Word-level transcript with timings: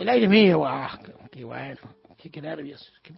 El 0.00 0.08
aire 0.08 0.28
mío, 0.28 0.58
guau, 0.58 0.88
qué 1.30 1.44
bueno, 1.44 1.80
qué, 2.16 2.30
qué 2.30 2.40
nervios. 2.40 2.92
Qué... 3.02 3.14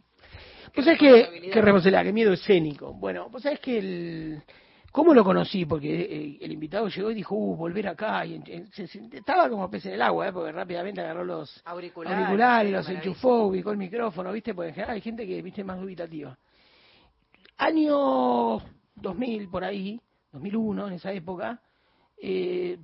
Pues 0.75 0.87
es 0.87 0.99
que, 0.99 1.51
qué 1.53 1.61
responsabilidad, 1.61 2.05
qué 2.05 2.13
miedo 2.13 2.33
escénico. 2.33 2.93
Bueno, 2.95 3.29
pues 3.31 3.47
es 3.47 3.59
que 3.61 3.79
el, 3.79 4.43
¿Cómo 4.91 5.13
lo 5.13 5.23
conocí? 5.23 5.67
Porque 5.67 6.01
eh, 6.01 6.39
el 6.41 6.53
invitado 6.53 6.89
llegó 6.89 7.11
y 7.11 7.15
dijo, 7.15 7.35
uh, 7.35 7.57
volver 7.57 7.89
acá. 7.89 8.25
Y, 8.25 8.43
se, 8.73 8.85
estaba 9.13 9.49
como 9.49 9.71
pez 9.71 9.87
en 9.87 9.93
el 9.93 10.03
agua, 10.03 10.29
¿eh? 10.29 10.33
porque 10.33 10.51
rápidamente 10.51 11.01
agarró 11.01 11.25
los 11.25 11.63
auriculares, 11.67 12.19
auriculares 12.19 12.73
los 12.73 12.89
enchufó, 12.89 13.45
ubicó 13.45 13.71
el 13.71 13.77
micrófono, 13.77 14.33
¿viste? 14.33 14.55
Porque 14.55 14.71
en 14.71 14.75
general 14.75 14.97
hay 14.97 15.01
gente 15.01 15.27
que, 15.27 15.43
¿viste? 15.43 15.63
Más 15.63 15.79
dubitativa. 15.79 16.37
Año 17.59 18.59
2000, 18.97 19.49
por 19.49 19.65
ahí, 19.65 20.01
2001, 20.33 20.89
en 20.89 20.93
esa 20.95 21.13
época, 21.13 21.61
eh, 22.21 22.79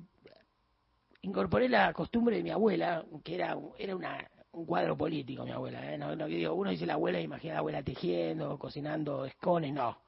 incorporé 1.25 1.68
la 1.68 1.93
costumbre 1.93 2.36
de 2.36 2.43
mi 2.43 2.50
abuela, 2.50 3.04
que 3.22 3.34
era, 3.34 3.56
era 3.79 3.96
una, 3.96 4.30
un 4.52 4.65
cuadro 4.65 4.96
político, 4.96 5.45
mi 5.45 5.51
abuela. 5.51 5.92
¿eh? 5.92 5.98
No, 5.98 6.15
no, 6.15 6.27
digo, 6.27 6.55
uno 6.55 6.70
dice 6.70 6.87
la 6.87 6.95
abuela, 6.95 7.20
imagina 7.20 7.55
la 7.55 7.60
abuela 7.60 7.82
tejiendo, 7.82 8.59
cocinando 8.59 9.24
escones, 9.24 9.73
no 9.73 10.05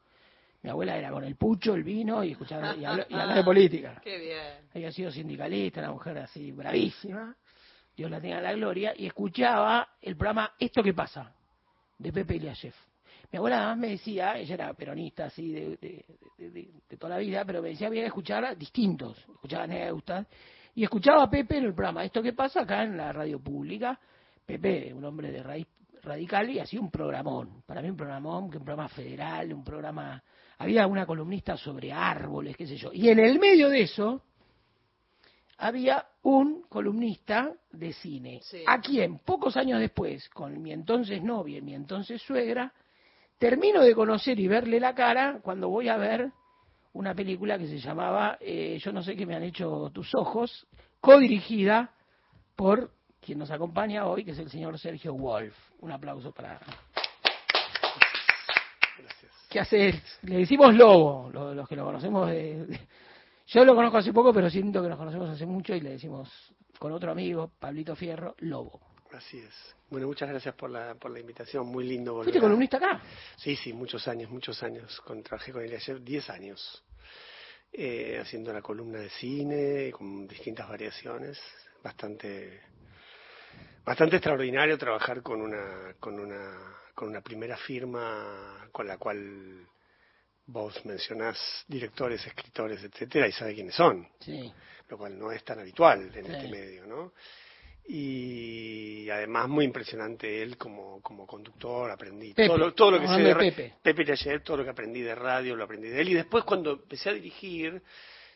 mi 0.67 0.71
abuela 0.71 0.97
era 0.97 1.11
con 1.13 1.23
el 1.23 1.37
pucho, 1.37 1.75
el 1.75 1.85
vino 1.85 2.25
y 2.25 2.33
escuchaba 2.33 2.75
y 2.75 2.85
hablaba, 2.85 3.35
de 3.37 3.45
política. 3.45 4.01
Qué 4.05 4.19
bien. 4.19 4.69
Había 4.75 4.91
sido 4.91 5.13
sindicalista, 5.13 5.79
una 5.79 5.93
mujer 5.93 6.19
así 6.19 6.51
bravísima. 6.51 7.37
Dios 7.97 8.11
la 8.11 8.21
tenga 8.21 8.39
en 8.39 8.43
la 8.43 8.53
gloria. 8.53 8.93
Y 8.97 9.07
escuchaba 9.07 9.89
el 10.03 10.17
programa 10.17 10.55
Esto 10.59 10.83
que 10.83 10.93
pasa, 10.93 11.33
de 11.97 12.13
Pepe 12.13 12.35
Iliashev. 12.35 12.75
Mi 13.31 13.37
abuela 13.37 13.59
además 13.59 13.79
me 13.79 13.89
decía, 13.91 14.37
ella 14.39 14.55
era 14.55 14.75
peronista 14.75 15.27
así 15.27 15.53
de, 15.53 15.77
de, 16.37 16.97
toda 16.99 17.15
la 17.15 17.19
vida, 17.19 17.45
pero 17.45 17.63
me 17.63 17.69
decía 17.69 17.87
había 17.87 18.03
que 18.03 18.09
escuchar 18.09 18.59
distintos. 18.59 19.19
Escuchaba 19.19 19.65
anécdotas. 19.65 20.27
Y 20.77 20.85
escuchaba 20.85 21.23
a 21.23 21.31
Pepe 21.31 21.57
en 21.57 21.65
el 21.65 21.75
programa 21.75 22.05
Esto 22.05 22.23
que 22.23 22.35
pasa 22.35 22.61
acá 22.61 22.83
en 22.83 22.99
la 22.99 23.11
radio 23.11 23.41
pública. 23.41 23.99
Pepe, 24.45 24.93
un 24.93 25.03
hombre 25.07 25.33
de 25.33 25.43
raíz 25.43 25.67
radical 26.03 26.51
y 26.51 26.59
así 26.59 26.77
un 26.77 26.91
programón. 26.91 27.63
Para 27.65 27.81
mí 27.81 27.89
un 27.89 27.97
programón, 27.97 28.51
que 28.51 28.59
un 28.59 28.65
programa 28.65 28.89
federal, 28.91 29.55
un 29.55 29.65
programa 29.65 30.23
había 30.59 30.87
una 30.87 31.07
columnista 31.07 31.57
sobre 31.57 31.91
árboles, 31.93 32.55
qué 32.59 32.67
sé 32.67 32.77
yo. 32.77 32.93
Y 32.93 33.09
en 33.09 33.19
el 33.21 33.39
medio 33.39 33.71
de 33.71 33.83
eso 33.83 34.21
había 35.57 36.07
un 36.23 36.65
columnista 36.69 37.55
de 37.73 37.95
cine, 37.95 38.43
a 38.67 38.79
quien 38.79 39.21
pocos 39.21 39.57
años 39.57 39.81
después, 39.81 40.29
con 40.29 40.61
mi 40.61 40.73
entonces 40.73 41.23
novia 41.23 41.57
y 41.57 41.63
mi 41.63 41.75
entonces 41.75 42.21
suegra, 42.21 42.71
termino 43.39 43.81
de 43.81 43.95
conocer 43.95 44.39
y 44.39 44.47
verle 44.47 44.79
la 44.79 44.95
cara 44.95 45.41
cuando 45.43 45.71
voy 45.71 45.89
a 45.89 45.97
ver 45.97 46.33
una 46.97 47.15
película 47.15 47.59
que 47.59 47.67
se 47.67 47.79
llamaba 47.79 48.39
eh, 48.41 48.79
Yo 48.81 48.91
no 48.91 49.03
sé 49.03 49.15
qué 49.15 49.27
me 49.27 49.37
han 49.37 49.43
hecho 49.43 49.91
tus 49.93 50.15
ojos, 50.15 50.67
codirigida 51.01 51.91
por 52.57 52.91
quien 53.21 53.39
nos 53.39 53.51
acompaña 53.51 54.07
hoy, 54.07 54.25
que 54.25 54.31
es 54.31 54.39
el 54.39 54.49
señor 54.49 54.79
Sergio 54.79 55.13
Wolf. 55.15 55.55
Un 55.81 55.93
aplauso 55.93 56.33
para 56.33 56.59
¿Qué 59.51 59.61
hace? 59.61 60.03
Le 60.23 60.39
decimos 60.39 60.75
lobo, 60.75 61.31
los, 61.31 61.69
que 61.69 61.77
lo 61.77 61.85
conocemos 61.85 62.29
de, 62.31 62.81
Yo 63.47 63.65
lo 63.65 63.75
conozco 63.75 63.99
hace 63.99 64.13
poco, 64.13 64.33
pero 64.33 64.51
siento 64.51 64.83
que 64.83 64.89
nos 64.89 64.99
conocemos 64.99 65.29
hace 65.29 65.47
mucho 65.47 65.75
y 65.75 65.81
le 65.81 65.91
decimos 65.91 66.31
con 66.79 66.93
otro 66.93 67.13
amigo, 67.13 67.53
Pablito 67.59 67.95
Fierro, 67.95 68.35
lobo. 68.39 68.81
Así 69.13 69.39
es. 69.39 69.77
Bueno, 69.89 70.09
muchas 70.09 70.29
gracias 70.29 70.55
por 70.55 70.69
la, 70.71 70.95
por 70.95 71.11
la 71.11 71.21
invitación, 71.21 71.67
muy 71.69 71.85
lindo 71.87 72.13
volver. 72.13 72.25
¿Fuiste 72.25 72.41
columnista 72.41 72.79
acá? 72.79 73.01
Sí, 73.37 73.55
sí, 73.55 73.73
muchos 73.73 74.07
años, 74.09 74.31
muchos 74.31 74.63
años. 74.63 75.01
Con, 75.03 75.23
trabajé 75.23 75.53
con 75.53 75.63
él 75.63 75.73
ayer 75.73 76.03
10 76.03 76.31
años, 76.31 76.83
eh, 77.73 78.19
haciendo 78.21 78.53
la 78.53 78.63
columna 78.63 78.99
de 78.99 79.11
cine, 79.11 79.91
con 79.93 80.27
distintas 80.27 80.69
variaciones, 80.69 81.39
bastante 81.83 82.61
bastante 83.85 84.17
extraordinario 84.17 84.77
trabajar 84.77 85.23
con 85.23 85.41
una 85.41 85.95
con 86.01 86.19
una 86.19 86.77
con 86.95 87.09
una 87.09 87.21
primera 87.21 87.57
firma 87.57 88.69
con 88.73 88.87
la 88.87 88.99
cual 88.99 89.67
vos 90.47 90.85
mencionás 90.85 91.65
directores, 91.67 92.27
escritores, 92.27 92.83
etcétera, 92.83 93.29
y 93.29 93.33
sabe 93.33 93.55
quiénes 93.55 93.75
son. 93.75 94.09
Sí. 94.21 94.53
Lo 94.89 94.97
cual 94.97 95.19
no 95.19 95.33
es 95.33 95.45
tan 95.45 95.59
habitual 95.59 96.13
en 96.15 96.27
este 96.27 96.49
medio, 96.49 96.87
¿no? 96.87 97.13
Y 97.89 99.09
además 99.11 99.49
muy 99.49 99.65
impresionante 99.65 100.43
él 100.43 100.57
como, 100.57 101.01
como 101.01 101.27
conductor, 101.27 101.91
aprendí 101.91 102.35
todo 102.35 102.59
lo, 102.59 102.75
todo 102.75 102.93
lo 102.93 103.01
que 103.01 103.07
sé 103.07 103.23
de, 103.23 103.37
Pepe. 103.37 103.75
Pepe 103.81 104.41
todo 104.41 104.57
lo 104.57 104.65
que 104.65 104.71
aprendí 104.71 105.03
de 105.03 105.15
radio, 105.15 105.55
lo 105.55 105.65
aprendí 105.65 105.89
de 105.89 106.01
él. 106.01 106.09
Y 106.09 106.15
después 106.15 106.45
cuando 106.45 106.73
empecé 106.73 107.11
a 107.11 107.13
dirigir, 107.13 107.81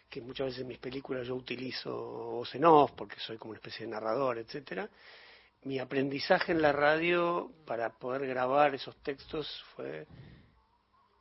que 0.09 0.21
muchas 0.21 0.47
veces 0.47 0.63
en 0.63 0.69
mis 0.69 0.79
películas 0.79 1.27
yo 1.27 1.35
utilizo 1.35 1.91
voz 1.93 2.55
en 2.55 2.65
off, 2.65 2.93
porque 2.93 3.17
soy 3.19 3.39
como 3.39 3.51
una 3.51 3.59
especie 3.59 3.87
de 3.87 3.93
narrador, 3.93 4.39
etcétera, 4.39 4.89
mi 5.63 5.79
aprendizaje 5.79 6.53
en 6.53 6.63
la 6.63 6.73
radio 6.73 7.53
para 7.67 7.91
poder 7.91 8.27
grabar 8.27 8.75
esos 8.75 8.97
textos 9.03 9.63
fue 9.75 10.07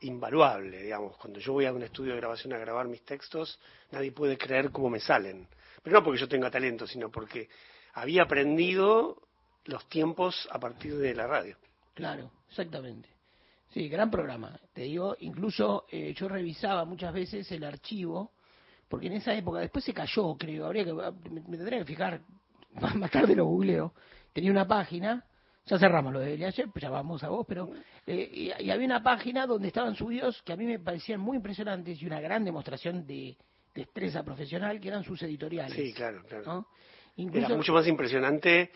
invaluable, 0.01 0.81
digamos. 0.81 1.17
Cuando 1.17 1.39
yo 1.39 1.53
voy 1.53 1.65
a 1.65 1.73
un 1.73 1.83
estudio 1.83 2.13
de 2.13 2.19
grabación 2.19 2.53
a 2.53 2.57
grabar 2.57 2.87
mis 2.87 3.03
textos, 3.03 3.59
nadie 3.91 4.11
puede 4.11 4.37
creer 4.37 4.71
cómo 4.71 4.89
me 4.89 4.99
salen. 4.99 5.47
Pero 5.83 5.97
no 5.97 6.03
porque 6.03 6.19
yo 6.19 6.27
tenga 6.27 6.49
talento, 6.49 6.87
sino 6.87 7.09
porque 7.09 7.49
había 7.93 8.23
aprendido 8.23 9.21
los 9.65 9.87
tiempos 9.89 10.47
a 10.51 10.59
partir 10.59 10.95
de 10.97 11.13
la 11.13 11.27
radio. 11.27 11.57
Claro, 11.93 12.31
exactamente. 12.49 13.09
Sí, 13.69 13.87
gran 13.87 14.09
programa. 14.09 14.59
Te 14.73 14.81
digo, 14.81 15.15
incluso 15.19 15.85
eh, 15.91 16.13
yo 16.15 16.27
revisaba 16.27 16.85
muchas 16.85 17.13
veces 17.13 17.51
el 17.51 17.63
archivo, 17.63 18.31
porque 18.87 19.07
en 19.07 19.13
esa 19.13 19.33
época, 19.33 19.59
después 19.59 19.85
se 19.85 19.93
cayó, 19.93 20.35
creo, 20.37 20.65
habría 20.65 20.85
que, 20.85 20.93
me, 20.93 21.41
me 21.41 21.57
tendría 21.57 21.79
que 21.79 21.85
fijar, 21.85 22.21
más 22.95 23.11
tarde 23.11 23.35
lo 23.35 23.45
googleo, 23.45 23.93
tenía 24.33 24.49
una 24.49 24.67
página, 24.67 25.23
ya 25.69 25.77
cerramos 25.77 26.11
lo 26.11 26.19
de 26.19 26.43
ayer, 26.45 26.67
pues 26.71 26.81
ya 26.81 26.89
vamos 26.89 27.23
a 27.23 27.29
vos, 27.29 27.45
pero 27.47 27.69
eh, 28.07 28.51
y, 28.59 28.71
había 28.71 28.85
una 28.85 29.03
página 29.03 29.45
donde 29.45 29.67
estaban 29.67 29.95
subidos 29.95 30.41
que 30.41 30.53
a 30.53 30.55
mí 30.55 30.65
me 30.65 30.79
parecían 30.79 31.19
muy 31.19 31.37
impresionantes 31.37 32.01
y 32.01 32.07
una 32.07 32.19
gran 32.19 32.43
demostración 32.43 33.05
de 33.05 33.37
destreza 33.75 34.23
profesional, 34.23 34.79
que 34.79 34.87
eran 34.87 35.03
sus 35.03 35.21
editoriales. 35.21 35.75
Sí, 35.75 35.93
claro, 35.93 36.23
claro. 36.27 36.67
Era 37.33 37.49
mucho 37.49 37.73
más 37.73 37.87
impresionante, 37.87 38.71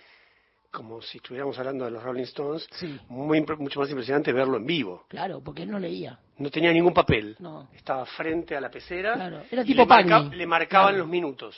como 0.71 1.01
si 1.01 1.17
estuviéramos 1.17 1.57
hablando 1.59 1.85
de 1.85 1.91
los 1.91 2.03
Rolling 2.03 2.23
Stones, 2.23 2.67
muy, 3.09 3.41
mucho 3.41 3.79
más 3.79 3.89
impresionante 3.89 4.33
verlo 4.33 4.57
en 4.57 4.65
vivo. 4.65 5.05
Claro, 5.07 5.41
porque 5.41 5.63
él 5.63 5.71
no 5.71 5.79
leía. 5.79 6.19
No 6.37 6.49
tenía 6.49 6.71
ningún 6.71 6.93
papel. 6.93 7.35
No. 7.39 7.69
Estaba 7.73 8.05
frente 8.05 8.55
a 8.55 8.61
la 8.61 8.69
pecera. 8.69 9.13
Claro. 9.13 9.43
Era 9.51 9.63
tipo 9.63 9.85
le, 9.85 10.35
le 10.35 10.47
marcaban 10.47 10.97
los 10.97 11.07
minutos. 11.07 11.55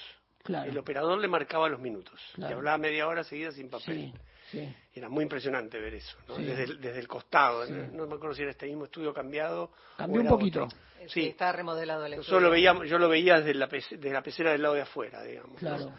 El 0.47 0.77
operador 0.77 1.19
le 1.19 1.27
marcaba 1.27 1.67
los 1.69 1.79
minutos. 1.79 2.19
Le 2.37 2.47
hablaba 2.47 2.77
media 2.77 3.07
hora 3.07 3.23
seguida 3.23 3.51
sin 3.51 3.69
papel. 3.69 4.13
Era 4.93 5.09
muy 5.09 5.23
impresionante 5.23 5.79
ver 5.79 5.95
eso, 5.95 6.17
desde, 6.37 6.63
el, 6.63 6.79
desde, 6.79 6.99
el, 6.99 7.07
costado. 7.07 7.65
No, 7.65 8.05
me 8.07 8.15
acuerdo 8.15 8.35
si 8.35 8.43
era 8.43 8.51
este 8.51 8.67
mismo 8.67 8.85
estudio 8.85 9.13
cambiado. 9.13 9.71
Cambió 9.97 10.21
un 10.21 10.27
poquito. 10.27 10.67
Sí, 11.07 11.27
está 11.27 11.51
remodelado 11.51 12.05
el 12.05 12.13
estudio. 12.13 12.31
Yo 12.31 12.39
lo 12.39 12.49
veía, 12.49 12.73
yo 12.85 12.97
lo 12.97 13.09
veía 13.09 13.39
desde 13.39 13.53
la, 13.53 13.67
desde 13.67 14.11
la 14.11 14.21
pecera 14.21 14.51
del 14.51 14.61
lado 14.61 14.75
de 14.75 14.81
afuera, 14.81 15.23
digamos. 15.23 15.59
Claro. 15.59 15.91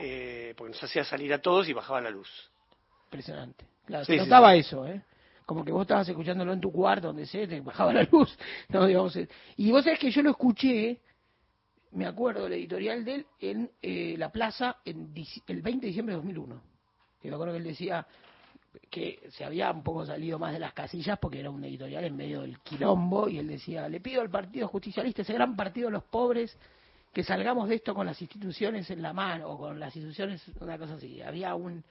Eh, 0.00 0.54
porque 0.56 0.72
nos 0.72 0.82
hacía 0.82 1.04
salir 1.04 1.32
a 1.32 1.40
todos 1.40 1.68
y 1.68 1.72
bajaba 1.72 2.00
la 2.00 2.10
luz. 2.10 2.28
Impresionante. 3.06 3.66
Claro, 3.84 4.04
se 4.04 4.16
notaba 4.16 4.54
eso, 4.54 4.86
¿eh? 4.86 5.02
Como 5.44 5.64
que 5.64 5.72
vos 5.72 5.82
estabas 5.82 6.08
escuchándolo 6.08 6.52
en 6.52 6.60
tu 6.60 6.70
cuarto, 6.70 7.08
donde 7.08 7.26
se 7.26 7.46
te 7.46 7.60
bajaba 7.60 7.92
la 7.92 8.02
luz. 8.04 8.36
No, 8.68 8.86
digamos, 8.86 9.16
eh. 9.16 9.28
y 9.56 9.70
vos 9.70 9.82
sabés 9.82 9.98
que 9.98 10.10
yo 10.10 10.22
lo 10.22 10.30
escuché 10.30 11.00
me 11.92 12.06
acuerdo 12.06 12.44
del 12.44 12.54
editorial 12.54 13.04
de 13.04 13.14
él 13.14 13.26
en 13.40 13.70
eh, 13.80 14.14
La 14.18 14.30
Plaza 14.30 14.76
en 14.84 15.12
el 15.46 15.62
20 15.62 15.80
de 15.80 15.86
diciembre 15.86 16.14
de 16.14 16.16
2001. 16.16 16.62
Que 17.20 17.28
me 17.28 17.34
acuerdo 17.34 17.54
que 17.54 17.58
él 17.58 17.64
decía 17.64 18.06
que 18.90 19.20
se 19.30 19.44
había 19.44 19.70
un 19.70 19.82
poco 19.82 20.04
salido 20.04 20.38
más 20.38 20.52
de 20.52 20.58
las 20.58 20.72
casillas 20.72 21.18
porque 21.18 21.40
era 21.40 21.50
un 21.50 21.64
editorial 21.64 22.04
en 22.04 22.16
medio 22.16 22.42
del 22.42 22.58
quilombo 22.60 23.28
y 23.28 23.38
él 23.38 23.48
decía, 23.48 23.88
le 23.88 24.00
pido 24.00 24.20
al 24.20 24.30
Partido 24.30 24.68
Justicialista, 24.68 25.22
ese 25.22 25.32
gran 25.32 25.56
partido 25.56 25.88
de 25.88 25.92
los 25.92 26.04
pobres, 26.04 26.56
que 27.12 27.24
salgamos 27.24 27.68
de 27.68 27.76
esto 27.76 27.94
con 27.94 28.06
las 28.06 28.20
instituciones 28.20 28.90
en 28.90 29.02
la 29.02 29.12
mano, 29.12 29.48
o 29.48 29.58
con 29.58 29.78
las 29.78 29.94
instituciones, 29.94 30.42
una 30.60 30.78
cosa 30.78 30.94
así. 30.94 31.20
Había 31.20 31.54
un, 31.54 31.82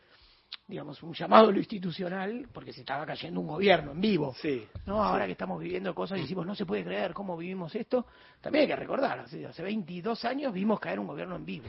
digamos, 0.68 1.02
un 1.04 1.14
llamado 1.14 1.50
a 1.50 1.52
lo 1.52 1.58
institucional, 1.58 2.48
porque 2.54 2.74
se 2.74 2.82
estaba 2.82 3.06
cayendo 3.06 3.40
un 3.40 3.48
gobierno 3.48 3.92
en 3.92 4.02
vivo. 4.02 4.34
Sí, 4.40 4.66
¿no? 4.86 5.04
Ahora 5.04 5.26
que 5.26 5.32
estamos 5.34 5.60
viviendo 5.60 5.94
cosas 5.96 6.20
y 6.20 6.22
decimos, 6.22 6.46
no 6.46 6.56
se 6.56 6.66
puede 6.66 6.84
creer 6.84 7.14
cómo 7.14 7.38
vivimos 7.38 7.74
esto, 7.76 8.06
también 8.42 8.64
hay 8.64 8.68
que 8.68 8.76
recordar, 8.76 9.20
hace 9.20 9.64
22 9.64 10.26
años 10.26 10.54
vimos 10.54 10.80
caer 10.80 11.00
un 11.00 11.08
gobierno 11.08 11.36
en 11.36 11.46
vivo. 11.46 11.68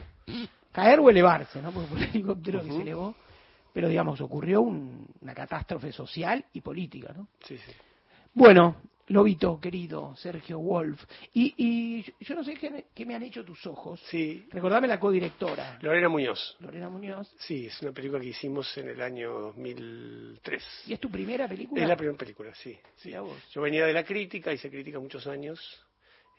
Caer 0.71 0.99
o 0.99 1.09
elevarse, 1.09 1.61
¿no? 1.61 1.71
Porque 1.71 1.87
fue 1.87 1.97
el 1.99 2.09
helicóptero 2.09 2.61
que 2.61 2.71
se 2.71 2.81
elevó, 2.81 3.15
pero 3.73 3.87
digamos, 3.87 4.21
ocurrió 4.21 4.61
una 4.61 5.33
catástrofe 5.33 5.91
social 5.91 6.45
y 6.53 6.61
política, 6.61 7.13
¿no? 7.15 7.27
Sí, 7.43 7.57
sí. 7.57 7.71
Bueno, 8.33 8.75
Lobito, 9.09 9.59
querido, 9.59 10.15
Sergio 10.15 10.59
Wolf. 10.59 11.03
Y, 11.33 11.53
y 11.57 12.05
yo 12.23 12.35
no 12.35 12.43
sé 12.43 12.53
qué, 12.55 13.05
me 13.05 13.15
han 13.15 13.23
hecho 13.23 13.43
tus 13.43 13.65
ojos. 13.65 13.99
Sí. 14.09 14.47
Recordame 14.51 14.87
la 14.87 14.99
codirectora. 14.99 15.79
Lorena 15.81 16.09
Muñoz. 16.09 16.57
Lorena 16.59 16.89
Muñoz. 16.89 17.27
Sí, 17.39 17.67
es 17.67 17.81
una 17.81 17.91
película 17.91 18.19
que 18.19 18.27
hicimos 18.27 18.77
en 18.77 18.89
el 18.89 19.01
año 19.01 19.31
2003. 19.39 20.83
¿Y 20.87 20.93
es 20.93 20.99
tu 20.99 21.09
primera 21.09 21.47
película? 21.47 21.81
Es 21.81 21.87
la 21.87 21.97
primera 21.97 22.17
película, 22.17 22.53
sí. 22.53 22.77
sí. 22.97 23.11
Yo 23.11 23.61
venía 23.61 23.85
de 23.85 23.93
la 23.93 24.03
crítica, 24.03 24.53
hice 24.53 24.69
crítica 24.69 24.99
muchos 24.99 25.25
años. 25.27 25.59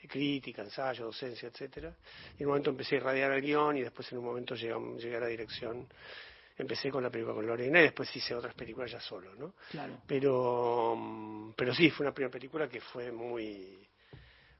Eh, 0.02 0.08
crítica, 0.08 0.62
ensayo, 0.62 1.06
docencia, 1.06 1.48
etcétera. 1.48 1.94
Y 2.38 2.42
en 2.42 2.46
un 2.46 2.52
momento 2.52 2.70
empecé 2.70 2.96
a 2.96 2.98
irradiar 2.98 3.32
el 3.32 3.42
guion 3.42 3.76
y 3.76 3.82
después 3.82 4.10
en 4.12 4.18
un 4.18 4.24
momento 4.24 4.54
llegué, 4.54 4.74
llegué 4.98 5.16
a 5.16 5.20
la 5.20 5.26
dirección 5.26 5.88
empecé 6.62 6.90
con 6.90 7.02
la 7.02 7.10
película 7.10 7.34
con 7.34 7.46
Lorena 7.46 7.80
y 7.80 7.84
después 7.84 8.14
hice 8.14 8.34
otras 8.34 8.54
películas 8.54 8.90
ya 8.90 9.00
solo, 9.00 9.34
¿no? 9.34 9.54
Claro. 9.70 9.98
Pero, 10.06 10.94
mm, 10.96 11.52
pero 11.56 11.74
sí, 11.74 11.90
fue 11.90 12.06
una 12.06 12.14
primera 12.14 12.32
película 12.32 12.68
que 12.68 12.80
fue 12.80 13.10
muy, 13.12 13.86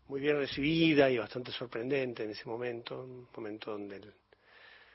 muy 0.08 0.20
bien 0.20 0.36
recibida 0.36 1.08
y 1.10 1.18
bastante 1.18 1.52
sorprendente 1.52 2.24
en 2.24 2.30
ese 2.30 2.44
momento, 2.46 3.04
un 3.04 3.28
momento 3.34 3.72
donde 3.72 4.00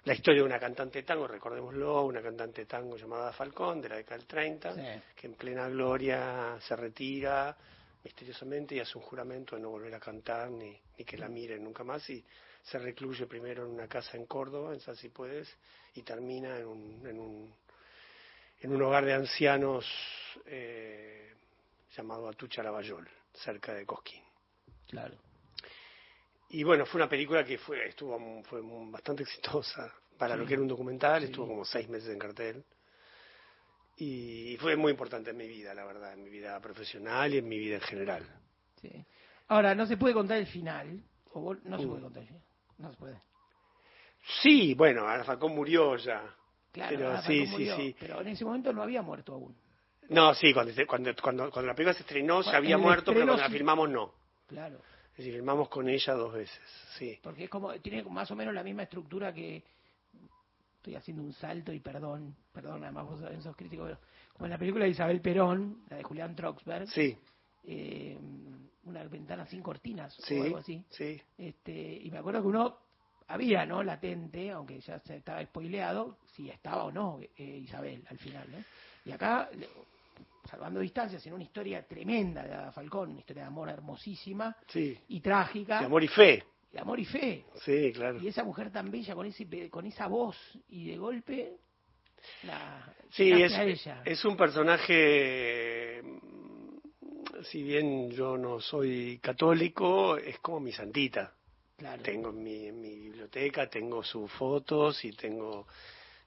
la 0.06 0.14
historia 0.14 0.42
de 0.42 0.46
una 0.46 0.60
cantante 0.60 1.00
de 1.00 1.04
tango, 1.04 1.28
recordémoslo, 1.28 2.04
una 2.04 2.22
cantante 2.22 2.62
de 2.62 2.68
tango 2.68 2.96
llamada 2.96 3.34
Falcón, 3.34 3.82
de 3.82 3.90
la 3.90 3.96
década 3.96 4.18
del 4.18 4.28
30, 4.28 4.76
que 5.16 5.26
en 5.28 5.34
plena 5.34 5.68
gloria 5.68 6.58
se 6.60 6.76
retira 6.76 7.58
misteriosamente 8.04 8.76
y 8.76 8.80
hace 8.80 9.00
un 9.00 9.04
juramento 9.04 9.56
de 9.56 9.64
no 9.64 9.72
volver 9.72 9.96
a 9.96 10.00
cantar 10.00 10.52
ni, 10.52 10.80
ni 10.98 11.04
que 11.04 11.18
la 11.18 11.28
miren 11.28 11.64
nunca 11.64 11.84
más 11.84 12.08
y 12.12 12.24
se 12.66 12.80
recluye 12.80 13.28
primero 13.28 13.64
en 13.66 13.72
una 13.72 13.88
casa 13.88 14.18
en 14.18 14.26
Córdoba, 14.26 14.74
en 14.74 14.80
San 14.80 14.96
Puedes, 15.14 15.48
y 15.94 16.02
termina 16.02 16.58
en 16.58 16.66
un, 16.66 17.08
en 17.08 17.20
un, 17.20 17.56
en 18.62 18.74
un 18.74 18.82
hogar 18.82 19.06
de 19.06 19.14
ancianos 19.14 19.86
eh, 20.48 21.34
llamado 21.96 22.28
Atucha 22.28 22.64
Lavallol, 22.64 23.08
cerca 23.34 23.74
de 23.74 23.86
Cosquín. 23.86 24.24
Claro. 24.88 25.16
Y 26.50 26.64
bueno, 26.64 26.86
fue 26.86 27.00
una 27.00 27.10
película 27.10 27.44
que 27.44 27.60
fue, 27.60 27.88
estuvo, 27.88 28.44
fue 28.44 28.62
bastante 28.64 29.24
exitosa 29.24 29.94
para 30.18 30.36
lo 30.36 30.46
que 30.46 30.54
era 30.54 30.62
un 30.62 30.68
documental, 30.68 31.24
estuvo 31.24 31.48
como 31.48 31.66
seis 31.66 31.88
meses 31.88 32.10
en 32.10 32.20
cartel. 32.20 32.64
Y 33.98 34.58
fue 34.60 34.76
muy 34.76 34.92
importante 34.92 35.30
en 35.30 35.38
mi 35.38 35.48
vida, 35.48 35.74
la 35.74 35.86
verdad, 35.86 36.14
en 36.14 36.24
mi 36.24 36.30
vida 36.30 36.60
profesional 36.60 37.34
y 37.34 37.38
en 37.38 37.48
mi 37.48 37.58
vida 37.60 37.76
en 37.76 37.82
general. 37.82 38.28
Sí. 38.82 39.06
Ahora, 39.48 39.76
no 39.76 39.86
se 39.86 39.98
puede 39.98 40.14
contar 40.14 40.38
el 40.38 40.48
final, 40.48 41.02
o 41.32 41.54
no 41.54 41.80
se 41.80 41.88
puede 41.88 42.02
contar 42.02 42.24
el 42.24 42.28
final. 42.28 42.44
No 42.78 42.92
se 42.92 42.98
puede. 42.98 43.22
Sí, 44.42 44.74
bueno, 44.74 45.06
Falcón 45.24 45.56
murió 45.56 45.96
ya. 45.98 46.24
Claro, 46.72 46.98
pero, 46.98 47.22
sí, 47.22 47.48
sí, 47.48 47.70
sí. 47.76 47.96
Pero 48.00 48.22
en 48.22 48.28
ese 48.28 48.44
momento 48.44 48.74
no 48.74 48.82
había 48.82 49.02
muerto 49.02 49.34
aún. 49.34 49.56
No, 50.10 50.34
sí, 50.34 50.54
cuando, 50.54 50.74
cuando, 50.88 51.16
cuando, 51.22 51.50
cuando 51.50 51.68
la 51.68 51.76
película 51.76 51.94
se 51.94 52.02
estrenó 52.02 52.44
se 52.44 52.56
había 52.56 52.78
muerto, 52.78 53.12
pero 53.14 53.26
cuando 53.26 53.42
la 53.42 53.50
filmamos 53.50 53.90
no. 53.90 54.14
Claro. 54.48 54.80
Es 55.12 55.20
decir, 55.20 55.34
filmamos 55.34 55.70
con 55.70 55.88
ella 55.88 56.14
dos 56.14 56.34
veces, 56.34 56.62
sí. 56.98 57.18
Porque 57.24 57.46
es 57.46 57.50
como, 57.50 57.74
tiene 57.80 58.04
más 58.04 58.30
o 58.32 58.36
menos 58.36 58.54
la 58.54 58.64
misma 58.64 58.84
estructura 58.84 59.34
que, 59.34 59.64
estoy 60.78 60.96
haciendo 60.96 61.24
un 61.24 61.34
salto 61.34 61.74
y 61.74 61.80
perdón, 61.80 62.36
perdón, 62.52 62.84
además 62.84 63.06
vos 63.06 63.20
sos 63.42 63.56
crítico, 63.56 63.86
pero 63.86 63.98
como 64.34 64.46
en 64.46 64.52
la 64.52 64.58
película 64.58 64.86
de 64.86 64.92
Isabel 64.92 65.22
Perón, 65.22 65.84
la 65.90 65.98
de 65.98 66.04
Julián 66.04 66.36
Troxberg, 66.36 66.88
sí. 66.90 67.18
eh, 67.64 68.18
una 68.86 69.04
ventana 69.04 69.46
sin 69.46 69.62
cortinas 69.62 70.18
o 70.20 70.44
algo 70.44 70.58
así. 70.58 70.84
Sí. 70.90 71.22
Este, 71.38 72.00
y 72.04 72.10
me 72.12 72.20
acuerdo 72.20 72.42
que 72.42 72.48
uno 72.48 72.78
había, 73.28 73.66
¿no? 73.66 73.84
Latente, 73.84 74.52
aunque 74.52 74.80
ya 74.80 75.00
se 75.00 75.18
estaba 75.18 75.44
spoileado, 75.44 76.18
si 76.34 76.50
estaba 76.50 76.86
o 76.86 76.92
no 76.92 77.20
eh, 77.22 77.44
Isabel 77.44 78.04
al 78.10 78.18
final, 78.18 78.48
¿no? 78.52 78.58
Y 79.06 79.12
acá, 79.12 79.50
salvando 80.50 80.80
distancias, 80.80 81.26
en 81.26 81.34
una 81.34 81.44
historia 81.44 81.86
tremenda 81.88 82.44
de 82.44 82.72
Falcón, 82.72 83.12
una 83.12 83.20
historia 83.20 83.44
de 83.44 83.48
amor 83.48 83.70
hermosísima 83.70 84.56
y 84.74 85.20
trágica. 85.20 85.80
De 85.80 85.86
amor 85.86 86.04
y 86.04 86.08
fe. 86.08 86.44
De 86.72 86.80
amor 86.80 87.00
y 87.00 87.06
fe. 87.06 87.46
Sí, 87.64 87.92
claro. 87.94 88.20
Y 88.20 88.28
esa 88.28 88.44
mujer 88.44 88.72
tan 88.72 88.90
bella 88.92 89.16
con 89.16 89.26
ese 89.26 89.70
con 89.70 89.86
esa 89.86 90.08
voz 90.08 90.38
y 90.70 90.88
de 90.88 90.98
golpe 90.98 91.58
la, 92.44 92.94
sí, 93.12 93.32
es, 93.32 93.54
ella. 93.54 94.02
es 94.04 94.26
un 94.26 94.36
personaje 94.36 96.02
si 97.46 97.64
bien 97.64 98.12
yo 98.12 98.38
no 98.38 98.60
soy 98.60 99.20
católico, 99.20 100.18
es 100.18 100.40
como 100.40 100.60
mi 100.60 100.72
santita. 100.72 101.34
Tengo 102.02 102.30
en 102.30 102.44
mi, 102.44 102.72
mi 102.72 102.96
biblioteca, 102.96 103.70
tengo 103.70 104.04
sus 104.04 104.32
fotos 104.32 105.04
y 105.04 105.12
tengo 105.12 105.68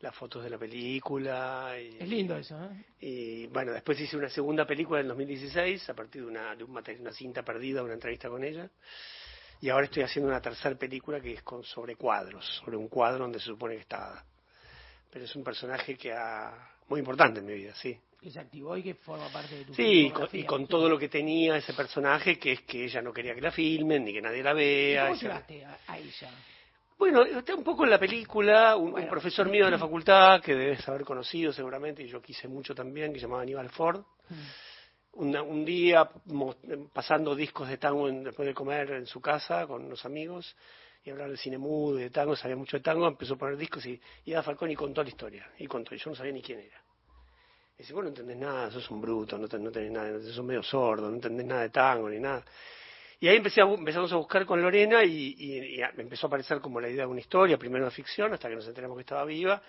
las 0.01 0.15
fotos 0.15 0.45
de 0.45 0.51
la 0.51 0.59
película. 0.59 1.75
Y, 1.81 1.97
es 1.99 2.09
lindo 2.09 2.37
eso, 2.37 2.63
¿eh? 2.65 2.85
Y 3.01 3.47
bueno, 3.47 3.73
después 3.73 3.99
hice 3.99 4.17
una 4.17 4.29
segunda 4.29 4.67
película 4.67 5.01
en 5.01 5.09
2016 5.09 5.89
a 5.89 5.95
partir 5.95 6.23
de 6.23 6.29
una, 6.29 6.55
de 6.55 6.65
una 6.65 7.13
cinta 7.13 7.43
perdida, 7.43 7.83
una 7.83 7.95
entrevista 7.95 8.29
con 8.29 8.45
ella. 8.45 8.71
Y 9.61 9.71
ahora 9.71 9.87
estoy 9.87 10.03
haciendo 10.05 10.31
una 10.31 10.41
tercera 10.41 10.77
película 10.77 11.21
que 11.21 11.33
es 11.33 11.43
con, 11.43 11.65
sobre 11.65 11.97
cuadros, 11.97 12.45
sobre 12.65 12.77
un 12.77 12.89
cuadro 12.89 13.25
donde 13.25 13.41
se 13.41 13.47
supone 13.47 13.75
que 13.75 13.81
está. 13.81 14.25
Pero 15.11 15.25
es 15.25 15.35
un 15.35 15.43
personaje 15.43 15.97
que 15.97 16.13
ha, 16.13 16.73
muy 16.89 17.01
importante 17.01 17.41
en 17.41 17.47
mi 17.47 17.55
vida, 17.55 17.75
sí 17.75 17.99
que 18.21 18.31
se 18.31 18.41
activó 18.41 18.77
y 18.77 18.83
que 18.83 18.95
forma 18.95 19.29
parte 19.29 19.57
de 19.57 19.65
tu 19.65 19.75
Sí, 19.75 20.13
y 20.33 20.45
con, 20.45 20.67
todo 20.67 20.89
lo 20.89 20.99
que 20.99 21.09
tenía 21.09 21.57
ese 21.57 21.73
personaje, 21.73 22.39
que 22.39 22.53
es 22.53 22.63
que 22.63 22.85
ella 22.85 23.01
no 23.01 23.13
quería 23.13 23.35
que 23.35 23.41
la 23.41 23.53
filmen, 23.53 24.05
ni 24.05 24.13
que 24.13 24.21
nadie 24.21 24.43
la 24.43 24.53
vea. 24.53 25.09
¿Cómo 25.09 25.21
llegaste 25.21 25.65
a, 25.65 25.99
ella? 25.99 26.31
Bueno, 26.99 27.23
está 27.23 27.55
un 27.55 27.63
poco 27.63 27.85
en 27.85 27.91
la 27.91 27.99
película, 27.99 28.75
un, 28.77 29.09
profesor 29.09 29.49
mío 29.49 29.67
de 29.67 29.71
la 29.71 29.79
facultad, 29.79 30.43
que 30.43 30.55
debes 30.55 30.89
haber 30.89 31.05
conocido 31.05 31.53
seguramente, 31.53 32.03
y 32.03 32.09
yo 32.09 32.21
quise 32.21 32.49
mucho 32.49 32.75
también, 32.75 33.13
que 33.13 33.21
se 33.21 33.27
llamaba 33.27 33.43
Aníbal 33.43 33.71
Ford. 33.71 34.03
Mm. 34.29 35.35
un 35.37 35.65
día, 35.65 36.11
pasando 36.93 37.37
discos 37.37 37.69
de 37.69 37.79
tango 37.79 38.11
después 38.11 38.49
de 38.49 38.55
comer 38.55 38.91
en 38.91 39.07
su 39.07 39.21
casa 39.21 39.65
con 39.69 39.85
unos 39.85 40.05
amigos, 40.05 40.57
y 41.05 41.11
hablar 41.11 41.31
de 41.31 41.37
cine 41.37 41.57
mudo 41.57 41.99
de 41.99 42.11
tango, 42.11 42.35
sabía 42.35 42.57
mucho 42.57 42.79
de 42.79 42.83
tango, 42.83 43.07
empezó 43.07 43.35
a 43.35 43.39
poner 43.39 43.57
discos 43.57 43.87
y, 43.87 44.01
y 44.25 44.35
a 44.35 44.43
Falcón 44.43 44.73
y 44.73 44.75
contó 44.75 45.05
la 45.05 45.09
historia. 45.09 45.49
Y 45.57 45.69
contó, 45.69 45.95
y 45.95 45.99
yo 45.99 46.11
no 46.11 46.17
sabía 46.17 46.33
ni 46.33 46.43
quién 46.43 46.59
era. 46.59 46.83
Y 47.79 47.83
dice, 47.83 47.93
vos 47.93 48.03
no 48.03 48.09
entendés 48.09 48.37
nada, 48.37 48.73
sos 48.73 48.91
un 48.91 49.01
bruto, 49.01 49.39
no, 49.39 49.47
no 49.47 49.71
tenés 49.71 49.93
nada, 49.93 50.21
sos 50.21 50.45
medio 50.45 50.65
sordo, 50.65 51.09
no 51.09 51.15
entendés 51.15 51.47
nada 51.47 51.63
de 51.63 51.71
tango 51.71 52.11
ni 52.11 52.19
nada. 52.19 52.45
Y 53.21 53.29
ahí 53.29 53.37
empecé 53.37 53.61
empezamos 53.61 54.13
a 54.13 54.17
buscar 54.17 54.45
con 54.45 54.61
Lorena 54.61 55.05
y, 55.05 55.37
y, 55.39 55.81
empezó 55.97 56.27
a 56.27 56.29
aparecer 56.29 56.61
como 56.61 56.81
la 56.81 56.89
idea 56.89 57.05
de 57.05 57.11
una 57.11 57.21
historia, 57.21 57.57
primero 57.57 57.85
de 57.85 57.93
ficción, 57.93 58.33
hasta 58.33 58.49
que 58.49 58.57
nos 58.57 58.67
enteramos 58.67 58.97
que 58.97 59.03
estaba 59.03 59.25
viva, 59.25 59.63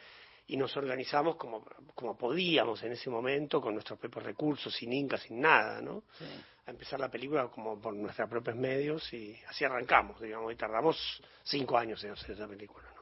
y 0.48 0.58
nos 0.58 0.76
organizamos 0.76 1.36
como, 1.36 1.64
como 1.94 2.18
podíamos 2.18 2.82
en 2.82 2.94
ese 2.94 3.12
momento, 3.12 3.62
con 3.62 3.76
nuestros 3.76 4.00
propios 4.00 4.26
recursos, 4.26 4.74
sin 4.74 4.92
Inca, 4.92 5.18
sin 5.18 5.40
nada, 5.40 5.80
¿no? 5.80 6.06
A 6.66 6.72
empezar 6.72 7.00
la 7.00 7.10
película 7.10 7.48
como 7.50 7.80
por 7.80 7.94
nuestros 7.94 8.28
propios 8.28 8.56
medios 8.56 9.14
y 9.14 9.40
así 9.48 9.66
arrancamos, 9.66 10.20
digamos, 10.20 10.52
y 10.52 10.56
tardamos 10.56 11.22
cinco 11.44 11.78
años 11.78 12.04
en 12.04 12.12
hacer 12.12 12.32
esa 12.32 12.48
película, 12.48 12.88
¿no? 12.96 12.99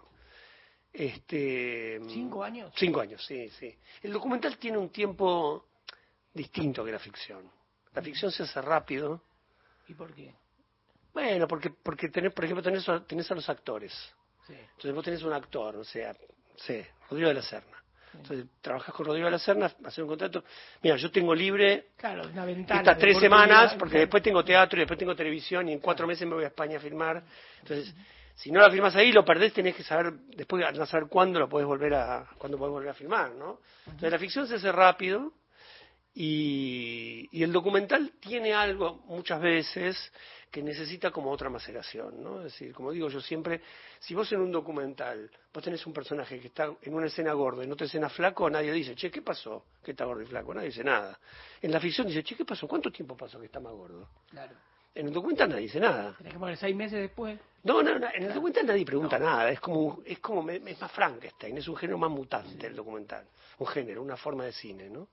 Este, 0.97 2.01
¿Cinco 2.09 2.43
años? 2.43 2.73
Cinco 2.75 3.01
años, 3.01 3.23
sí, 3.23 3.47
sí. 3.51 3.77
El 4.01 4.11
documental 4.11 4.57
tiene 4.57 4.79
un 4.79 4.89
tiempo 4.89 5.67
distinto 6.33 6.83
que 6.83 6.91
la 6.91 6.97
ficción. 6.97 7.47
La 7.93 8.01
ficción 8.01 8.31
se 8.31 8.41
hace 8.41 8.59
rápido. 8.63 9.21
¿Y 9.87 9.93
por 9.93 10.11
qué? 10.15 10.33
Bueno, 11.13 11.47
porque, 11.47 11.69
porque 11.69 12.09
tenés, 12.09 12.33
por 12.33 12.45
ejemplo, 12.45 12.63
tenés, 12.63 12.83
tenés 13.07 13.29
a 13.29 13.35
los 13.35 13.47
actores. 13.47 13.93
Sí. 14.47 14.53
Entonces 14.53 14.93
vos 14.95 15.05
tenés 15.05 15.21
un 15.21 15.33
actor, 15.33 15.75
o 15.75 15.83
sea, 15.83 16.15
sí, 16.55 16.83
Rodrigo 17.11 17.29
de 17.29 17.35
la 17.35 17.41
Serna. 17.43 17.77
Entonces 18.15 18.47
trabajas 18.59 18.95
con 18.95 19.05
Rodrigo 19.05 19.25
de 19.25 19.31
la 19.31 19.39
Serna, 19.39 19.67
haces 19.67 19.99
un 19.99 20.07
contrato. 20.07 20.43
Mira, 20.81 20.95
yo 20.95 21.11
tengo 21.11 21.35
libre 21.35 21.89
claro, 21.95 22.27
una 22.27 22.43
ventana 22.43 22.79
estas 22.79 22.97
tres 22.97 23.19
semanas, 23.19 23.75
porque 23.75 23.99
después 23.99 24.23
tengo 24.23 24.43
teatro 24.43 24.79
y 24.79 24.81
después 24.81 24.97
tengo 24.97 25.15
televisión 25.15 25.69
y 25.69 25.73
en 25.73 25.79
cuatro 25.79 26.07
meses 26.07 26.27
me 26.27 26.33
voy 26.33 26.43
a 26.45 26.47
España 26.47 26.77
a 26.77 26.81
filmar. 26.81 27.23
Entonces, 27.61 27.93
si 28.37 28.51
no 28.51 28.61
la 28.61 28.69
filmas 28.69 28.95
ahí, 28.95 29.11
lo 29.11 29.25
perdés, 29.25 29.51
tenés 29.51 29.75
que 29.75 29.81
saber, 29.81 30.13
después 30.35 30.63
no 30.77 30.85
saber 30.85 31.09
cuándo 31.09 31.39
lo 31.39 31.49
podés 31.49 31.65
volver 31.65 31.95
a, 31.95 32.29
cuándo 32.37 32.55
podés 32.55 32.71
volver 32.71 32.89
a 32.89 32.93
filmar, 32.93 33.31
¿no? 33.31 33.61
Entonces 33.85 34.11
la 34.11 34.19
ficción 34.19 34.47
se 34.47 34.55
hace 34.55 34.71
rápido 34.71 35.33
y, 36.13 37.27
y 37.31 37.41
el 37.41 37.51
documental 37.51 38.13
tiene 38.19 38.53
algo 38.53 39.01
muchas 39.07 39.41
veces 39.41 40.11
que 40.51 40.61
necesita 40.61 41.09
como 41.09 41.31
otra 41.31 41.49
maceración, 41.49 42.23
¿no? 42.23 42.37
Es 42.37 42.53
decir, 42.53 42.73
como 42.73 42.91
digo 42.91 43.09
yo 43.09 43.19
siempre, 43.21 43.61
si 43.99 44.13
vos 44.13 44.31
en 44.31 44.41
un 44.41 44.51
documental, 44.51 45.31
vos 45.51 45.63
tenés 45.63 45.85
un 45.87 45.93
personaje 45.93 46.39
que 46.39 46.47
está 46.47 46.71
en 46.79 46.93
una 46.93 47.07
escena 47.07 47.33
gordo 47.33 47.63
y 47.63 47.65
en 47.65 47.71
otra 47.71 47.87
escena 47.87 48.07
flaco, 48.07 48.47
nadie 48.51 48.71
dice, 48.71 48.93
che, 48.93 49.09
¿qué 49.09 49.23
pasó? 49.23 49.65
Que 49.83 49.91
está 49.91 50.05
gordo 50.05 50.21
y 50.21 50.27
flaco, 50.27 50.53
nadie 50.53 50.67
dice 50.67 50.83
nada. 50.83 51.19
En 51.59 51.71
la 51.71 51.79
ficción 51.79 52.05
dice, 52.05 52.23
che, 52.23 52.35
¿qué 52.35 52.45
pasó? 52.45 52.67
¿Cuánto 52.67 52.91
tiempo 52.91 53.17
pasó 53.17 53.39
que 53.39 53.47
está 53.47 53.59
más 53.59 53.73
gordo? 53.73 54.09
Claro. 54.29 54.55
En 54.95 55.07
el 55.07 55.13
documental 55.13 55.49
nadie 55.49 55.63
dice 55.63 55.79
nada. 55.79 56.15
Tenés 56.17 56.33
que 56.33 56.39
poner 56.39 56.57
seis 56.57 56.75
meses 56.75 56.99
después. 56.99 57.39
No, 57.67 57.83
no, 57.83 57.99
no 57.99 58.07
en 58.13 58.23
el 58.23 58.33
documental 58.33 58.65
nadie 58.65 58.85
pregunta 58.85 59.19
nada. 59.19 59.51
Es 59.51 59.59
como, 59.59 59.99
es 60.05 60.19
como, 60.19 60.49
es 60.49 60.79
más 60.79 60.91
Frankenstein, 60.91 61.57
es 61.57 61.67
un 61.67 61.75
género 61.75 61.97
más 61.97 62.09
mutante 62.09 62.67
el 62.67 62.75
documental. 62.75 63.25
Un 63.59 63.67
género, 63.67 64.01
una 64.01 64.15
forma 64.15 64.45
de 64.45 64.53
cine, 64.53 64.89
¿no? 64.89 65.09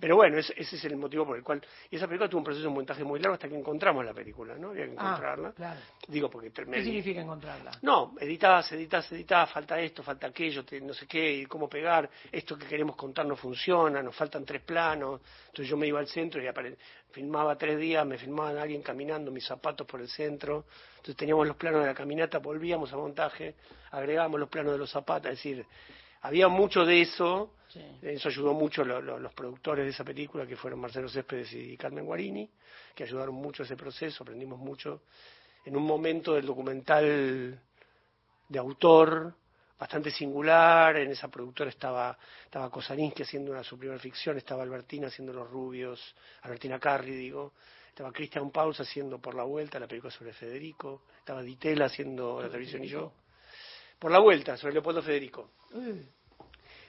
Pero 0.00 0.16
bueno, 0.16 0.38
ese, 0.38 0.54
es 0.58 0.84
el 0.84 0.96
motivo 0.96 1.24
por 1.26 1.36
el 1.36 1.44
cual. 1.44 1.62
Y 1.90 1.96
esa 1.96 2.06
película 2.06 2.28
tuvo 2.28 2.38
un 2.38 2.44
proceso 2.44 2.68
de 2.68 2.74
montaje 2.74 3.04
muy 3.04 3.20
largo 3.20 3.34
hasta 3.34 3.48
que 3.48 3.56
encontramos 3.56 4.04
la 4.04 4.12
película, 4.12 4.56
¿no? 4.56 4.70
Había 4.70 4.86
que 4.86 4.90
ah, 4.92 4.94
encontrarla. 4.94 5.52
claro. 5.52 5.80
Digo, 6.08 6.28
porque. 6.28 6.50
¿Qué 6.50 6.82
significa 6.82 7.20
encontrarla? 7.20 7.78
No, 7.82 8.14
editás, 8.18 8.72
editás, 8.72 9.12
editás, 9.12 9.50
falta 9.50 9.78
esto, 9.80 10.02
falta 10.02 10.26
aquello, 10.26 10.64
no 10.82 10.94
sé 10.94 11.06
qué, 11.06 11.32
y 11.32 11.46
cómo 11.46 11.68
pegar. 11.68 12.10
Esto 12.32 12.58
que 12.58 12.66
queremos 12.66 12.96
contar 12.96 13.26
no 13.26 13.36
funciona, 13.36 14.02
nos 14.02 14.16
faltan 14.16 14.44
tres 14.44 14.62
planos. 14.62 15.20
Entonces 15.46 15.68
yo 15.68 15.76
me 15.76 15.86
iba 15.86 16.00
al 16.00 16.08
centro 16.08 16.42
y 16.42 16.76
filmaba 17.12 17.56
tres 17.56 17.78
días, 17.78 18.04
me 18.04 18.18
filmaban 18.18 18.58
a 18.58 18.62
alguien 18.62 18.82
caminando, 18.82 19.30
mis 19.30 19.46
zapatos 19.46 19.86
por 19.86 20.00
el 20.00 20.08
centro. 20.08 20.64
Entonces 21.04 21.16
teníamos 21.16 21.46
los 21.46 21.56
planos 21.56 21.82
de 21.82 21.88
la 21.88 21.94
caminata, 21.94 22.38
volvíamos 22.38 22.90
a 22.94 22.96
montaje, 22.96 23.56
agregábamos 23.90 24.40
los 24.40 24.48
planos 24.48 24.72
de 24.72 24.78
los 24.78 24.90
zapatos, 24.90 25.32
es 25.32 25.36
decir, 25.36 25.66
había 26.22 26.48
mucho 26.48 26.86
de 26.86 27.02
eso 27.02 27.50
eso 28.00 28.28
ayudó 28.28 28.54
mucho 28.54 28.84
los 28.84 29.34
productores 29.34 29.84
de 29.84 29.90
esa 29.90 30.04
película, 30.04 30.46
que 30.46 30.56
fueron 30.56 30.80
Marcelo 30.80 31.08
Céspedes 31.08 31.52
y 31.52 31.76
Carmen 31.76 32.06
Guarini, 32.06 32.48
que 32.94 33.02
ayudaron 33.02 33.34
mucho 33.34 33.64
a 33.64 33.66
ese 33.66 33.76
proceso, 33.76 34.22
aprendimos 34.22 34.58
mucho. 34.58 35.02
En 35.64 35.76
un 35.76 35.82
momento 35.82 36.34
del 36.34 36.46
documental 36.46 37.60
de 38.48 38.58
autor, 38.58 39.34
bastante 39.78 40.10
singular. 40.10 40.96
En 40.96 41.10
esa 41.10 41.28
productora 41.28 41.70
estaba, 41.70 42.16
estaba 42.44 42.70
Kosaninsky 42.70 43.22
haciendo 43.22 43.50
una, 43.50 43.62
su 43.62 43.78
primera 43.78 43.98
ficción, 43.98 44.36
estaba 44.36 44.62
Albertina 44.62 45.08
haciendo 45.08 45.32
Los 45.32 45.50
Rubios, 45.50 46.00
Albertina 46.42 46.78
Carri, 46.78 47.14
digo. 47.14 47.52
Estaba 47.94 48.10
Christian 48.10 48.50
Pauls 48.50 48.80
haciendo 48.80 49.20
Por 49.20 49.36
la 49.36 49.44
Vuelta, 49.44 49.78
la 49.78 49.86
película 49.86 50.10
sobre 50.10 50.32
Federico. 50.32 51.02
Estaba 51.16 51.44
Ditela 51.44 51.84
haciendo 51.84 52.42
La 52.42 52.48
Televisión 52.48 52.82
y 52.82 52.88
yo. 52.88 53.12
Por 54.00 54.10
la 54.10 54.18
Vuelta, 54.18 54.56
sobre 54.56 54.74
Leopoldo 54.74 55.00
Federico. 55.00 55.50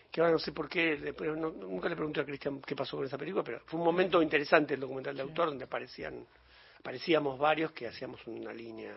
Que 0.10 0.22
ahora 0.22 0.34
no 0.34 0.40
sé 0.40 0.52
por 0.52 0.68
qué, 0.68 1.14
nunca 1.38 1.90
le 1.90 1.96
pregunté 1.96 2.22
a 2.22 2.26
Cristian 2.26 2.60
qué 2.60 2.76
pasó 2.76 2.98
con 2.98 3.06
esa 3.06 3.20
película, 3.20 3.44
pero 3.44 3.60
fue 3.68 3.80
un 3.80 3.86
momento 3.86 4.20
interesante 4.20 4.74
el 4.74 4.80
documental 4.80 5.16
de 5.16 5.22
autor 5.22 5.50
donde 5.50 5.66
aparecían, 5.66 6.26
aparecíamos 6.80 7.38
varios 7.38 7.72
que 7.72 7.86
hacíamos 7.86 8.26
una 8.26 8.52
línea 8.52 8.96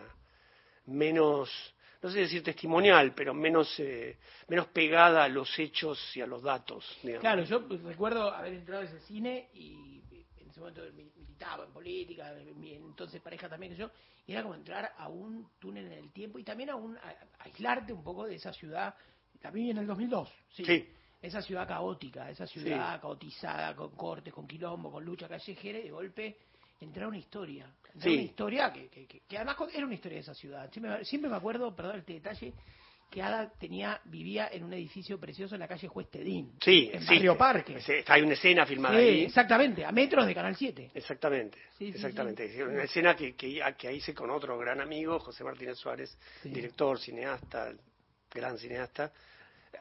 menos 0.87 1.75
no 2.01 2.09
sé 2.09 2.21
decir 2.21 2.41
testimonial, 2.41 3.13
pero 3.13 3.35
menos, 3.35 3.79
eh, 3.79 4.17
menos 4.47 4.67
pegada 4.67 5.25
a 5.25 5.27
los 5.27 5.59
hechos 5.59 5.99
y 6.15 6.21
a 6.21 6.25
los 6.25 6.41
datos. 6.41 6.97
Claro, 7.19 7.43
yo 7.43 7.67
recuerdo 7.83 8.33
haber 8.33 8.53
entrado 8.53 8.81
a 8.81 8.85
ese 8.85 8.99
cine 9.01 9.49
y 9.53 10.01
ese 10.67 10.79
momento 10.81 11.13
militaba 11.15 11.65
en 11.65 11.71
política, 11.71 12.33
mi 12.55 12.73
entonces 12.73 13.21
pareja 13.21 13.47
también 13.47 13.73
que 13.73 13.79
yo, 13.79 13.89
y 14.25 14.33
era 14.33 14.43
como 14.43 14.55
entrar 14.55 14.93
a 14.97 15.07
un 15.07 15.51
túnel 15.59 15.85
en 15.87 15.93
el 15.93 16.11
tiempo 16.11 16.39
y 16.39 16.43
también 16.43 16.69
a, 16.69 16.75
un, 16.75 16.97
aislarte 17.39 17.93
un 17.93 18.03
poco 18.03 18.25
de 18.25 18.35
esa 18.35 18.53
ciudad, 18.53 18.93
también 19.41 19.71
en 19.71 19.77
el 19.79 19.87
2002, 19.87 20.29
sí. 20.51 20.89
Esa 21.21 21.41
ciudad 21.41 21.67
caótica, 21.67 22.29
esa 22.29 22.47
ciudad 22.47 23.01
caotizada, 23.01 23.75
con 23.75 23.91
cortes, 23.91 24.33
con 24.33 24.47
quilombo, 24.47 24.89
con 24.89 25.03
lucha 25.03 25.27
callejera, 25.27 25.79
y 25.79 25.83
de 25.83 25.91
golpe 25.91 26.37
entrar 26.79 27.07
una 27.07 27.17
historia. 27.17 27.69
Entrar 27.93 28.13
una 28.13 28.21
historia 28.21 28.71
que, 28.71 28.87
que, 28.89 29.05
que, 29.27 29.37
además 29.37 29.57
era 29.73 29.85
una 29.85 29.95
historia 29.95 30.15
de 30.15 30.21
esa 30.21 30.33
ciudad. 30.33 30.71
Siempre, 31.03 31.29
me 31.29 31.35
acuerdo, 31.35 31.75
perdón 31.75 31.95
el 31.97 32.05
detalle, 32.05 32.53
que 33.09 33.21
Ada 33.21 33.51
tenía, 33.59 33.99
vivía 34.05 34.49
en 34.51 34.63
un 34.63 34.73
edificio 34.73 35.19
precioso 35.19 35.55
en 35.55 35.59
la 35.59 35.67
calle 35.67 35.87
Juez 35.87 36.09
Tedín. 36.09 36.53
Sí, 36.61 36.89
en 36.93 37.01
sí. 37.01 37.15
Barrio 37.15 37.37
Parque. 37.37 37.77
Hay 38.07 38.21
una 38.21 38.33
escena 38.33 38.65
filmada 38.65 38.97
ahí. 38.97 39.23
Exactamente, 39.23 39.83
a 39.83 39.91
metros 39.91 40.27
de 40.27 40.35
Canal 40.35 40.55
7. 40.55 40.91
Exactamente, 40.93 41.57
exactamente. 41.79 42.63
Una 42.63 42.83
escena 42.83 43.15
que, 43.15 43.35
que, 43.35 43.61
que 43.77 43.93
hice 43.93 44.13
con 44.13 44.29
otro 44.29 44.57
gran 44.57 44.79
amigo, 44.79 45.19
José 45.19 45.43
Martínez 45.43 45.77
Suárez, 45.77 46.17
director, 46.43 46.99
cineasta, 46.99 47.73
gran 48.31 48.57
cineasta, 48.57 49.11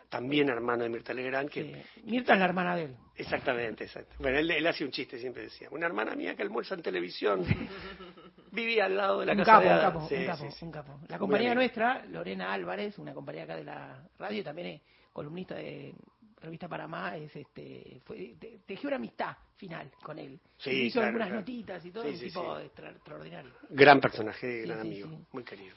también 0.09 0.49
hermano 0.49 0.85
de 0.85 0.89
Mirta 0.89 1.13
Legrand. 1.13 1.51
Que, 1.51 1.85
Mirta 2.05 2.33
es 2.33 2.39
la 2.39 2.45
hermana 2.47 2.77
de 2.77 2.85
él. 2.85 2.97
Exactamente, 3.15 3.85
exacto. 3.85 4.15
Bueno, 4.19 4.39
él, 4.39 4.51
él 4.51 4.67
hacía 4.67 4.87
un 4.87 4.93
chiste, 4.93 5.19
siempre 5.19 5.43
decía, 5.43 5.69
una 5.71 5.87
hermana 5.87 6.15
mía 6.15 6.35
que 6.35 6.43
almuerza 6.43 6.75
en 6.75 6.83
televisión 6.83 7.45
vivía 8.53 8.87
al 8.87 8.97
lado 8.97 9.21
de 9.21 9.27
la 9.27 9.37
casa 9.37 9.61
de 9.61 9.69
un 9.69 9.81
capo, 9.81 9.99
un 9.99 10.27
capo, 10.27 10.49
un 10.63 10.71
capo. 10.71 11.01
La 11.09 11.19
compañera 11.19 11.55
nuestra, 11.55 12.05
Lorena 12.07 12.53
Álvarez, 12.53 12.99
una 12.99 13.15
compañera 13.15 13.45
acá 13.45 13.57
de 13.57 13.65
la 13.65 14.03
radio, 14.19 14.45
también 14.45 14.69
es 14.69 14.83
columnista 15.13 15.55
de 15.55 15.95
Revista 16.41 16.69
Paramá, 16.69 17.17
es 17.17 17.35
este, 17.35 18.01
fue, 18.05 18.37
tejió 18.65 18.89
una 18.89 18.97
amistad 18.97 19.37
final 19.57 19.91
con 20.03 20.19
él. 20.19 20.39
Sí, 20.57 20.87
hizo 20.87 21.01
algunas 21.01 21.31
notitas 21.31 21.85
y 21.85 21.91
todo, 21.91 22.07
un 22.07 22.19
tipo 22.19 22.59
extraordinario. 22.59 23.53
Gran 23.71 24.01
personaje, 24.01 24.63
gran 24.63 24.81
amigo, 24.81 25.09
muy 25.33 25.43
querido. 25.43 25.75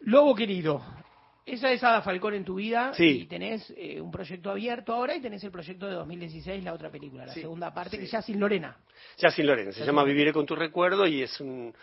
Lobo 0.00 0.34
querido, 0.34 0.82
esa 1.46 1.72
es 1.72 1.82
Ada 1.82 2.02
Falcón 2.02 2.34
en 2.34 2.44
tu 2.44 2.56
vida 2.56 2.92
y 2.98 3.26
tenés 3.26 3.72
eh, 3.76 4.00
un 4.00 4.10
proyecto 4.10 4.50
abierto 4.50 4.92
ahora 4.92 5.16
y 5.16 5.20
tenés 5.20 5.42
el 5.44 5.50
proyecto 5.50 5.86
de 5.86 5.94
2016, 5.94 6.62
la 6.62 6.72
otra 6.72 6.90
película, 6.90 7.26
la 7.26 7.34
segunda 7.34 7.72
parte, 7.72 7.98
que 7.98 8.06
ya 8.06 8.22
sin 8.22 8.38
Lorena. 8.38 8.76
Ya 9.18 9.30
sin 9.30 9.46
Lorena, 9.46 9.72
se 9.72 9.84
llama 9.84 10.04
Viviré 10.04 10.32
con 10.32 10.46
tu 10.46 10.54
recuerdo 10.54 11.06
y 11.06 11.22
es 11.22 11.40
un, 11.40 11.74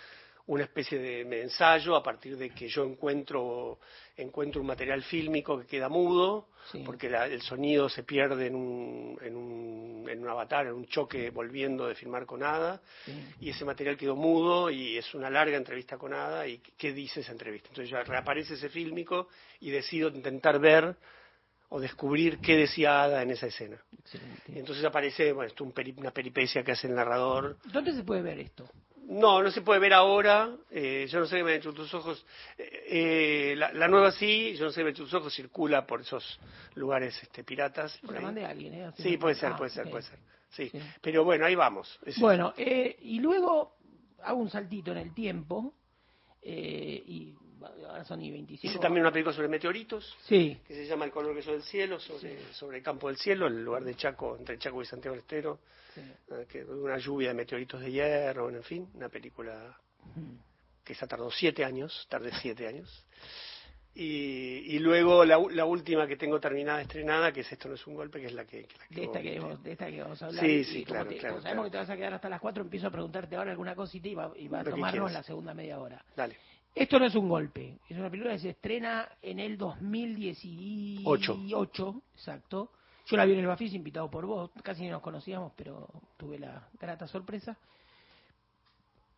una 0.48 0.64
especie 0.64 0.98
de, 0.98 1.42
ensayo 1.42 1.96
a 1.96 2.02
partir 2.02 2.38
de 2.38 2.50
que 2.52 2.68
yo 2.70 2.86
encuentro, 2.86 3.80
encuentro 4.16 4.62
un 4.62 4.68
material 4.68 5.04
fílmico 5.04 5.60
que 5.60 5.68
queda 5.68 5.90
mudo, 5.90 6.48
porque 6.86 7.08
el 7.08 7.42
sonido 7.42 7.90
se 7.90 8.04
pierde 8.04 8.48
en 8.48 8.56
un, 8.56 9.20
en, 9.22 9.36
un, 9.36 10.10
en 10.10 10.22
un 10.22 10.30
avatar, 10.30 10.68
en 10.68 10.74
un 10.74 10.88
choque 10.88 11.30
volviendo 11.32 11.88
de 11.88 11.96
filmar 11.96 12.26
con 12.26 12.44
Ada, 12.44 12.82
y 13.42 13.50
ese 13.50 13.66
material 13.66 13.98
quedó 13.98 14.16
mudo 14.16 14.70
y 14.70 14.98
es 14.98 15.14
una 15.14 15.30
larga 15.30 15.58
entrevista 15.58 15.98
con 15.98 16.14
Ada, 16.14 16.48
y 16.48 16.60
¿qué 16.78 16.94
dice 16.94 17.20
esa 17.20 17.34
entrevista? 17.34 17.68
Entonces 17.70 17.92
ya 17.92 18.04
reaparece 18.04 18.54
ese 18.54 18.70
fílmico 18.70 19.28
y 19.60 19.70
decido 19.70 20.10
intentar 20.10 20.60
ver 20.60 20.96
o 21.70 21.82
descubrir 21.82 22.40
qué 22.40 22.56
decía 22.56 23.04
Ada 23.04 23.22
en 23.22 23.32
esa 23.32 23.48
escena. 23.48 23.78
Y 24.48 24.60
entonces 24.60 24.86
aparece 24.86 25.34
bueno, 25.34 25.50
esto, 25.50 25.66
una 25.98 26.12
peripecia 26.12 26.64
que 26.64 26.72
hace 26.72 26.88
el 26.88 26.96
narrador. 26.96 27.58
¿Dónde 27.66 27.94
se 27.94 28.04
puede 28.04 28.22
ver 28.22 28.40
esto? 28.40 28.70
No, 29.08 29.42
no 29.42 29.52
se 29.52 29.62
puede 29.62 29.80
ver 29.80 29.94
ahora. 29.94 30.54
Eh, 30.70 31.08
yo 31.10 31.20
no 31.20 31.26
sé 31.26 31.38
qué 31.38 31.44
me 31.44 31.52
han 31.52 31.58
hecho 31.58 31.74
tus 31.74 31.94
ojos. 31.94 32.26
Eh, 32.58 33.56
la, 33.56 33.88
nueva 33.88 34.12
sí, 34.12 34.54
yo 34.58 34.66
no 34.66 34.72
sé 34.72 34.82
qué 34.82 34.84
me 34.84 34.90
han 34.90 34.96
hecho 34.96 35.04
tus 35.04 35.14
ojos, 35.14 35.34
circula 35.34 35.88
por 35.88 36.02
esos 36.02 36.40
lugares 36.76 37.18
este, 37.24 37.44
piratas. 37.44 37.98
Por 38.00 38.22
mandé 38.22 38.46
a 38.46 38.50
alguien, 38.50 38.74
¿eh? 38.74 38.92
Sí, 38.98 39.18
puede 39.18 39.36
ser, 39.36 39.56
puede 39.56 39.70
ser, 39.70 39.90
puede 39.90 40.04
ser. 40.04 40.20
Sí. 40.50 40.72
Pero 41.02 41.24
bueno, 41.24 41.46
ahí 41.46 41.56
vamos. 41.56 42.00
bueno, 42.20 42.54
eh, 42.58 42.98
y 43.02 43.20
luego 43.20 43.78
hago 44.24 44.40
un 44.40 44.50
saltito 44.50 44.92
en 44.92 44.98
el 44.98 45.14
tiempo. 45.14 45.74
Eh, 46.42 47.04
y 47.06 47.36
ahora 47.62 48.04
son 48.04 48.22
y 48.22 48.32
25. 48.32 48.68
Hice 48.72 48.80
también 48.80 49.04
una 49.04 49.12
película 49.12 49.36
sobre 49.36 49.48
meteoritos. 49.48 50.16
Sí. 50.24 50.60
Que 50.68 50.74
se 50.74 50.86
llama 50.86 51.06
El 51.06 51.12
color 51.12 51.36
que 51.36 51.42
soy 51.42 51.54
del 51.54 51.64
cielo, 51.64 52.00
sobre, 52.00 52.54
sobre 52.54 52.78
el 52.78 52.84
campo 52.84 53.08
del 53.08 53.18
cielo, 53.18 53.48
el 53.48 53.64
lugar 53.64 53.84
de 53.84 53.96
Chaco, 53.96 54.36
entre 54.38 54.58
Chaco 54.58 54.82
y 54.82 54.86
Santiago 54.86 55.16
del 55.16 55.22
Estero 55.22 55.60
Ah, 56.32 56.44
una 56.70 56.98
lluvia 56.98 57.30
de 57.30 57.34
meteoritos 57.34 57.82
de 57.82 57.92
hierro, 57.92 58.50
en 58.50 58.64
fin, 58.64 58.90
una 58.94 59.10
película 59.10 59.78
que 60.84 60.94
esa 60.94 61.08
tardó 61.08 61.30
siete 61.32 61.66
años, 61.66 62.06
tardé 62.10 62.32
siete 62.42 62.68
años. 62.68 63.06
Y, 63.94 64.76
y 64.76 64.80
luego 64.80 65.26
la, 65.26 65.44
la, 65.50 65.66
última 65.66 66.06
que 66.06 66.18
tengo 66.18 66.40
terminada, 66.40 66.82
estrenada, 66.82 67.32
que 67.32 67.40
es 67.42 67.52
Esto 67.52 67.68
no 67.68 67.74
es 67.74 67.88
un 67.88 67.96
golpe, 67.96 68.20
que 68.20 68.28
es 68.28 68.34
la 68.34 68.46
que... 68.46 68.68
de, 68.92 69.06
esta 69.06 69.22
que 69.24 69.40
vamos, 69.40 69.64
de 69.64 69.72
esta 69.72 69.88
que 69.88 70.02
vamos 70.04 70.22
a 70.22 70.28
hablar. 70.28 70.46
Sí, 70.46 70.64
sí, 70.66 70.86
claro, 70.86 71.10
claro, 71.18 71.42
sabemos 71.42 71.66
que 71.66 71.72
te 71.72 71.78
vas 71.78 71.90
a 71.90 71.98
quedar 71.98 72.14
hasta 72.14 72.30
las 72.30 72.40
cuatro, 72.40 72.62
empiezo 72.62 72.88
a 72.88 72.92
preguntarte 72.92 73.36
ahora 73.36 73.50
alguna 73.50 73.74
cosita 73.74 74.08
y 74.08 74.14
va, 74.14 74.32
y 74.36 74.48
va 74.48 74.60
a 74.60 74.64
tomarnos 74.66 75.12
la 75.12 75.24
segunda 75.24 75.56
media 75.56 75.80
hora. 75.80 76.06
Dale. 76.16 76.38
Esto 76.78 77.00
no 77.00 77.06
es 77.06 77.16
un 77.16 77.28
golpe, 77.28 77.80
es 77.90 77.98
una 77.98 78.08
película 78.08 78.34
que 78.34 78.40
se 78.40 78.52
estrena 78.52 79.10
en 79.24 79.40
el 79.40 79.58
2018, 79.58 82.04
exacto, 82.14 82.70
yo 83.08 83.18
la 83.18 83.26
vi 83.26 83.34
en 83.34 83.40
el 83.40 83.48
Bafis 83.48 83.74
invitado 83.74 84.12
por 84.12 84.28
vos, 84.28 84.52
casi 84.62 84.84
ni 84.84 84.90
nos 84.90 85.02
conocíamos, 85.02 85.54
pero 85.56 85.90
tuve 86.18 86.38
la 86.38 86.70
grata 86.80 87.08
sorpresa. 87.08 87.58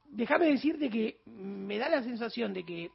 Déjame 0.10 0.46
decirte 0.46 0.90
que 0.90 1.20
me 1.26 1.78
da 1.78 1.90
la 1.90 2.02
sensación 2.02 2.54
de 2.54 2.64
que 2.64 2.92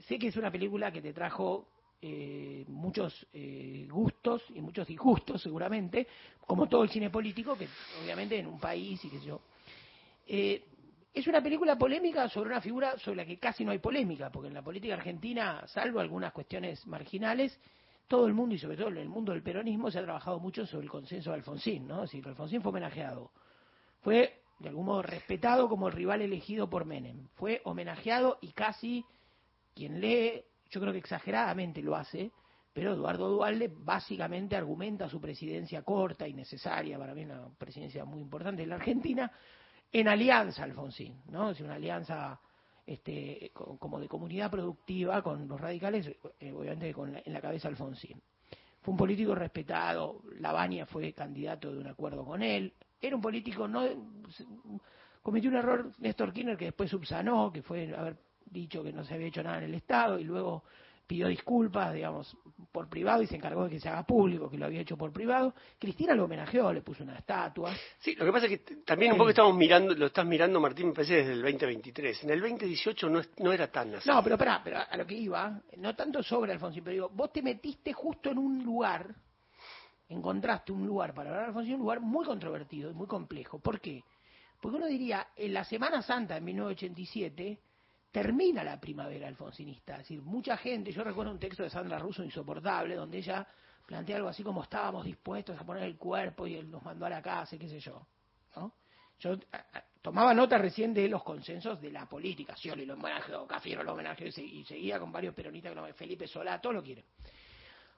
sé 0.00 0.18
que 0.18 0.26
es 0.26 0.36
una 0.36 0.50
película 0.50 0.92
que 0.92 1.00
te 1.00 1.14
trajo 1.14 1.66
eh, 2.02 2.66
muchos 2.68 3.26
eh, 3.32 3.88
gustos 3.90 4.42
y 4.54 4.60
muchos 4.60 4.86
disgustos 4.86 5.40
seguramente, 5.40 6.06
como 6.46 6.68
todo 6.68 6.82
el 6.82 6.90
cine 6.90 7.08
político, 7.08 7.56
que 7.56 7.68
obviamente 8.02 8.38
en 8.38 8.48
un 8.48 8.60
país 8.60 9.02
y 9.02 9.08
qué 9.08 9.18
sé 9.18 9.24
yo. 9.24 9.40
Eh, 10.26 10.62
es 11.14 11.28
una 11.28 11.40
película 11.40 11.78
polémica 11.78 12.28
sobre 12.28 12.50
una 12.50 12.60
figura 12.60 12.98
sobre 12.98 13.18
la 13.18 13.24
que 13.24 13.38
casi 13.38 13.64
no 13.64 13.70
hay 13.70 13.78
polémica, 13.78 14.30
porque 14.30 14.48
en 14.48 14.54
la 14.54 14.62
política 14.62 14.94
argentina, 14.94 15.64
salvo 15.68 16.00
algunas 16.00 16.32
cuestiones 16.32 16.84
marginales, 16.88 17.56
todo 18.08 18.26
el 18.26 18.34
mundo 18.34 18.56
y 18.56 18.58
sobre 18.58 18.76
todo 18.76 18.88
en 18.88 18.96
el 18.96 19.08
mundo 19.08 19.32
del 19.32 19.42
peronismo 19.42 19.92
se 19.92 20.00
ha 20.00 20.02
trabajado 20.02 20.40
mucho 20.40 20.66
sobre 20.66 20.84
el 20.84 20.90
consenso 20.90 21.30
de 21.30 21.36
Alfonsín, 21.36 21.86
¿no? 21.86 22.00
Alfonsín 22.02 22.60
fue 22.60 22.70
homenajeado. 22.70 23.30
Fue 24.00 24.40
de 24.58 24.68
algún 24.68 24.86
modo 24.86 25.02
respetado 25.02 25.68
como 25.68 25.86
el 25.86 25.94
rival 25.94 26.20
elegido 26.20 26.68
por 26.68 26.84
Menem. 26.84 27.28
Fue 27.34 27.62
homenajeado 27.64 28.38
y 28.40 28.52
casi 28.52 29.04
quien 29.72 30.00
lee, 30.00 30.42
yo 30.70 30.80
creo 30.80 30.92
que 30.92 30.98
exageradamente 30.98 31.80
lo 31.80 31.94
hace, 31.94 32.32
pero 32.72 32.92
Eduardo 32.92 33.28
Dualde 33.28 33.72
básicamente 33.72 34.56
argumenta 34.56 35.08
su 35.08 35.20
presidencia 35.20 35.82
corta 35.82 36.26
y 36.26 36.34
necesaria, 36.34 36.98
para 36.98 37.14
mí 37.14 37.24
una 37.24 37.48
presidencia 37.56 38.04
muy 38.04 38.20
importante 38.20 38.64
en 38.64 38.70
la 38.70 38.76
Argentina, 38.76 39.30
en 39.92 40.08
alianza 40.08 40.64
Alfonsín, 40.64 41.22
¿no? 41.30 41.50
Es 41.50 41.60
una 41.60 41.74
alianza 41.74 42.40
este, 42.86 43.50
como 43.54 44.00
de 44.00 44.08
comunidad 44.08 44.50
productiva 44.50 45.22
con 45.22 45.48
los 45.48 45.60
radicales, 45.60 46.10
eh, 46.40 46.52
obviamente 46.52 46.92
con 46.92 47.16
en 47.16 47.32
la 47.32 47.40
cabeza 47.40 47.68
Alfonsín. 47.68 48.20
Fue 48.82 48.92
un 48.92 48.98
político 48.98 49.34
respetado, 49.34 50.22
Lavagna 50.40 50.84
fue 50.84 51.12
candidato 51.14 51.72
de 51.72 51.78
un 51.78 51.86
acuerdo 51.86 52.24
con 52.24 52.42
él, 52.42 52.74
era 53.00 53.16
un 53.16 53.22
político, 53.22 53.66
no 53.66 53.82
cometió 55.22 55.48
un 55.48 55.56
error 55.56 55.90
Néstor 55.98 56.32
Kirchner 56.32 56.56
que 56.56 56.66
después 56.66 56.90
subsanó, 56.90 57.50
que 57.50 57.62
fue 57.62 57.94
haber 57.96 58.18
dicho 58.44 58.82
que 58.82 58.92
no 58.92 59.04
se 59.04 59.14
había 59.14 59.28
hecho 59.28 59.42
nada 59.42 59.58
en 59.58 59.64
el 59.64 59.74
Estado 59.74 60.18
y 60.18 60.24
luego 60.24 60.64
pidió 61.06 61.28
disculpas, 61.28 61.92
digamos, 61.92 62.36
por 62.72 62.88
privado 62.88 63.22
y 63.22 63.26
se 63.26 63.36
encargó 63.36 63.64
de 63.64 63.70
que 63.70 63.80
se 63.80 63.88
haga 63.88 64.04
público, 64.04 64.50
que 64.50 64.56
lo 64.56 64.66
había 64.66 64.80
hecho 64.80 64.96
por 64.96 65.12
privado. 65.12 65.54
Cristina 65.78 66.14
lo 66.14 66.24
homenajeó, 66.24 66.72
le 66.72 66.80
puso 66.82 67.02
una 67.02 67.16
estatua. 67.16 67.74
Sí, 67.98 68.14
lo 68.14 68.24
que 68.24 68.32
pasa 68.32 68.46
es 68.46 68.58
que 68.58 68.76
también 68.76 69.12
un 69.12 69.18
poco 69.18 69.30
estamos 69.30 69.54
mirando, 69.54 69.94
lo 69.94 70.06
estás 70.06 70.26
mirando, 70.26 70.60
Martín, 70.60 70.88
me 70.88 70.92
parece 70.94 71.16
desde 71.16 71.32
el 71.32 71.42
2023. 71.42 72.24
En 72.24 72.30
el 72.30 72.40
2018 72.40 73.10
no, 73.10 73.20
no 73.38 73.52
era 73.52 73.70
tan 73.70 73.94
así. 73.94 74.08
No, 74.08 74.22
pero 74.22 74.38
pará, 74.38 74.60
pero 74.64 74.78
a 74.88 74.96
lo 74.96 75.06
que 75.06 75.14
iba, 75.14 75.60
no 75.76 75.94
tanto 75.94 76.22
sobre 76.22 76.52
Alfonsín, 76.52 76.82
pero 76.82 76.94
digo, 76.94 77.08
vos 77.10 77.32
te 77.32 77.42
metiste 77.42 77.92
justo 77.92 78.30
en 78.30 78.38
un 78.38 78.64
lugar, 78.64 79.14
encontraste 80.08 80.72
un 80.72 80.86
lugar 80.86 81.12
para 81.12 81.30
hablar 81.30 81.44
de 81.44 81.48
Alfonsín, 81.48 81.74
un 81.74 81.80
lugar 81.80 82.00
muy 82.00 82.24
controvertido 82.24 82.90
y 82.90 82.94
muy 82.94 83.06
complejo. 83.06 83.58
¿Por 83.58 83.80
qué? 83.80 84.02
Porque 84.60 84.78
uno 84.78 84.86
diría, 84.86 85.28
en 85.36 85.52
la 85.52 85.64
Semana 85.64 86.00
Santa 86.00 86.34
de 86.34 86.40
1987 86.40 87.58
termina 88.14 88.62
la 88.62 88.78
primavera 88.78 89.26
alfonsinista. 89.26 89.94
Es 89.94 89.98
decir, 90.02 90.22
mucha 90.22 90.56
gente, 90.56 90.92
yo 90.92 91.02
recuerdo 91.02 91.32
un 91.32 91.40
texto 91.40 91.64
de 91.64 91.68
Sandra 91.68 91.98
Russo 91.98 92.22
insoportable, 92.22 92.94
donde 92.94 93.18
ella 93.18 93.44
plantea 93.84 94.18
algo 94.18 94.28
así 94.28 94.44
como 94.44 94.62
estábamos 94.62 95.04
dispuestos 95.04 95.58
a 95.58 95.66
poner 95.66 95.82
el 95.82 95.98
cuerpo 95.98 96.46
y 96.46 96.54
él 96.54 96.70
nos 96.70 96.80
mandó 96.84 97.06
a 97.06 97.10
la 97.10 97.20
casa 97.20 97.56
y 97.56 97.58
qué 97.58 97.68
sé 97.68 97.80
yo. 97.80 98.06
¿no? 98.54 98.72
Yo 99.18 99.36
tomaba 100.00 100.32
nota 100.32 100.56
recién 100.58 100.94
de 100.94 101.08
los 101.08 101.24
consensos 101.24 101.80
de 101.80 101.90
la 101.90 102.08
política, 102.08 102.54
Scioli 102.54 102.86
lo 102.86 102.94
homenajeó, 102.94 103.48
Cafiero 103.48 103.82
lo 103.82 103.94
homenajeó 103.94 104.28
y 104.28 104.64
seguía 104.64 105.00
con 105.00 105.10
varios 105.10 105.34
peronistas, 105.34 105.74
Felipe 105.96 106.28
Solá, 106.28 106.60
todo 106.60 106.74
lo 106.74 106.84
quiere. 106.84 107.06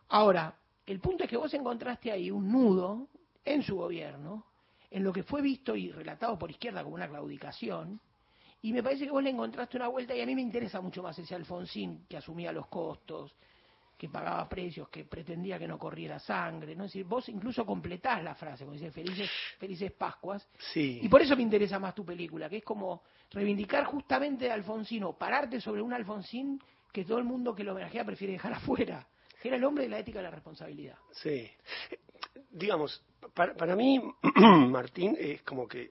Ahora, 0.08 0.56
el 0.87 0.99
punto 0.99 1.25
es 1.25 1.28
que 1.28 1.37
vos 1.37 1.52
encontraste 1.52 2.11
ahí 2.11 2.30
un 2.30 2.50
nudo 2.50 3.08
en 3.44 3.62
su 3.62 3.76
gobierno, 3.76 4.46
en 4.90 5.04
lo 5.04 5.12
que 5.12 5.25
fue 5.25 5.42
visto 5.42 5.76
y 5.76 5.92
relatado 5.92 6.38
por 6.38 6.50
izquierda 6.50 6.82
como 6.82 6.94
una 6.94 7.06
claudicación, 7.06 8.00
y 8.62 8.72
me 8.72 8.82
parece 8.82 9.04
que 9.04 9.10
vos 9.10 9.22
le 9.22 9.30
encontraste 9.30 9.76
una 9.76 9.88
vuelta 9.88 10.14
y 10.14 10.20
a 10.20 10.26
mí 10.26 10.34
me 10.34 10.42
interesa 10.42 10.80
mucho 10.80 11.02
más 11.02 11.18
ese 11.18 11.34
Alfonsín 11.34 12.06
que 12.08 12.16
asumía 12.16 12.52
los 12.52 12.66
costos, 12.66 13.34
que 13.96 14.08
pagaba 14.08 14.48
precios, 14.48 14.88
que 14.88 15.04
pretendía 15.04 15.58
que 15.58 15.66
no 15.66 15.78
corriera 15.78 16.18
sangre, 16.18 16.75
¿no? 16.75 16.84
Es 16.84 16.92
decir, 16.92 17.06
vos 17.06 17.28
incluso 17.28 17.64
completás 17.64 18.22
la 18.22 18.34
frase, 18.34 18.64
como 18.64 18.75
dice 18.75 18.90
felices, 18.90 19.30
felices 19.58 19.92
Pascuas. 19.92 20.46
Sí. 20.58 21.00
Y 21.02 21.08
por 21.08 21.22
eso 21.22 21.34
me 21.34 21.42
interesa 21.42 21.78
más 21.78 21.94
tu 21.94 22.04
película, 22.04 22.48
que 22.48 22.58
es 22.58 22.64
como 22.64 23.02
reivindicar 23.30 23.84
justamente 23.84 24.50
a 24.50 24.54
Alfonsín 24.54 25.04
o 25.04 25.14
pararte 25.14 25.60
sobre 25.60 25.80
un 25.80 25.92
Alfonsín 25.92 26.60
que 26.92 27.04
todo 27.04 27.18
el 27.18 27.25
mundo 27.25 27.54
que 27.54 27.64
lo 27.64 27.72
homenajea 27.72 28.04
prefiere 28.04 28.34
dejar 28.34 28.52
afuera, 28.52 29.06
que 29.40 29.48
era 29.48 29.56
el 29.56 29.64
hombre 29.64 29.84
de 29.84 29.90
la 29.90 29.98
ética 29.98 30.20
y 30.20 30.22
la 30.22 30.30
responsabilidad. 30.30 30.96
Sí. 31.12 31.50
Digamos, 32.50 33.02
para, 33.34 33.54
para 33.54 33.76
mí, 33.76 34.00
Martín, 34.68 35.16
es 35.18 35.42
como 35.42 35.66
que 35.66 35.90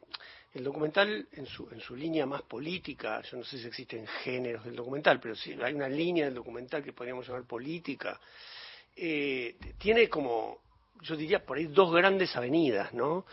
el 0.56 0.64
documental, 0.64 1.28
en 1.34 1.46
su, 1.46 1.96
línea 1.98 2.26
más 2.26 2.42
política, 2.44 3.22
yo 3.24 3.38
no 3.38 3.44
sé 3.44 3.58
si 3.58 3.68
existen 3.68 4.08
géneros 4.24 4.64
del 4.64 4.78
documental, 4.78 5.20
pero 5.20 5.36
sí 5.36 5.54
hay 5.62 5.74
una 5.74 5.90
línea 5.90 6.26
del 6.26 6.36
documental 6.36 6.82
que 6.82 6.94
podríamos 6.94 7.28
llamar 7.28 7.44
política, 7.44 8.18
eh, 8.96 9.58
tiene 9.78 10.08
como, 10.08 10.60
yo 11.02 11.18
diría, 11.18 11.46
por 11.46 11.58
ahí 11.58 11.66
dos 11.66 11.94
grandes 11.94 12.34
avenidas, 12.38 12.94
¿no? 12.94 13.26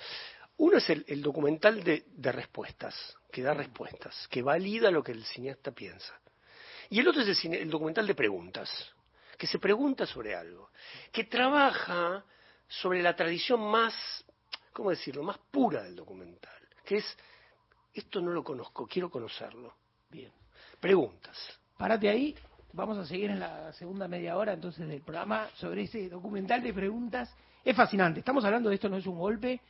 Uno 0.57 0.79
es 0.79 0.91
el, 0.91 1.23
documental 1.23 1.85
de, 1.85 2.33
respuestas, 2.33 3.17
que 3.31 3.43
da 3.43 3.55
respuestas, 3.55 4.27
que 4.29 4.43
valida 4.43 4.91
lo 4.91 5.05
que 5.05 5.13
el 5.13 5.25
cineasta 5.25 5.71
piensa. 5.71 6.21
Y 6.91 6.99
el 6.99 7.07
otro 7.07 7.23
es 7.23 7.45
el 7.45 7.71
documental 7.71 8.05
de 8.05 8.17
preguntas, 8.17 8.69
que 9.39 9.47
se 9.47 9.61
pregunta 9.61 10.07
sobre 10.07 10.35
algo, 10.35 10.71
que 11.13 11.25
trabaja 11.25 12.25
sobre 12.67 13.01
la 13.01 13.15
tradición 13.15 13.61
más, 13.61 13.95
¿cómo 14.73 14.91
decirlo?, 14.91 15.23
más 15.23 15.39
pura 15.53 15.85
del 15.85 15.95
documental 15.95 16.62
es, 16.97 17.19
esto 17.95 18.21
no 18.21 18.31
lo 18.31 18.43
conozco, 18.43 18.87
quiero 18.87 19.11
conocerlo. 19.11 19.75
Bien. 20.11 20.31
Preguntas. 20.81 21.37
Párate 21.77 22.09
ahí, 22.09 22.35
vamos 22.73 22.99
a 22.99 23.07
seguir 23.07 23.31
en 23.31 23.41
la 23.41 23.73
segunda 23.73 24.09
media 24.09 24.37
hora 24.37 24.53
entonces 24.53 24.89
del 24.89 25.01
programa 25.01 25.49
sobre 25.55 25.83
ese 25.83 26.09
documental 26.09 26.63
de 26.63 26.73
preguntas. 26.73 27.35
Es 27.65 27.77
fascinante, 27.77 28.21
estamos 28.21 28.45
hablando 28.45 28.69
de 28.69 28.77
esto, 28.77 28.89
no 28.89 28.97
es 28.97 29.07
un 29.07 29.19
golpe, 29.19 29.61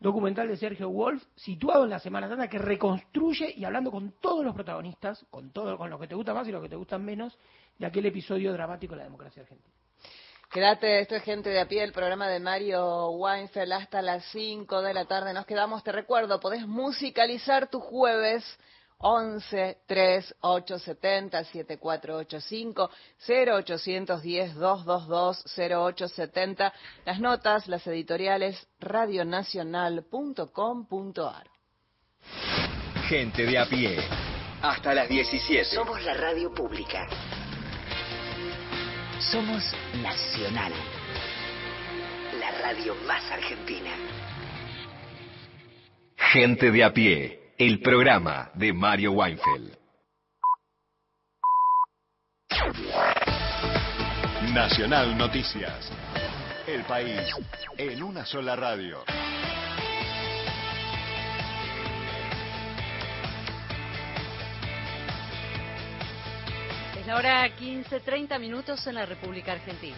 documental 0.00 0.48
de 0.48 0.56
Sergio 0.56 0.88
Wolf, 0.88 1.22
situado 1.36 1.84
en 1.84 1.90
la 1.90 1.98
Semana 2.00 2.28
Santa, 2.28 2.48
que 2.48 2.58
reconstruye 2.58 3.54
y 3.56 3.64
hablando 3.64 3.90
con 3.90 4.12
todos 4.20 4.44
los 4.44 4.54
protagonistas, 4.54 5.24
con 5.30 5.50
todo, 5.50 5.76
con 5.76 5.90
lo 5.90 5.98
que 5.98 6.08
te 6.08 6.14
gusta 6.14 6.34
más 6.34 6.48
y 6.48 6.52
lo 6.52 6.62
que 6.62 6.68
te 6.68 6.76
gustan 6.76 7.04
menos, 7.04 7.38
de 7.78 7.86
aquel 7.86 8.06
episodio 8.06 8.52
dramático 8.52 8.94
de 8.94 8.98
la 8.98 9.04
democracia 9.04 9.42
argentina. 9.42 9.74
Quédate, 10.50 11.00
esto 11.00 11.14
es 11.14 11.22
Gente 11.22 11.48
de 11.48 11.60
a 11.60 11.68
pie, 11.68 11.84
el 11.84 11.92
programa 11.92 12.26
de 12.26 12.40
Mario 12.40 13.10
Weinfeld 13.10 13.72
hasta 13.72 14.02
las 14.02 14.24
5 14.32 14.82
de 14.82 14.92
la 14.92 15.04
tarde. 15.04 15.32
Nos 15.32 15.46
quedamos, 15.46 15.84
te 15.84 15.92
recuerdo, 15.92 16.40
podés 16.40 16.66
musicalizar 16.66 17.70
tu 17.70 17.78
jueves 17.78 18.44
11 18.98 19.78
3 19.86 20.34
8 20.40 20.78
70 20.80 21.44
7485 21.44 22.90
0810 23.28 24.56
222 24.56 25.44
0870. 25.56 26.72
Las 27.04 27.20
notas, 27.20 27.68
las 27.68 27.86
editoriales 27.86 28.66
radionacional.com.ar. 28.80 31.46
Gente 33.08 33.46
de 33.46 33.56
a 33.56 33.66
pie. 33.66 33.98
Hasta 34.62 34.94
las 34.94 35.08
17. 35.08 35.76
Somos 35.76 36.02
la 36.02 36.14
radio 36.14 36.52
pública. 36.52 37.06
Somos 39.20 39.62
Nacional, 40.02 40.72
la 42.40 42.50
radio 42.62 42.94
más 43.06 43.22
argentina. 43.30 43.90
Gente 46.16 46.70
de 46.70 46.82
a 46.82 46.90
pie, 46.90 47.52
el 47.58 47.80
programa 47.80 48.50
de 48.54 48.72
Mario 48.72 49.12
Weinfeld. 49.12 49.76
Nacional 54.54 55.18
Noticias. 55.18 55.92
El 56.66 56.82
país 56.84 57.20
en 57.76 58.02
una 58.02 58.24
sola 58.24 58.56
radio. 58.56 59.04
Ahora 67.10 67.52
15, 67.56 68.00
30 68.00 68.38
minutos 68.38 68.86
en 68.86 68.94
la 68.94 69.04
República 69.04 69.50
Argentina. 69.50 69.96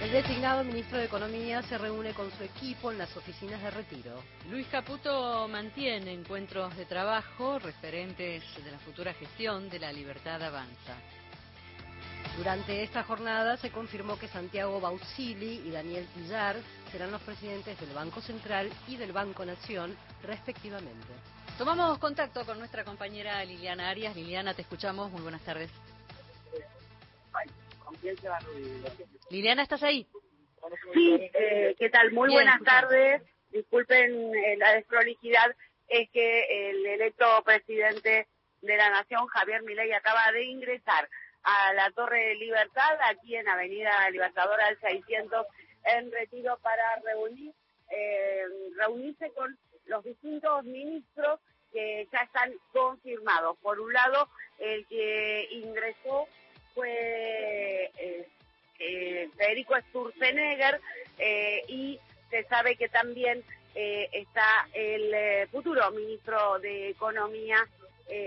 El 0.00 0.10
designado 0.10 0.64
ministro 0.64 0.96
de 0.96 1.04
Economía 1.04 1.60
se 1.60 1.76
reúne 1.76 2.14
con 2.14 2.30
su 2.30 2.42
equipo 2.42 2.90
en 2.90 2.96
las 2.96 3.14
oficinas 3.14 3.60
de 3.62 3.70
retiro. 3.70 4.22
Luis 4.48 4.66
Caputo 4.68 5.46
mantiene 5.46 6.10
encuentros 6.14 6.74
de 6.74 6.86
trabajo 6.86 7.58
referentes 7.58 8.42
de 8.64 8.70
la 8.70 8.78
futura 8.78 9.12
gestión 9.12 9.68
de 9.68 9.78
la 9.78 9.92
Libertad 9.92 10.42
Avanza. 10.42 10.96
Durante 12.38 12.82
esta 12.82 13.02
jornada 13.02 13.58
se 13.58 13.70
confirmó 13.70 14.18
que 14.18 14.28
Santiago 14.28 14.80
Bausili 14.80 15.64
y 15.66 15.70
Daniel 15.70 16.08
Pillar 16.14 16.56
serán 16.90 17.10
los 17.10 17.20
presidentes 17.20 17.78
del 17.78 17.90
Banco 17.90 18.22
Central 18.22 18.70
y 18.86 18.96
del 18.96 19.12
Banco 19.12 19.44
Nación, 19.44 19.94
respectivamente. 20.22 21.12
Tomamos 21.58 21.98
contacto 21.98 22.46
con 22.46 22.60
nuestra 22.60 22.84
compañera 22.84 23.44
Liliana 23.44 23.90
Arias. 23.90 24.14
Liliana, 24.14 24.54
te 24.54 24.62
escuchamos. 24.62 25.10
Muy 25.10 25.22
buenas 25.22 25.44
tardes. 25.44 25.68
Liliana, 29.28 29.64
¿estás 29.64 29.82
ahí? 29.82 30.06
Sí, 30.94 31.30
eh, 31.34 31.74
¿qué 31.76 31.90
tal? 31.90 32.12
Muy 32.12 32.30
buenas 32.30 32.62
tardes. 32.62 33.22
Disculpen 33.50 34.32
eh, 34.36 34.56
la 34.56 34.74
desprolijidad. 34.74 35.52
Es 35.88 36.08
que 36.10 36.70
el 36.70 36.86
electo 36.86 37.26
presidente 37.44 38.28
de 38.62 38.76
la 38.76 38.90
Nación, 38.90 39.26
Javier 39.26 39.64
Milei, 39.64 39.92
acaba 39.92 40.30
de 40.30 40.44
ingresar 40.44 41.08
a 41.42 41.72
la 41.72 41.90
Torre 41.90 42.20
de 42.20 42.34
Libertad, 42.36 42.98
aquí 43.10 43.34
en 43.34 43.48
Avenida 43.48 44.08
Libertadora 44.10 44.66
del 44.66 44.78
600, 44.78 45.44
en 45.84 46.12
retiro 46.12 46.56
para 46.62 47.00
reunir, 47.04 47.52
eh, 47.90 48.44
reunirse 48.76 49.32
con 49.32 49.58
los 49.88 50.04
distintos 50.04 50.64
ministros 50.64 51.40
que 51.72 52.08
ya 52.12 52.20
están 52.20 52.52
confirmados. 52.72 53.56
Por 53.58 53.80
un 53.80 53.92
lado, 53.92 54.28
el 54.58 54.86
que 54.86 55.48
ingresó 55.50 56.28
fue 56.74 57.90
eh, 57.98 58.28
eh, 58.78 59.28
Federico 59.36 59.74
Sturzenegger 59.88 60.80
eh, 61.18 61.62
y 61.68 61.98
se 62.30 62.44
sabe 62.44 62.76
que 62.76 62.88
también 62.88 63.42
está 63.74 64.66
el 64.72 65.46
futuro 65.50 65.88
ministro 65.92 66.58
de 66.58 66.88
Economía, 66.88 67.64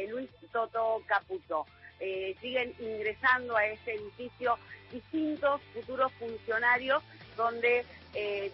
Luis 0.08 0.30
Toto 0.50 1.04
Caputo. 1.06 1.66
siguen 2.40 2.74
ingresando 2.80 3.58
a 3.58 3.66
este 3.66 3.96
edificio 3.96 4.58
distintos 4.94 5.60
futuros 5.74 6.10
funcionarios 6.14 7.04
donde 7.36 7.86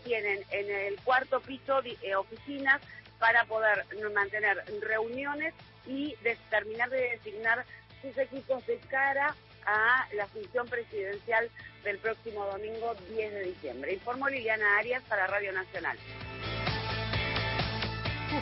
tienen 0.04 0.44
en 0.52 0.70
el 0.70 0.96
cuarto 1.02 1.42
piso 1.42 1.82
oficinas 2.18 2.82
para 3.20 3.46
poder 3.46 3.86
mantener 4.14 4.64
reuniones 4.82 5.54
y 5.88 6.16
terminar 6.50 6.90
de 6.90 7.18
designar 7.18 7.66
sus 8.02 8.18
equipos 8.18 8.66
de 8.68 8.78
cara 8.90 9.36
a 9.66 10.08
la 10.14 10.28
función 10.28 10.68
presidencial 10.68 11.50
del 11.84 11.98
próximo 12.00 12.46
domingo 12.46 12.96
10 13.10 13.34
de 13.34 13.44
diciembre. 13.44 13.94
Informó 13.94 14.30
Liliana 14.30 14.78
Arias 14.78 15.04
para 15.08 15.28
Radio 15.28 15.52
Nacional. 15.52 15.98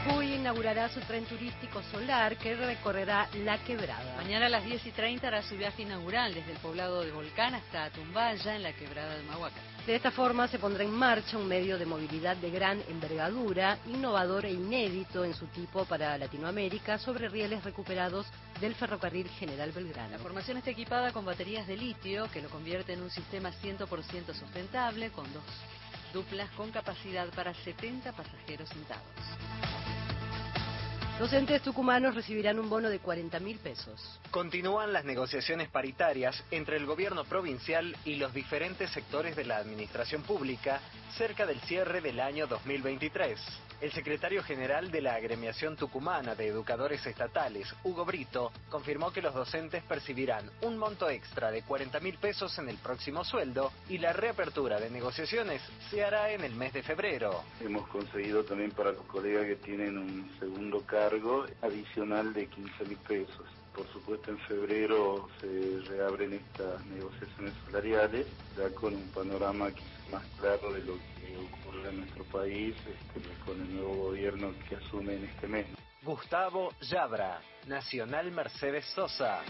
Jujuy 0.03 0.33
inaugurará 0.33 0.89
su 0.89 0.99
tren 1.01 1.23
turístico 1.23 1.81
solar 1.83 2.35
que 2.37 2.53
recorrerá 2.53 3.29
La 3.45 3.63
Quebrada. 3.63 4.15
Mañana 4.17 4.47
a 4.47 4.49
las 4.49 4.65
10 4.65 4.87
y 4.87 4.91
30 4.91 5.25
hará 5.25 5.41
su 5.41 5.55
viaje 5.55 5.83
inaugural 5.83 6.33
desde 6.33 6.51
el 6.51 6.57
poblado 6.57 7.01
de 7.01 7.11
Volcán 7.11 7.55
hasta 7.55 7.89
Tumbaya 7.91 8.55
en 8.55 8.63
la 8.63 8.73
Quebrada 8.73 9.15
de 9.15 9.23
Mahuaca. 9.23 9.55
De 9.87 9.95
esta 9.95 10.11
forma 10.11 10.49
se 10.49 10.59
pondrá 10.59 10.83
en 10.83 10.91
marcha 10.91 11.37
un 11.37 11.47
medio 11.47 11.77
de 11.77 11.85
movilidad 11.85 12.35
de 12.35 12.51
gran 12.51 12.81
envergadura, 12.89 13.77
innovador 13.85 14.45
e 14.45 14.51
inédito 14.51 15.23
en 15.23 15.33
su 15.33 15.47
tipo 15.47 15.85
para 15.85 16.17
Latinoamérica 16.17 16.97
sobre 16.97 17.29
rieles 17.29 17.63
recuperados 17.63 18.25
del 18.59 18.75
ferrocarril 18.75 19.29
General 19.39 19.71
Belgrano. 19.71 20.11
La 20.11 20.19
formación 20.19 20.57
está 20.57 20.71
equipada 20.71 21.13
con 21.13 21.23
baterías 21.23 21.67
de 21.67 21.77
litio 21.77 22.29
que 22.31 22.41
lo 22.41 22.49
convierte 22.49 22.91
en 22.91 23.01
un 23.01 23.11
sistema 23.11 23.49
100% 23.63 24.33
sustentable 24.33 25.11
con 25.11 25.31
dos 25.31 25.43
duplas 26.15 26.49
con 26.51 26.71
capacidad 26.71 27.27
para 27.35 27.53
70 27.53 28.13
pasajeros 28.13 28.69
sentados. 28.69 29.74
Docentes 31.19 31.61
tucumanos 31.61 32.13
recibirán 32.13 32.59
un 32.59 32.69
bono 32.69 32.89
de 32.89 32.99
40 32.99 33.39
mil 33.39 33.57
pesos. 33.59 34.19
Continúan 34.31 34.91
las 34.91 35.05
negociaciones 35.05 35.69
paritarias 35.69 36.43
entre 36.51 36.75
el 36.75 36.85
gobierno 36.85 37.23
provincial 37.23 37.95
y 38.03 38.15
los 38.15 38.33
diferentes 38.33 38.89
sectores 38.91 39.33
de 39.37 39.45
la 39.45 39.55
administración 39.55 40.23
pública 40.23 40.81
cerca 41.17 41.45
del 41.45 41.61
cierre 41.61 42.01
del 42.01 42.19
año 42.19 42.47
2023. 42.47 43.39
El 43.81 43.91
secretario 43.91 44.41
general 44.41 44.89
de 44.89 45.01
la 45.01 45.15
agremiación 45.15 45.75
tucumana 45.75 46.33
de 46.33 46.47
educadores 46.47 47.05
estatales, 47.05 47.73
Hugo 47.83 48.05
Brito, 48.05 48.51
confirmó 48.69 49.11
que 49.11 49.21
los 49.21 49.33
docentes 49.33 49.83
percibirán 49.83 50.49
un 50.61 50.77
monto 50.77 51.09
extra 51.09 51.51
de 51.51 51.61
40 51.61 51.99
mil 51.99 52.17
pesos 52.17 52.57
en 52.57 52.69
el 52.69 52.77
próximo 52.77 53.25
sueldo 53.25 53.71
y 53.89 53.97
la 53.97 54.13
reapertura 54.13 54.79
de 54.79 54.89
negociaciones 54.89 55.61
se 55.89 56.03
hará 56.03 56.31
en 56.31 56.45
el 56.45 56.55
mes 56.55 56.71
de 56.73 56.83
febrero. 56.83 57.43
Hemos 57.59 57.87
conseguido 57.89 58.45
también 58.45 58.71
para 58.71 58.93
los 58.93 59.05
colegas 59.05 59.45
que 59.45 59.57
tienen 59.57 59.97
un 59.97 60.31
segundo 60.39 60.81
cargo 60.81 61.45
adicional 61.61 62.33
de 62.33 62.47
15 62.47 62.85
mil 62.85 62.97
pesos. 62.99 63.45
Por 63.75 63.85
supuesto, 63.91 64.31
en 64.31 64.37
febrero 64.39 65.27
se 65.41 65.81
reabren 65.89 66.31
estas 66.33 66.85
negociaciones 66.85 67.53
salariales, 67.65 68.25
ya 68.57 68.69
con 68.69 68.95
un 68.95 69.07
panorama 69.09 69.69
más 70.11 70.23
claro 70.39 70.71
de 70.73 70.81
lo 70.81 70.93
que 70.93 71.37
ocurre 71.37 71.89
en 71.89 71.99
nuestro 71.99 72.23
país 72.25 72.75
este, 72.77 73.29
con 73.45 73.59
el 73.61 73.75
nuevo 73.75 73.95
gobierno 73.95 74.53
que 74.67 74.75
asume 74.75 75.15
en 75.15 75.25
este 75.25 75.47
mes. 75.47 75.67
Gustavo 76.03 76.71
Yabra, 76.81 77.41
Nacional 77.67 78.31
Mercedes 78.31 78.85
Sosa. 78.93 79.41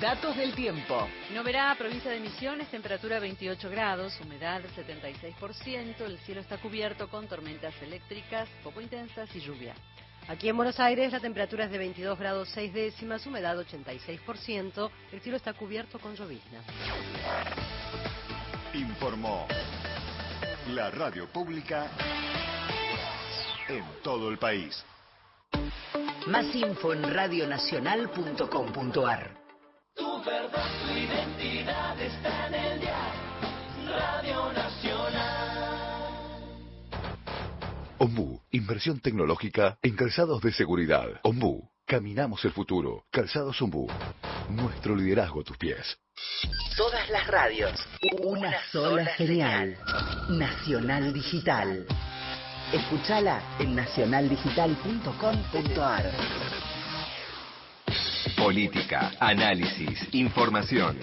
Datos 0.00 0.36
del 0.36 0.54
tiempo. 0.54 1.08
Noverá, 1.32 1.74
provincia 1.78 2.10
de 2.10 2.18
Misiones, 2.18 2.68
temperatura 2.68 3.20
28 3.20 3.70
grados, 3.70 4.20
humedad 4.20 4.60
76%, 4.76 6.00
el 6.00 6.18
cielo 6.18 6.40
está 6.40 6.58
cubierto 6.58 7.08
con 7.08 7.28
tormentas 7.28 7.74
eléctricas 7.80 8.48
poco 8.62 8.80
intensas 8.80 9.34
y 9.36 9.40
lluvia. 9.40 9.74
Aquí 10.26 10.48
en 10.48 10.56
Buenos 10.56 10.80
Aires 10.80 11.12
la 11.12 11.20
temperatura 11.20 11.66
es 11.66 11.70
de 11.70 11.78
22 11.78 12.18
grados 12.18 12.48
6 12.54 12.72
décimas, 12.72 13.24
humedad 13.26 13.56
86%, 13.56 14.90
el 15.12 15.20
cielo 15.20 15.36
está 15.36 15.52
cubierto 15.52 15.98
con 15.98 16.16
llovizna. 16.16 16.62
Informó 18.74 19.46
la 20.70 20.90
radio 20.90 21.28
pública 21.28 21.88
en 23.68 23.84
todo 24.02 24.30
el 24.30 24.38
país. 24.38 24.84
Más 26.26 26.52
info 26.54 26.92
en 26.92 27.14
radionacional.com.ar. 27.14 29.36
Tu 29.94 30.24
verdad, 30.24 30.66
tu 30.86 30.92
identidad 30.92 32.00
está 32.00 32.48
en 32.48 32.54
el 32.54 32.80
día. 32.80 33.12
Radio 33.86 34.52
Nacional. 34.52 36.10
Ombu, 37.98 38.40
inversión 38.50 38.98
tecnológica 38.98 39.78
en 39.82 39.94
calzados 39.94 40.42
de 40.42 40.52
seguridad. 40.52 41.20
Ombu, 41.22 41.70
caminamos 41.86 42.44
el 42.44 42.50
futuro. 42.52 43.04
Calzados 43.10 43.62
Ombu, 43.62 43.86
nuestro 44.50 44.94
liderazgo 44.96 45.40
a 45.40 45.44
tus 45.44 45.56
pies. 45.56 45.98
Todas 46.76 47.08
las 47.10 47.26
radios, 47.26 47.72
una 48.22 48.52
sola 48.70 49.04
genial. 49.06 49.76
Nacional 50.30 51.12
Digital. 51.12 51.84
Escúchala 52.72 53.42
en 53.58 53.74
nacionaldigital.com.ar. 53.74 56.12
Política, 58.36 59.10
análisis, 59.20 60.08
información. 60.12 60.98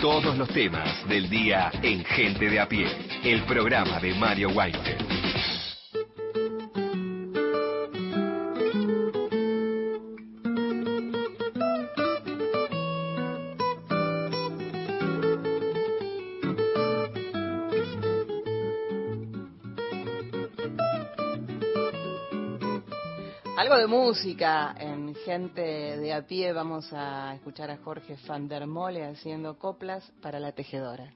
Todos 0.00 0.36
los 0.36 0.48
temas 0.48 1.06
del 1.08 1.30
día 1.30 1.70
en 1.82 2.04
Gente 2.04 2.50
de 2.50 2.58
a 2.60 2.68
pie. 2.68 2.86
El 3.22 3.44
programa 3.44 4.00
de 4.00 4.12
Mario 4.14 4.50
Weinfeld. 4.50 5.13
De 23.74 23.88
música 23.88 24.72
en 24.78 25.16
gente 25.26 25.60
de 25.60 26.12
a 26.12 26.24
pie. 26.24 26.52
Vamos 26.52 26.92
a 26.92 27.34
escuchar 27.34 27.70
a 27.70 27.76
Jorge 27.78 28.16
van 28.26 28.46
der 28.46 28.68
Mole 28.68 29.04
haciendo 29.04 29.58
coplas 29.58 30.12
para 30.22 30.38
la 30.38 30.52
tejedora. 30.52 31.12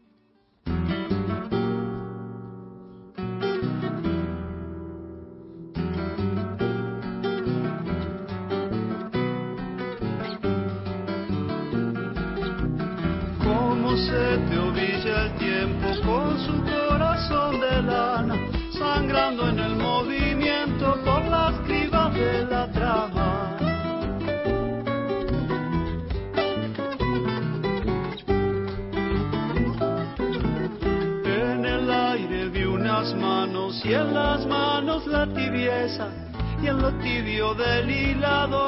Y 35.55 36.67
en 36.67 36.83
lo 36.83 36.93
tibio 36.99 37.55
del 37.55 37.89
hilado 37.89 38.68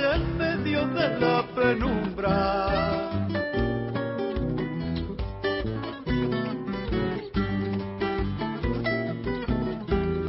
en 0.00 0.38
medio 0.38 0.86
de 0.86 1.18
la 1.18 1.44
penumbra. 1.54 2.68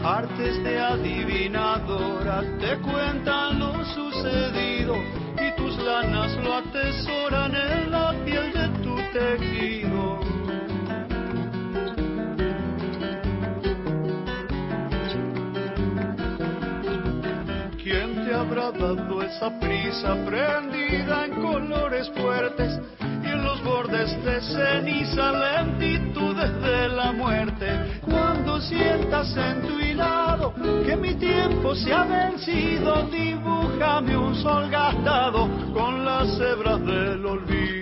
Artes 0.04 0.64
de 0.64 0.80
adivinadora 0.80 2.42
te 2.60 2.78
cuentan 2.80 3.29
esa 19.30 19.50
prisa 19.60 20.16
prendida 20.26 21.26
en 21.26 21.42
colores 21.42 22.10
fuertes 22.18 22.80
y 23.00 23.28
en 23.28 23.44
los 23.44 23.64
bordes 23.64 24.12
de 24.24 24.42
ceniza 24.42 25.32
lentitudes 25.32 26.62
de 26.62 26.90
la 26.90 27.12
muerte? 27.12 28.02
Cuando 28.10 28.60
sientas 28.60 29.36
en 29.38 29.62
tu 29.62 29.80
hilado 29.80 30.54
que 30.86 30.96
mi 30.96 31.14
tiempo 31.16 31.76
se 31.76 31.94
ha 31.94 32.06
vencido, 32.06 33.08
dibújame 33.12 34.18
un 34.18 34.36
sol 34.36 34.70
gastado 34.70 35.48
con 35.74 36.04
las 36.04 36.40
hebras 36.40 36.84
del 36.86 37.26
olvido. 37.26 37.79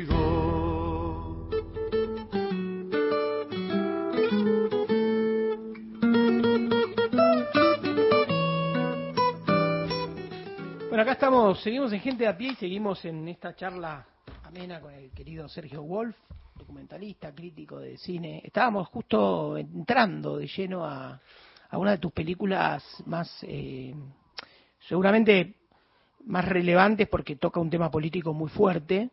Seguimos 11.55 11.93
en 11.93 12.01
Gente 12.01 12.27
a 12.27 12.37
Pie 12.37 12.51
y 12.51 12.55
seguimos 12.55 13.05
en 13.05 13.25
esta 13.29 13.55
charla 13.55 14.05
amena 14.43 14.81
con 14.81 14.93
el 14.93 15.11
querido 15.11 15.47
Sergio 15.47 15.81
Wolf, 15.81 16.13
documentalista, 16.53 17.33
crítico 17.33 17.79
de 17.79 17.97
cine. 17.97 18.41
Estábamos 18.43 18.89
justo 18.89 19.57
entrando 19.57 20.37
de 20.37 20.47
lleno 20.47 20.83
a, 20.83 21.21
a 21.69 21.77
una 21.77 21.91
de 21.91 21.97
tus 21.99 22.11
películas 22.11 22.83
más, 23.05 23.31
eh, 23.43 23.95
seguramente 24.89 25.55
más 26.25 26.43
relevantes 26.43 27.07
porque 27.07 27.37
toca 27.37 27.61
un 27.61 27.69
tema 27.69 27.89
político 27.89 28.33
muy 28.33 28.49
fuerte. 28.49 29.09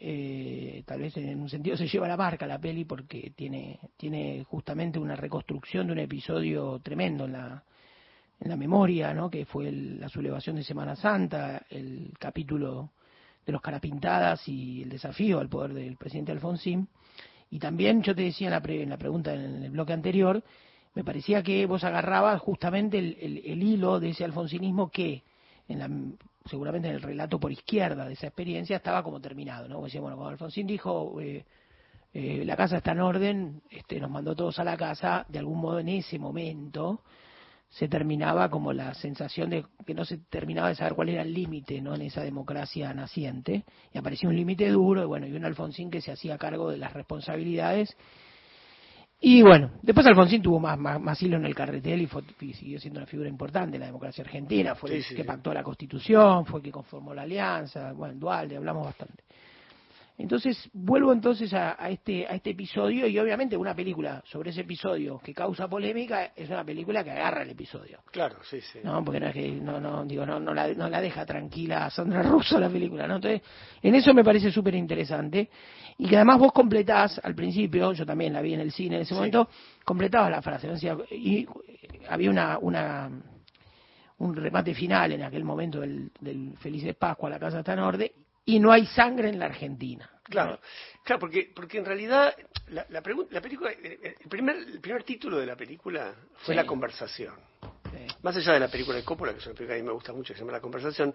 Eh, 0.00 0.82
tal 0.86 1.00
vez 1.00 1.14
en 1.18 1.38
un 1.38 1.50
sentido 1.50 1.76
se 1.76 1.86
lleva 1.86 2.08
la 2.08 2.16
marca 2.16 2.46
la 2.46 2.58
peli 2.58 2.86
porque 2.86 3.34
tiene, 3.36 3.78
tiene 3.98 4.42
justamente 4.44 4.98
una 4.98 5.16
reconstrucción 5.16 5.86
de 5.86 5.92
un 5.92 5.98
episodio 5.98 6.78
tremendo 6.78 7.26
en 7.26 7.32
la, 7.32 7.62
en 8.42 8.50
la 8.50 8.56
memoria, 8.56 9.14
¿no? 9.14 9.30
que 9.30 9.44
fue 9.44 9.70
la 9.70 10.08
sublevación 10.08 10.56
de 10.56 10.64
Semana 10.64 10.96
Santa, 10.96 11.64
el 11.70 12.12
capítulo 12.18 12.90
de 13.46 13.52
los 13.52 13.62
carapintadas 13.62 14.46
y 14.48 14.82
el 14.82 14.88
desafío 14.88 15.38
al 15.38 15.48
poder 15.48 15.74
del 15.74 15.96
presidente 15.96 16.32
Alfonsín. 16.32 16.88
Y 17.50 17.58
también 17.58 18.02
yo 18.02 18.14
te 18.14 18.22
decía 18.22 18.48
en 18.48 18.52
la, 18.52 18.62
en 18.72 18.90
la 18.90 18.96
pregunta 18.96 19.32
en 19.32 19.62
el 19.62 19.70
bloque 19.70 19.92
anterior, 19.92 20.42
me 20.94 21.04
parecía 21.04 21.42
que 21.42 21.66
vos 21.66 21.84
agarrabas 21.84 22.40
justamente 22.40 22.98
el, 22.98 23.42
el, 23.44 23.62
hilo 23.62 24.00
de 24.00 24.10
ese 24.10 24.24
alfonsinismo 24.24 24.90
que 24.90 25.22
en 25.68 25.78
la, 25.78 25.88
seguramente 26.46 26.88
en 26.88 26.94
el 26.94 27.02
relato 27.02 27.38
por 27.38 27.52
izquierda 27.52 28.06
de 28.06 28.14
esa 28.14 28.26
experiencia 28.26 28.76
estaba 28.76 29.02
como 29.04 29.20
terminado, 29.20 29.68
¿no? 29.68 29.82
Decía, 29.84 30.00
bueno, 30.00 30.16
cuando 30.16 30.32
Alfonsín 30.32 30.66
dijo 30.66 31.20
eh, 31.20 31.44
eh, 32.12 32.42
la 32.44 32.56
casa 32.56 32.78
está 32.78 32.92
en 32.92 33.00
orden, 33.00 33.62
este, 33.70 34.00
nos 34.00 34.10
mandó 34.10 34.34
todos 34.34 34.58
a 34.58 34.64
la 34.64 34.76
casa, 34.76 35.24
de 35.28 35.38
algún 35.38 35.60
modo 35.60 35.78
en 35.78 35.88
ese 35.88 36.18
momento 36.18 37.02
se 37.72 37.88
terminaba 37.88 38.50
como 38.50 38.74
la 38.74 38.92
sensación 38.92 39.48
de 39.48 39.64
que 39.86 39.94
no 39.94 40.04
se 40.04 40.18
terminaba 40.18 40.68
de 40.68 40.74
saber 40.74 40.92
cuál 40.92 41.08
era 41.08 41.22
el 41.22 41.32
límite 41.32 41.80
no 41.80 41.94
en 41.94 42.02
esa 42.02 42.22
democracia 42.22 42.92
naciente. 42.92 43.64
Y 43.94 43.98
aparecía 43.98 44.28
un 44.28 44.36
límite 44.36 44.68
duro 44.68 45.02
y 45.02 45.06
bueno 45.06 45.26
y 45.26 45.32
un 45.32 45.44
Alfonsín 45.46 45.90
que 45.90 46.02
se 46.02 46.12
hacía 46.12 46.36
cargo 46.36 46.70
de 46.70 46.76
las 46.76 46.92
responsabilidades. 46.92 47.96
Y 49.18 49.40
bueno 49.40 49.70
después 49.80 50.06
Alfonsín 50.06 50.42
tuvo 50.42 50.60
más 50.60 50.78
más, 50.78 51.22
hilo 51.22 51.38
en 51.38 51.46
el 51.46 51.54
carretel 51.54 52.02
y, 52.02 52.52
siguió 52.52 52.78
siendo 52.78 53.00
una 53.00 53.06
figura 53.06 53.30
importante 53.30 53.76
en 53.76 53.80
la 53.80 53.86
democracia 53.86 54.22
argentina. 54.22 54.74
Fue 54.74 54.94
el 54.94 55.06
que 55.06 55.24
pactó 55.24 55.54
la 55.54 55.62
constitución 55.62 56.44
fue 56.44 56.60
el 56.60 56.64
que 56.64 56.72
conformó 56.72 57.14
la 57.14 57.22
alianza. 57.22 57.92
Bueno 57.94 58.18
Dualde 58.18 58.58
hablamos 58.58 58.84
bastante 58.84 59.24
entonces, 60.22 60.70
vuelvo 60.72 61.12
entonces 61.12 61.52
a, 61.52 61.72
este, 61.88 62.26
a 62.26 62.36
este 62.36 62.50
episodio 62.50 63.08
y 63.08 63.18
obviamente 63.18 63.56
una 63.56 63.74
película 63.74 64.22
sobre 64.24 64.50
ese 64.50 64.60
episodio 64.60 65.18
que 65.18 65.34
causa 65.34 65.66
polémica 65.66 66.32
es 66.36 66.48
una 66.48 66.64
película 66.64 67.02
que 67.02 67.10
agarra 67.10 67.42
el 67.42 67.50
episodio. 67.50 67.98
Claro, 68.10 68.36
sí, 68.48 68.60
sí. 68.60 68.78
No, 68.84 69.04
porque 69.04 69.18
no 69.18 69.26
es 69.26 69.34
que, 69.34 69.50
no, 69.50 69.80
no, 69.80 70.04
digo, 70.04 70.24
no, 70.24 70.38
no, 70.38 70.54
la, 70.54 70.72
no 70.74 70.88
la 70.88 71.00
deja 71.00 71.26
tranquila 71.26 71.86
a 71.86 71.90
Sandra 71.90 72.22
Russo 72.22 72.60
la 72.60 72.68
película, 72.68 73.08
¿no? 73.08 73.16
Entonces, 73.16 73.42
en 73.82 73.96
eso 73.96 74.14
me 74.14 74.22
parece 74.22 74.52
súper 74.52 74.76
interesante 74.76 75.50
y 75.98 76.08
que 76.08 76.14
además 76.14 76.38
vos 76.38 76.52
completás 76.52 77.20
al 77.24 77.34
principio, 77.34 77.92
yo 77.92 78.06
también 78.06 78.32
la 78.32 78.42
vi 78.42 78.54
en 78.54 78.60
el 78.60 78.70
cine 78.70 78.96
en 78.96 79.02
ese 79.02 79.14
momento, 79.14 79.48
completabas 79.84 80.30
la 80.30 80.40
frase, 80.40 80.68
y 81.10 81.44
había 82.08 82.30
una, 82.30 82.58
una 82.58 83.10
un 84.18 84.36
remate 84.36 84.72
final 84.72 85.10
en 85.10 85.24
aquel 85.24 85.42
momento 85.42 85.80
del, 85.80 86.12
del 86.20 86.56
Felices 86.58 86.94
Pascua, 86.94 87.28
la 87.28 87.40
casa 87.40 87.58
está 87.58 87.72
en 87.72 87.80
orden, 87.80 88.10
y 88.44 88.60
no 88.60 88.70
hay 88.70 88.86
sangre 88.86 89.28
en 89.28 89.40
la 89.40 89.46
Argentina. 89.46 90.08
Claro, 90.32 90.60
claro, 91.04 91.20
porque, 91.20 91.52
porque 91.54 91.78
en 91.78 91.84
realidad 91.84 92.34
la, 92.68 92.86
la, 92.88 93.02
la 93.30 93.40
película, 93.40 93.70
el 93.70 94.28
primer, 94.28 94.56
el 94.56 94.80
primer 94.80 95.04
título 95.04 95.38
de 95.38 95.46
la 95.46 95.56
película 95.56 96.14
fue 96.38 96.54
La 96.54 96.66
conversación. 96.66 97.34
Más 98.22 98.36
allá 98.36 98.52
de 98.52 98.60
la 98.60 98.68
película 98.68 98.96
de 98.96 99.04
Coppola, 99.04 99.32
que 99.32 99.38
es 99.38 99.46
una 99.46 99.54
película 99.54 99.74
que 99.74 99.80
a 99.80 99.82
mí 99.82 99.86
me 99.86 99.94
gusta 99.94 100.12
mucho, 100.12 100.32
que 100.32 100.34
se 100.34 100.40
llama 100.40 100.52
La 100.52 100.60
conversación, 100.60 101.14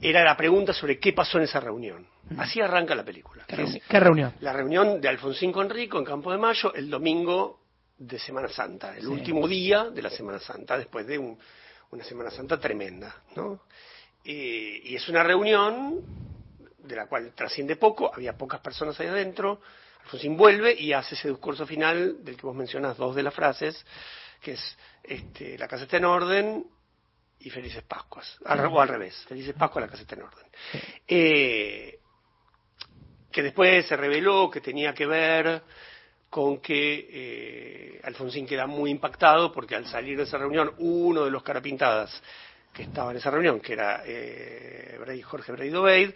era 0.00 0.22
la 0.22 0.36
pregunta 0.36 0.72
sobre 0.72 0.98
qué 0.98 1.12
pasó 1.12 1.38
en 1.38 1.44
esa 1.44 1.60
reunión. 1.60 2.06
Así 2.36 2.60
arranca 2.60 2.94
la 2.94 3.04
película. 3.04 3.44
¿Qué, 3.46 4.00
reunión? 4.00 4.34
La 4.40 4.52
reunión 4.52 5.00
de 5.00 5.08
Alfonsín 5.08 5.50
con 5.50 5.68
Rico 5.70 5.98
en 5.98 6.04
Campo 6.04 6.30
de 6.30 6.38
Mayo 6.38 6.72
el 6.74 6.90
domingo 6.90 7.60
de 7.96 8.18
Semana 8.18 8.48
Santa, 8.48 8.96
el 8.96 9.08
último 9.08 9.48
día 9.48 9.90
de 9.90 10.02
la 10.02 10.10
Semana 10.10 10.38
Santa, 10.38 10.78
después 10.78 11.06
de 11.06 11.18
una 11.18 12.04
Semana 12.04 12.30
Santa 12.30 12.60
tremenda, 12.60 13.22
¿no? 13.34 13.62
Eh, 14.24 14.82
y 14.84 14.94
es 14.94 15.08
una 15.08 15.22
reunión 15.22 16.27
de 16.88 16.96
la 16.96 17.06
cual 17.06 17.32
trasciende 17.34 17.76
poco, 17.76 18.10
había 18.12 18.36
pocas 18.36 18.60
personas 18.60 18.98
ahí 18.98 19.06
adentro, 19.06 19.60
Alfonsín 20.04 20.36
vuelve 20.36 20.72
y 20.72 20.92
hace 20.92 21.14
ese 21.14 21.28
discurso 21.28 21.66
final 21.66 22.24
del 22.24 22.36
que 22.36 22.46
vos 22.46 22.56
mencionas 22.56 22.96
dos 22.96 23.14
de 23.14 23.22
las 23.22 23.34
frases, 23.34 23.84
que 24.40 24.52
es 24.52 24.78
este, 25.02 25.58
la 25.58 25.68
casa 25.68 25.84
está 25.84 25.98
en 25.98 26.06
orden 26.06 26.66
y 27.40 27.50
felices 27.50 27.82
Pascuas, 27.82 28.38
o 28.40 28.80
al 28.80 28.88
revés, 28.88 29.24
felices 29.28 29.54
Pascuas, 29.54 29.84
la 29.84 29.90
casa 29.90 30.02
está 30.02 30.14
en 30.14 30.22
orden. 30.22 30.46
Eh, 31.06 31.98
que 33.30 33.42
después 33.42 33.86
se 33.86 33.96
reveló 33.96 34.50
que 34.50 34.60
tenía 34.60 34.94
que 34.94 35.06
ver 35.06 35.62
con 36.30 36.60
que 36.60 37.08
eh, 37.10 38.00
Alfonsín 38.04 38.46
queda 38.46 38.66
muy 38.66 38.90
impactado 38.90 39.52
porque 39.52 39.74
al 39.74 39.86
salir 39.86 40.16
de 40.16 40.24
esa 40.24 40.38
reunión 40.38 40.74
uno 40.78 41.24
de 41.24 41.30
los 41.30 41.42
carapintadas 41.42 42.22
que 42.78 42.84
estaba 42.84 43.10
en 43.10 43.16
esa 43.16 43.32
reunión, 43.32 43.58
que 43.58 43.72
era 43.72 44.04
eh, 44.06 44.96
Jorge 45.24 45.50
Braido 45.50 45.82
Obeid, 45.82 46.10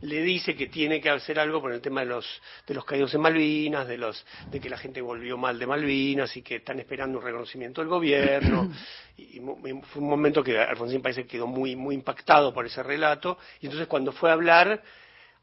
le 0.00 0.20
dice 0.20 0.56
que 0.56 0.66
tiene 0.66 1.00
que 1.00 1.10
hacer 1.10 1.38
algo 1.38 1.60
por 1.60 1.72
el 1.72 1.80
tema 1.80 2.00
de 2.00 2.06
los 2.06 2.26
de 2.66 2.74
los 2.74 2.84
caídos 2.84 3.14
en 3.14 3.20
Malvinas, 3.20 3.86
de 3.86 3.98
los 3.98 4.26
de 4.50 4.58
que 4.58 4.68
la 4.68 4.76
gente 4.76 5.00
volvió 5.00 5.38
mal 5.38 5.56
de 5.60 5.68
Malvinas 5.68 6.36
y 6.36 6.42
que 6.42 6.56
están 6.56 6.80
esperando 6.80 7.18
un 7.18 7.24
reconocimiento 7.24 7.82
del 7.82 7.88
gobierno. 7.88 8.68
y, 9.16 9.38
fue 9.38 10.02
un 10.02 10.08
momento 10.08 10.42
que 10.42 10.58
Alfonsín 10.58 11.00
parece 11.00 11.22
que 11.22 11.28
quedó 11.28 11.46
muy 11.46 11.76
muy 11.76 11.94
impactado 11.94 12.52
por 12.52 12.66
ese 12.66 12.82
relato 12.82 13.38
y 13.60 13.66
entonces 13.66 13.86
cuando 13.86 14.10
fue 14.10 14.30
a 14.30 14.32
hablar 14.32 14.82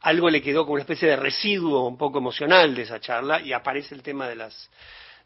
algo 0.02 0.30
le 0.30 0.42
quedó 0.42 0.64
como 0.64 0.74
una 0.74 0.82
especie 0.82 1.08
de 1.08 1.16
residuo 1.16 1.88
un 1.88 1.98
poco 1.98 2.18
emocional 2.18 2.76
de 2.76 2.82
esa 2.82 3.00
charla 3.00 3.40
y 3.40 3.54
aparece 3.54 3.96
el 3.96 4.04
tema 4.04 4.28
de 4.28 4.36
las 4.36 4.70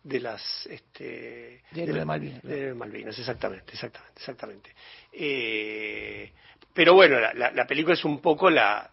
de 0.03 0.19
las 0.19 0.65
este 0.67 1.63
de, 1.71 2.05
Malvinas, 2.05 2.41
de 2.43 2.73
Malvinas 2.73 3.19
exactamente 3.19 3.73
exactamente 3.73 4.13
exactamente. 4.17 4.75
Eh, 5.11 6.31
pero 6.73 6.93
bueno 6.93 7.19
la, 7.19 7.51
la, 7.51 7.67
película 7.67 7.93
es 7.93 8.05
un 8.05 8.21
poco 8.21 8.49
la 8.49 8.89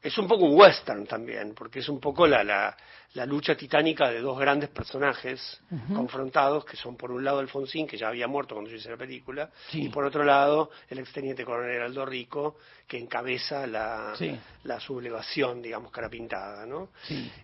es 0.00 0.16
un 0.18 0.28
poco 0.28 0.44
un 0.44 0.58
western 0.58 1.06
también 1.06 1.54
porque 1.54 1.80
es 1.80 1.88
un 1.88 2.00
poco 2.00 2.26
la, 2.26 2.44
la 2.44 2.76
la 3.16 3.24
lucha 3.24 3.56
titánica 3.56 4.10
de 4.10 4.20
dos 4.20 4.38
grandes 4.38 4.68
personajes 4.68 5.58
confrontados, 5.94 6.66
que 6.66 6.76
son 6.76 6.98
por 6.98 7.10
un 7.10 7.24
lado 7.24 7.38
Alfonsín, 7.38 7.86
que 7.86 7.96
ya 7.96 8.08
había 8.08 8.28
muerto 8.28 8.54
cuando 8.54 8.70
yo 8.70 8.76
hice 8.76 8.90
la 8.90 8.98
película, 8.98 9.50
y 9.72 9.88
por 9.88 10.04
otro 10.04 10.22
lado 10.22 10.70
el 10.90 10.98
exteniente 10.98 11.42
coronel 11.42 11.80
Aldo 11.80 12.04
Rico, 12.04 12.58
que 12.86 12.98
encabeza 12.98 13.66
la, 13.66 14.12
la 14.64 14.78
sublevación, 14.80 15.62
digamos, 15.62 15.90
cara 15.90 16.10
pintada, 16.10 16.66
¿no? 16.66 16.90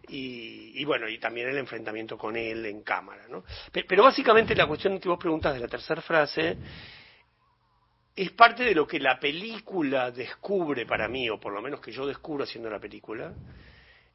Y, 0.08 0.72
y, 0.74 0.84
bueno, 0.84 1.08
y 1.08 1.18
también 1.18 1.48
el 1.48 1.56
enfrentamiento 1.56 2.18
con 2.18 2.36
él 2.36 2.66
en 2.66 2.82
cámara, 2.82 3.26
¿no? 3.30 3.42
Pero, 3.72 4.04
básicamente 4.04 4.54
la 4.54 4.66
cuestión 4.66 5.00
que 5.00 5.08
vos 5.08 5.18
preguntas 5.18 5.54
de 5.54 5.60
la 5.60 5.68
tercera 5.68 6.02
frase 6.02 6.58
es 8.14 8.30
parte 8.32 8.62
de 8.62 8.74
lo 8.74 8.86
que 8.86 9.00
la 9.00 9.18
película 9.18 10.10
descubre 10.10 10.84
para 10.84 11.08
mí, 11.08 11.30
o 11.30 11.40
por 11.40 11.54
lo 11.54 11.62
menos 11.62 11.80
que 11.80 11.92
yo 11.92 12.06
descubro 12.06 12.44
haciendo 12.44 12.68
la 12.68 12.78
película, 12.78 13.32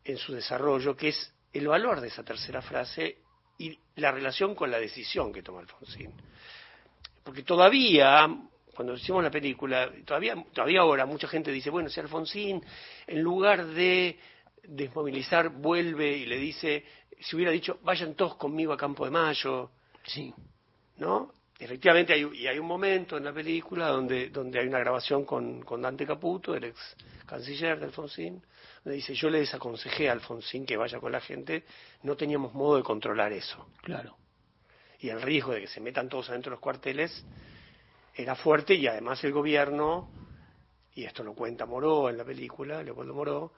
en 0.05 0.17
su 0.17 0.33
desarrollo, 0.33 0.95
que 0.95 1.09
es 1.09 1.33
el 1.53 1.67
valor 1.67 2.01
de 2.01 2.07
esa 2.07 2.23
tercera 2.23 2.61
frase 2.61 3.17
y 3.57 3.77
la 3.95 4.11
relación 4.11 4.55
con 4.55 4.69
la 4.69 4.79
decisión 4.79 5.33
que 5.33 5.41
toma 5.41 5.59
Alfonsín. 5.59 6.13
Porque 7.23 7.43
todavía, 7.43 8.27
cuando 8.75 8.93
hicimos 8.93 9.23
la 9.23 9.31
película, 9.31 9.91
todavía, 10.05 10.35
todavía 10.53 10.81
ahora 10.81 11.05
mucha 11.05 11.27
gente 11.27 11.51
dice, 11.51 11.69
bueno, 11.69 11.89
si 11.89 11.99
Alfonsín, 11.99 12.63
en 13.07 13.21
lugar 13.21 13.65
de 13.65 14.19
desmovilizar, 14.63 15.49
vuelve 15.49 16.17
y 16.17 16.25
le 16.25 16.37
dice, 16.37 16.85
si 17.19 17.35
hubiera 17.35 17.51
dicho, 17.51 17.79
vayan 17.83 18.13
todos 18.15 18.35
conmigo 18.35 18.73
a 18.73 18.77
Campo 18.77 19.05
de 19.05 19.11
Mayo. 19.11 19.71
Sí. 20.05 20.33
¿No? 20.97 21.33
Efectivamente, 21.59 22.13
hay, 22.13 22.29
y 22.33 22.47
hay 22.47 22.59
un 22.59 22.67
momento 22.67 23.17
en 23.17 23.25
la 23.25 23.33
película 23.33 23.87
donde, 23.87 24.29
donde 24.29 24.59
hay 24.59 24.67
una 24.67 24.79
grabación 24.79 25.25
con, 25.25 25.63
con 25.63 25.81
Dante 25.81 26.05
Caputo, 26.05 26.53
el 26.53 26.65
ex 26.65 26.95
canciller 27.25 27.79
de 27.79 27.85
Alfonsín, 27.85 28.43
dice, 28.93 29.13
yo 29.13 29.29
le 29.29 29.39
desaconsejé 29.39 30.09
a 30.09 30.13
Alfonsín 30.13 30.65
que 30.65 30.77
vaya 30.77 30.99
con 30.99 31.11
la 31.11 31.21
gente, 31.21 31.63
no 32.03 32.15
teníamos 32.15 32.53
modo 32.53 32.77
de 32.77 32.83
controlar 32.83 33.31
eso. 33.33 33.67
Claro. 33.81 34.17
Y 34.99 35.09
el 35.09 35.21
riesgo 35.21 35.53
de 35.53 35.61
que 35.61 35.67
se 35.67 35.79
metan 35.79 36.09
todos 36.09 36.29
adentro 36.29 36.51
de 36.51 36.55
los 36.55 36.59
cuarteles 36.59 37.25
era 38.15 38.35
fuerte 38.35 38.73
y 38.73 38.87
además 38.87 39.23
el 39.23 39.31
gobierno, 39.31 40.09
y 40.95 41.03
esto 41.03 41.23
lo 41.23 41.33
cuenta 41.33 41.65
Moró 41.65 42.09
en 42.09 42.17
la 42.17 42.25
película, 42.25 42.81
Leopoldo 42.81 43.13
Moró, 43.13 43.53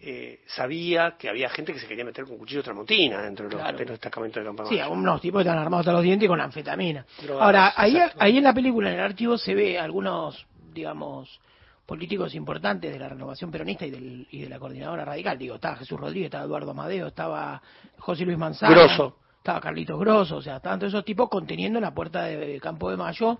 eh, 0.00 0.42
sabía 0.46 1.16
que 1.18 1.28
había 1.28 1.48
gente 1.48 1.72
que 1.72 1.80
se 1.80 1.88
quería 1.88 2.04
meter 2.04 2.24
con 2.24 2.38
cuchillo 2.38 2.62
tramontina 2.62 3.20
dentro 3.22 3.48
de 3.48 3.56
los, 3.56 3.76
destacamentos 3.76 4.40
de 4.40 4.46
campamento. 4.46 4.72
Sí, 4.72 4.80
algunos 4.80 5.20
tipos 5.20 5.40
están 5.40 5.58
armados 5.58 5.80
hasta 5.84 5.92
los 5.92 6.02
dientes 6.04 6.28
con 6.28 6.40
anfetamina. 6.40 7.04
Ahora, 7.40 7.72
ahí, 7.76 7.98
ahí 8.18 8.38
en 8.38 8.44
la 8.44 8.54
película, 8.54 8.90
en 8.90 8.94
el 8.94 9.04
archivo, 9.04 9.36
se 9.36 9.54
ve 9.56 9.76
algunos, 9.76 10.46
digamos, 10.72 11.40
políticos 11.88 12.34
importantes 12.34 12.92
de 12.92 12.98
la 12.98 13.08
renovación 13.08 13.50
peronista 13.50 13.86
y, 13.86 13.90
del, 13.90 14.28
y 14.30 14.42
de 14.42 14.48
la 14.50 14.58
coordinadora 14.58 15.06
radical. 15.06 15.38
Digo, 15.38 15.54
estaba 15.54 15.76
Jesús 15.76 15.98
Rodríguez, 15.98 16.26
estaba 16.26 16.44
Eduardo 16.44 16.72
Amadeo, 16.72 17.06
estaba 17.06 17.62
José 17.96 18.26
Luis 18.26 18.36
Manzano, 18.36 19.14
estaba 19.38 19.58
Carlitos 19.58 19.98
Grosso, 19.98 20.36
o 20.36 20.42
sea, 20.42 20.56
estaban 20.56 20.78
todos 20.78 20.92
esos 20.92 21.06
tipos 21.06 21.30
conteniendo 21.30 21.78
en 21.78 21.84
la 21.84 21.94
puerta 21.94 22.24
de 22.24 22.60
Campo 22.60 22.90
de 22.90 22.98
Mayo 22.98 23.38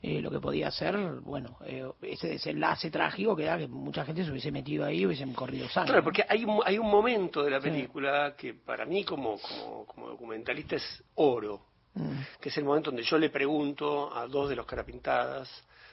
eh, 0.00 0.22
lo 0.22 0.30
que 0.30 0.38
podía 0.38 0.70
ser, 0.70 0.96
bueno, 1.22 1.58
eh, 1.66 1.90
ese 2.02 2.28
desenlace 2.28 2.88
trágico 2.88 3.34
que 3.34 3.46
da 3.46 3.58
que 3.58 3.66
mucha 3.66 4.04
gente 4.04 4.24
se 4.24 4.30
hubiese 4.30 4.52
metido 4.52 4.84
ahí 4.84 5.00
y 5.00 5.06
hubiesen 5.06 5.34
corrido 5.34 5.68
sangre. 5.68 5.90
Claro, 5.90 6.04
porque 6.04 6.24
hay 6.28 6.44
un, 6.44 6.60
hay 6.64 6.78
un 6.78 6.88
momento 6.88 7.42
de 7.42 7.50
la 7.50 7.58
película 7.58 8.36
que 8.38 8.54
para 8.54 8.86
mí 8.86 9.02
como, 9.02 9.40
como, 9.40 9.86
como 9.86 10.08
documentalista 10.10 10.76
es 10.76 11.02
oro, 11.16 11.62
mm. 11.94 12.40
que 12.40 12.48
es 12.48 12.56
el 12.58 12.64
momento 12.64 12.92
donde 12.92 13.02
yo 13.02 13.18
le 13.18 13.28
pregunto 13.28 14.16
a 14.16 14.28
dos 14.28 14.48
de 14.48 14.54
los 14.54 14.66
carapintadas, 14.66 15.50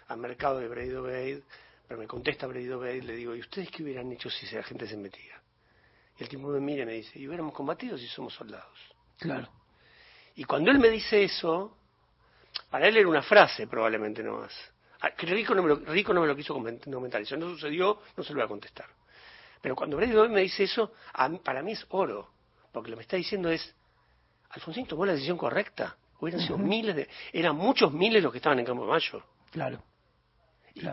al 0.08 0.20
mercado 0.20 0.60
de 0.60 0.68
Brady 0.68 0.94
Bade, 0.94 1.44
pero 1.88 2.00
me 2.00 2.08
contesta 2.08 2.48
Brady 2.48 2.68
Bade, 2.68 3.02
le 3.02 3.16
digo, 3.16 3.36
¿y 3.36 3.40
ustedes 3.40 3.70
qué 3.70 3.84
hubieran 3.84 4.12
hecho 4.12 4.30
si 4.30 4.54
la 4.56 4.64
gente 4.64 4.88
se 4.88 4.98
metía? 4.98 5.42
Y 6.18 6.24
el 6.24 6.30
tipo 6.30 6.48
me 6.48 6.60
mira 6.60 6.84
y 6.84 6.86
me 6.86 6.94
dice, 6.94 7.20
y 7.20 7.28
hubiéramos 7.28 7.54
combatido 7.54 7.98
si 7.98 8.08
somos 8.08 8.34
soldados. 8.34 8.78
Claro. 9.20 9.50
Y 10.36 10.44
cuando 10.44 10.72
él 10.72 10.80
me 10.80 10.90
dice 10.90 11.24
eso, 11.24 11.78
para 12.70 12.88
él 12.88 12.98
era 12.98 13.08
una 13.08 13.22
frase 13.22 13.68
probablemente 13.68 14.24
no 14.24 14.40
más. 14.40 14.54
Ah, 15.02 15.12
que 15.12 15.26
Rico 15.28 15.54
no 15.54 15.62
me 15.62 15.70
lo, 15.70 15.76
Rico 15.76 16.14
no 16.14 16.22
me 16.22 16.28
lo 16.28 16.36
quiso 16.36 16.54
comentar, 16.54 17.22
eso 17.22 17.38
no 17.38 17.50
sucedió, 17.50 18.00
no 18.16 18.24
se 18.24 18.34
lo 18.34 18.38
voy 18.38 18.46
a 18.46 18.48
contestar. 18.48 18.88
Pero 19.62 19.76
cuando 19.76 19.98
Brady 19.98 20.14
me 20.30 20.42
dice 20.42 20.64
eso, 20.64 20.94
para 21.44 21.62
mí 21.62 21.74
es 21.74 21.86
oro, 21.90 22.30
porque 22.72 22.90
lo 22.90 22.96
que 22.96 23.00
me 23.00 23.04
está 23.04 23.18
diciendo 23.18 23.50
es, 23.50 23.76
Alfonsín 24.50 24.86
tomó 24.86 25.06
la 25.06 25.14
decisión 25.14 25.38
correcta. 25.38 25.98
Hubieran 26.20 26.42
sido 26.42 26.58
miles 26.58 26.96
de, 26.96 27.10
eran 27.34 27.56
muchos 27.56 27.92
miles 27.92 28.24
los 28.24 28.32
que 28.32 28.38
estaban 28.38 28.58
en 28.60 28.66
Campo 28.66 28.86
de 28.86 28.92
Mayo. 28.92 29.24
Claro. 29.52 29.84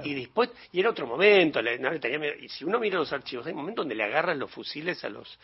Y, 0.05 0.14
después, 0.14 0.51
y 0.71 0.79
era 0.79 0.90
otro 0.90 1.09
momento, 1.09 1.61
y 1.61 2.49
si 2.49 2.64
uno 2.64 2.79
mira 2.79 2.99
los 2.99 3.12
archivos, 3.12 3.47
hay 3.47 3.53
momentos 3.53 3.85
donde 3.85 3.97
le 3.97 4.05
agarran 4.05 4.38
los 4.38 4.51
fusiles 4.51 5.03
a 5.05 5.09
los 5.09 5.38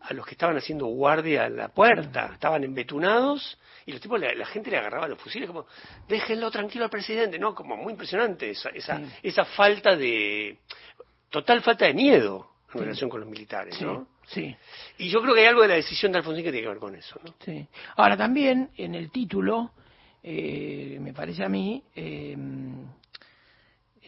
a 0.00 0.14
los 0.14 0.24
que 0.24 0.32
estaban 0.32 0.56
haciendo 0.56 0.86
guardia 0.86 1.46
a 1.46 1.48
la 1.48 1.68
puerta, 1.68 2.30
estaban 2.34 2.62
embetunados 2.64 3.58
y 3.84 3.92
los 3.92 4.00
tipos, 4.00 4.20
la, 4.20 4.46
gente 4.46 4.70
le 4.70 4.78
agarraba 4.78 5.08
los 5.08 5.18
fusiles 5.18 5.48
como, 5.48 5.66
déjenlo 6.06 6.50
tranquilo 6.50 6.84
al 6.84 6.90
presidente, 6.90 7.38
¿no? 7.38 7.54
Como 7.54 7.76
muy 7.76 7.92
impresionante 7.92 8.50
esa, 8.50 8.68
esa, 8.70 9.00
esa 9.22 9.44
falta 9.44 9.96
de, 9.96 10.58
total 11.30 11.62
falta 11.62 11.86
de 11.86 11.94
miedo 11.94 12.50
en 12.74 12.80
relación 12.80 13.08
con 13.08 13.20
los 13.20 13.28
militares, 13.28 13.80
¿no? 13.80 14.06
Sí. 14.26 14.54
Y 14.98 15.08
yo 15.08 15.22
creo 15.22 15.34
que 15.34 15.40
hay 15.40 15.46
algo 15.46 15.62
de 15.62 15.68
la 15.68 15.74
decisión 15.74 16.12
de 16.12 16.18
Alfonsín 16.18 16.44
que 16.44 16.52
tiene 16.52 16.66
que 16.66 16.68
ver 16.68 16.78
con 16.78 16.94
eso, 16.94 17.18
¿no? 17.24 17.34
Sí. 17.42 17.66
Ahora 17.96 18.16
también, 18.16 18.70
en 18.76 18.94
el 18.94 19.10
título, 19.10 19.72
eh, 20.22 20.98
me 21.00 21.14
parece 21.14 21.44
a 21.44 21.48
mí, 21.48 21.82
eh, 21.96 22.36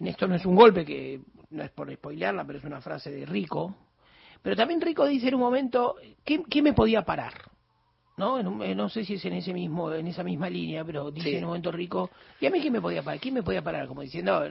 en 0.00 0.06
esto 0.08 0.26
no 0.26 0.34
es 0.34 0.46
un 0.46 0.56
golpe, 0.56 0.84
que 0.84 1.20
no 1.50 1.62
es 1.62 1.70
por 1.70 1.92
spoilearla, 1.92 2.44
pero 2.44 2.58
es 2.58 2.64
una 2.64 2.80
frase 2.80 3.10
de 3.10 3.26
Rico, 3.26 3.76
pero 4.42 4.56
también 4.56 4.80
Rico 4.80 5.06
dice 5.06 5.28
en 5.28 5.34
un 5.34 5.40
momento, 5.40 5.96
¿qué, 6.24 6.42
qué 6.48 6.62
me 6.62 6.72
podía 6.72 7.02
parar? 7.02 7.34
¿no? 8.20 8.62
Eh, 8.62 8.74
no 8.74 8.88
sé 8.88 9.04
si 9.04 9.14
es 9.14 9.24
en 9.24 9.32
ese 9.32 9.52
mismo, 9.52 9.92
en 9.92 10.06
esa 10.06 10.22
misma 10.22 10.48
línea, 10.48 10.84
pero 10.84 11.10
dice 11.10 11.38
en 11.38 11.44
un 11.44 11.48
momento 11.48 11.72
rico, 11.72 12.10
¿y 12.38 12.46
a 12.46 12.50
mí 12.50 12.60
qué 12.60 12.70
me 12.70 12.80
podía 12.80 13.02
parar? 13.02 13.18
¿Quién 13.18 13.34
me 13.34 13.42
podía 13.42 13.62
parar? 13.62 13.88
Como 13.88 14.02
diciendo, 14.02 14.44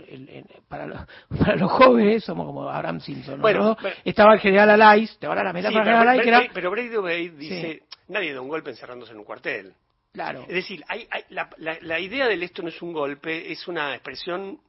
para, 0.68 0.88
los, 0.88 1.00
para 1.40 1.56
los 1.56 1.72
jóvenes 1.72 2.24
somos 2.24 2.48
como 2.48 2.68
Abraham 2.68 3.00
Simpson, 3.00 3.40
Bueno, 3.40 3.78
Estaba 4.04 4.34
el 4.34 4.40
general 4.40 4.72
Alais, 4.72 5.18
te 5.20 5.28
van 5.28 5.38
a 5.38 5.44
la 5.44 5.54
metáfora 5.54 5.84
general 5.84 6.08
Alais. 6.08 6.50
Pero 6.54 6.72
Brady 6.72 6.96
Obey 6.96 7.30
dice, 7.30 7.84
nadie 8.08 8.34
da 8.34 8.42
un 8.42 8.50
golpe 8.50 8.72
encerrándose 8.72 9.12
en 9.12 9.20
un 9.20 9.26
cuartel. 9.26 9.74
Claro. 10.12 10.42
Es 10.42 10.56
decir, 10.56 10.84
hay, 10.88 11.08
la, 11.30 11.50
la, 11.58 11.78
la 11.82 12.00
idea 12.00 12.28
del 12.28 12.42
esto 12.42 12.64
no 12.64 12.70
es 12.70 12.82
un 12.82 12.92
golpe 12.92 13.52
es 13.52 13.68
una 13.68 13.94
expresión 13.94 14.60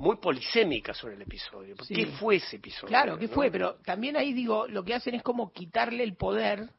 muy 0.00 0.16
polisémica 0.16 0.94
sobre 0.94 1.14
el 1.14 1.22
episodio. 1.22 1.76
¿Qué 1.86 2.06
fue 2.06 2.36
ese 2.36 2.56
episodio? 2.56 2.88
Claro, 2.88 3.18
¿qué 3.18 3.28
fue? 3.28 3.50
Pero 3.50 3.76
también 3.84 4.16
ahí 4.16 4.32
digo, 4.32 4.66
lo 4.66 4.82
que 4.82 4.94
hacen 4.94 5.14
es 5.14 5.22
como 5.22 5.52
quitarle 5.52 6.02
el 6.02 6.16
poder, 6.16 6.70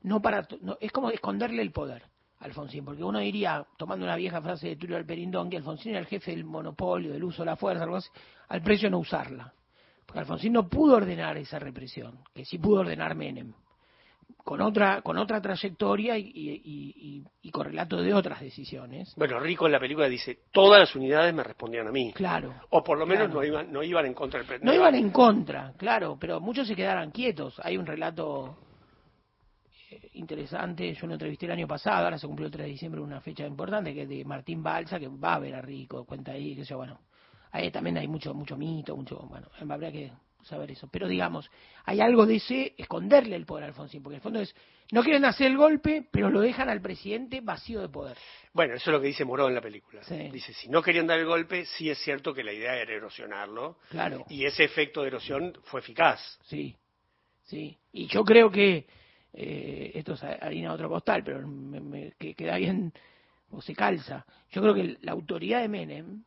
no 0.00 0.22
para, 0.22 0.48
es 0.80 0.90
como 0.90 1.10
esconderle 1.10 1.60
el 1.60 1.70
poder. 1.70 2.04
Alfonsín, 2.38 2.84
porque 2.84 3.04
uno 3.04 3.20
diría, 3.20 3.64
tomando 3.76 4.04
una 4.04 4.16
vieja 4.16 4.40
frase 4.40 4.68
de 4.68 4.76
Tulio 4.76 4.96
Alperindón, 4.96 5.50
que 5.50 5.58
Alfonsín 5.58 5.92
era 5.92 6.00
el 6.00 6.06
jefe 6.06 6.32
del 6.32 6.44
monopolio, 6.44 7.12
del 7.12 7.22
uso 7.22 7.42
de 7.42 7.46
la 7.46 7.56
fuerza, 7.56 7.84
algo 7.84 7.96
así, 7.96 8.08
al 8.48 8.62
precio 8.62 8.86
de 8.86 8.92
no 8.92 8.98
usarla. 8.98 9.52
Porque 10.04 10.20
Alfonsín 10.20 10.54
no 10.54 10.66
pudo 10.66 10.96
ordenar 10.96 11.36
esa 11.36 11.58
represión, 11.58 12.24
que 12.34 12.44
sí 12.44 12.58
pudo 12.58 12.80
ordenar 12.80 13.14
Menem 13.14 13.52
con 14.36 14.60
otra 14.60 15.02
con 15.02 15.18
otra 15.18 15.40
trayectoria 15.40 16.18
y, 16.18 16.30
y, 16.34 17.24
y, 17.42 17.50
con 17.50 17.66
relato 17.66 18.00
de 18.00 18.14
otras 18.14 18.40
decisiones. 18.40 19.14
Bueno, 19.16 19.38
Rico 19.40 19.66
en 19.66 19.72
la 19.72 19.80
película 19.80 20.08
dice, 20.08 20.40
todas 20.52 20.80
las 20.80 20.96
unidades 20.96 21.34
me 21.34 21.42
respondían 21.42 21.88
a 21.88 21.92
mí. 21.92 22.12
Claro. 22.12 22.54
O 22.70 22.82
por 22.82 22.98
lo 22.98 23.06
menos 23.06 23.30
no, 23.30 23.44
iban, 23.44 23.72
no 23.72 23.82
iban 23.82 24.06
en 24.06 24.14
contra 24.14 24.42
del 24.42 24.62
No 24.62 24.74
iban 24.74 24.94
en 24.94 25.10
contra, 25.10 25.72
claro, 25.76 26.16
pero 26.18 26.40
muchos 26.40 26.66
se 26.66 26.76
quedaron 26.76 27.10
quietos. 27.10 27.60
Hay 27.62 27.76
un 27.76 27.86
relato 27.86 28.56
eh, 29.90 30.10
interesante, 30.14 30.94
yo 30.94 31.06
lo 31.06 31.14
entrevisté 31.14 31.46
el 31.46 31.52
año 31.52 31.66
pasado, 31.66 32.04
ahora 32.04 32.18
se 32.18 32.26
cumplió 32.26 32.46
el 32.46 32.52
3 32.52 32.66
de 32.66 32.72
diciembre, 32.72 33.00
una 33.00 33.20
fecha 33.20 33.46
importante, 33.46 33.94
que 33.94 34.02
es 34.02 34.08
de 34.08 34.24
Martín 34.24 34.62
Balsa, 34.62 34.98
que 34.98 35.08
va 35.08 35.34
a 35.34 35.38
ver 35.38 35.54
a 35.54 35.62
Rico, 35.62 36.04
cuenta 36.04 36.32
ahí, 36.32 36.56
que 36.56 36.64
sea, 36.64 36.76
bueno, 36.76 37.00
ahí 37.50 37.70
también 37.70 37.98
hay 37.98 38.08
mucho 38.08 38.34
mucho 38.34 38.56
mito, 38.56 38.96
mucho, 38.96 39.18
bueno, 39.28 39.48
habría 39.68 39.92
que 39.92 40.12
saber 40.42 40.70
eso. 40.70 40.88
Pero 40.90 41.08
digamos, 41.08 41.50
hay 41.84 42.00
algo 42.00 42.26
de 42.26 42.36
ese 42.36 42.74
esconderle 42.76 43.36
el 43.36 43.46
poder 43.46 43.64
a 43.64 43.66
Alfonsín, 43.68 44.02
porque 44.02 44.14
en 44.14 44.18
el 44.18 44.22
fondo 44.22 44.40
es, 44.40 44.54
no 44.90 45.02
quieren 45.02 45.24
hacer 45.24 45.48
el 45.48 45.56
golpe, 45.56 46.06
pero 46.10 46.30
lo 46.30 46.40
dejan 46.40 46.68
al 46.68 46.80
presidente 46.80 47.40
vacío 47.40 47.80
de 47.80 47.88
poder. 47.88 48.16
Bueno, 48.52 48.74
eso 48.74 48.90
es 48.90 48.94
lo 48.94 49.00
que 49.00 49.08
dice 49.08 49.24
Moró 49.24 49.48
en 49.48 49.54
la 49.54 49.60
película. 49.60 50.02
Dice, 50.30 50.52
si 50.52 50.68
no 50.68 50.82
querían 50.82 51.06
dar 51.06 51.18
el 51.18 51.26
golpe, 51.26 51.64
sí 51.64 51.88
es 51.88 51.98
cierto 51.98 52.34
que 52.34 52.44
la 52.44 52.52
idea 52.52 52.76
era 52.76 52.92
erosionarlo. 52.92 53.78
Claro. 53.88 54.26
Y 54.28 54.44
ese 54.44 54.64
efecto 54.64 55.02
de 55.02 55.08
erosión 55.08 55.56
fue 55.64 55.80
eficaz. 55.80 56.38
Sí, 56.44 56.76
sí. 57.44 57.78
Y 57.92 58.06
yo 58.08 58.24
creo 58.24 58.50
que, 58.50 58.86
eh, 59.32 59.92
esto 59.94 60.12
es 60.14 60.22
harina 60.22 60.68
de 60.68 60.74
otro 60.74 60.88
costal, 60.88 61.22
pero 61.24 61.46
me, 61.46 62.12
que 62.18 62.34
queda 62.34 62.56
bien 62.56 62.92
o 63.50 63.62
se 63.62 63.74
calza. 63.74 64.26
Yo 64.50 64.60
creo 64.60 64.74
que 64.74 64.98
la 65.00 65.12
autoridad 65.12 65.60
de 65.60 65.68
Menem, 65.68 66.24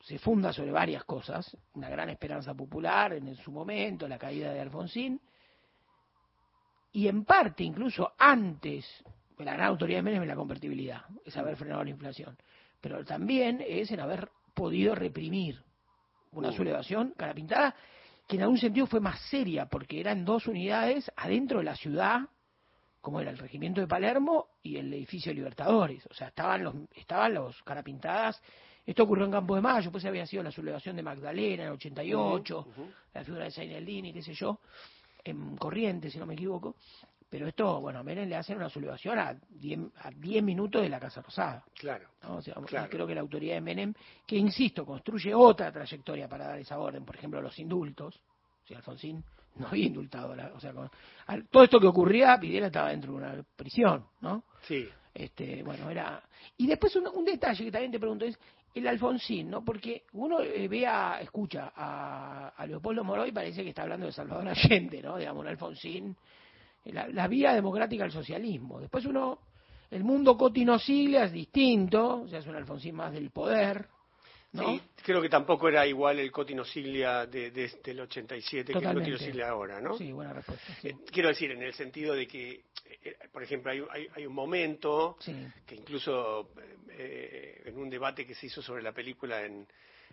se 0.00 0.18
funda 0.18 0.52
sobre 0.52 0.70
varias 0.70 1.04
cosas, 1.04 1.56
una 1.74 1.88
gran 1.88 2.08
esperanza 2.08 2.54
popular 2.54 3.12
en, 3.12 3.34
su 3.36 3.50
momento, 3.50 4.06
la 4.06 4.18
caída 4.18 4.52
de 4.52 4.60
Alfonsín, 4.60 5.20
y 6.92 7.08
en 7.08 7.24
parte 7.24 7.64
incluso 7.64 8.12
antes, 8.18 8.86
la 9.38 9.52
gran 9.52 9.66
autoridad 9.66 9.98
de 9.98 10.02
Menem 10.02 10.22
es 10.22 10.28
la 10.28 10.36
convertibilidad, 10.36 11.02
es 11.24 11.36
haber 11.36 11.56
frenado 11.56 11.84
la 11.84 11.90
inflación, 11.90 12.36
pero 12.80 13.04
también 13.04 13.62
es 13.66 13.90
en 13.90 14.00
haber 14.00 14.30
podido 14.54 14.94
reprimir 14.94 15.62
una 16.32 16.52
sublevación 16.52 17.14
cara 17.16 17.34
pintada 17.34 17.74
que 18.26 18.36
en 18.36 18.42
algún 18.42 18.58
sentido 18.58 18.86
fue 18.86 19.00
más 19.00 19.18
seria, 19.30 19.66
porque 19.66 20.00
eran 20.00 20.24
dos 20.24 20.46
unidades 20.46 21.10
adentro 21.16 21.58
de 21.58 21.64
la 21.64 21.74
ciudad, 21.74 22.20
como 23.00 23.20
era 23.20 23.30
el 23.30 23.38
regimiento 23.38 23.80
de 23.80 23.86
Palermo 23.86 24.48
y 24.62 24.76
el 24.76 24.92
edificio 24.92 25.30
de 25.30 25.36
Libertadores. 25.36 26.06
O 26.10 26.14
sea, 26.14 26.28
estaban 26.28 26.62
los, 26.62 26.74
estaban 26.94 27.32
los 27.32 27.62
carapintadas 27.62 28.40
esto 28.88 29.02
ocurrió 29.02 29.26
en 29.26 29.32
Campo 29.32 29.54
de 29.54 29.60
Mayo, 29.60 29.92
pues 29.92 30.02
había 30.06 30.26
sido 30.26 30.42
la 30.42 30.50
sublevación 30.50 30.96
de 30.96 31.02
Magdalena 31.02 31.64
en 31.64 31.68
el 31.68 31.74
88, 31.74 32.66
la 33.12 33.22
figura 33.22 33.44
de 33.44 33.50
Zainaldini, 33.50 34.14
qué 34.14 34.22
sé 34.22 34.32
yo, 34.32 34.60
en 35.24 35.58
Corrientes, 35.58 36.10
si 36.10 36.18
no 36.18 36.24
me 36.24 36.32
equivoco. 36.32 36.76
Pero 37.28 37.46
esto, 37.46 37.82
bueno, 37.82 37.98
a 37.98 38.02
Menem 38.02 38.26
le 38.26 38.36
hacen 38.36 38.56
una 38.56 38.70
sublevación 38.70 39.18
a 39.18 39.36
10 39.50 40.42
minutos 40.42 40.80
de 40.80 40.88
la 40.88 40.98
Casa 40.98 41.20
Rosada. 41.20 41.62
Claro. 41.74 42.08
Creo 42.88 43.06
que 43.06 43.14
la 43.14 43.20
autoridad 43.20 43.56
de 43.56 43.60
Menem, 43.60 43.92
que 44.26 44.36
insisto, 44.36 44.86
construye 44.86 45.34
otra 45.34 45.70
trayectoria 45.70 46.26
para 46.26 46.46
dar 46.46 46.58
esa 46.58 46.78
orden, 46.78 47.04
por 47.04 47.14
ejemplo, 47.14 47.42
los 47.42 47.58
indultos. 47.58 48.18
Si 48.64 48.72
Alfonsín 48.72 49.22
no 49.56 49.68
había 49.68 49.84
indultado, 49.84 50.34
o 50.54 50.60
sea, 50.60 50.72
todo 51.50 51.62
esto 51.62 51.78
que 51.78 51.86
ocurría, 51.86 52.38
Videla 52.38 52.68
estaba 52.68 52.88
dentro 52.88 53.12
de 53.12 53.18
una 53.18 53.44
prisión, 53.54 54.06
¿no? 54.22 54.44
Sí. 54.62 54.88
Este, 55.12 55.62
bueno, 55.62 55.90
era. 55.90 56.22
Y 56.56 56.66
después 56.66 56.94
un, 56.96 57.08
un 57.08 57.24
detalle 57.24 57.64
que 57.64 57.72
también 57.72 57.92
te 57.92 57.98
pregunto 57.98 58.24
es 58.24 58.38
el 58.74 58.86
Alfonsín, 58.86 59.50
¿no? 59.50 59.64
Porque 59.64 60.04
uno 60.12 60.40
eh, 60.40 60.68
ve 60.68 60.86
a, 60.86 61.20
escucha 61.20 61.72
a, 61.74 62.64
Leopoldo 62.66 63.04
Moroy 63.04 63.30
y 63.30 63.32
parece 63.32 63.62
que 63.62 63.70
está 63.70 63.82
hablando 63.82 64.06
de 64.06 64.12
Salvador 64.12 64.48
Allende, 64.48 65.02
¿no? 65.02 65.16
Digamos, 65.16 65.42
un 65.42 65.48
Alfonsín, 65.48 66.16
la, 66.84 67.26
vía 67.28 67.54
democrática 67.54 68.04
al 68.04 68.12
socialismo. 68.12 68.80
Después 68.80 69.04
uno, 69.06 69.38
el 69.90 70.04
mundo 70.04 70.36
Cotino 70.36 70.76
es 70.76 71.32
distinto, 71.32 72.22
o 72.22 72.28
sea, 72.28 72.38
es 72.38 72.46
un 72.46 72.56
Alfonsín 72.56 72.94
más 72.94 73.12
del 73.12 73.30
poder, 73.30 73.88
Sí, 74.50 74.80
creo 75.04 75.20
que 75.20 75.28
tampoco 75.28 75.68
era 75.68 75.86
igual 75.86 76.18
el 76.18 76.32
Cotino 76.32 76.64
Siglia 76.64 77.26
de, 77.26 77.50
del 77.50 78.00
87 78.00 78.72
que 78.72 78.78
el 78.78 78.94
Cotino 78.94 79.18
Siglia 79.18 79.50
ahora, 79.50 79.78
¿no? 79.80 79.96
Sí, 79.98 80.10
buena 80.10 80.32
respuesta. 80.32 80.72
Eh, 80.82 80.94
quiero 81.12 81.28
decir, 81.28 81.50
en 81.50 81.62
el 81.62 81.74
sentido 81.74 82.14
de 82.14 82.26
que, 82.26 82.50
eh, 82.50 82.62
por 83.32 83.42
ejemplo, 83.42 83.70
hay, 83.70 84.08
hay, 84.14 84.26
un 84.26 84.34
momento 84.34 85.16
que 85.66 85.74
incluso 85.74 86.50
eh, 86.90 87.62
en 87.64 87.78
un 87.78 87.88
debate 87.90 88.26
que 88.26 88.34
se 88.34 88.46
hizo 88.46 88.62
sobre 88.62 88.82
la 88.82 88.92
película 88.92 89.44
en, 89.44 89.66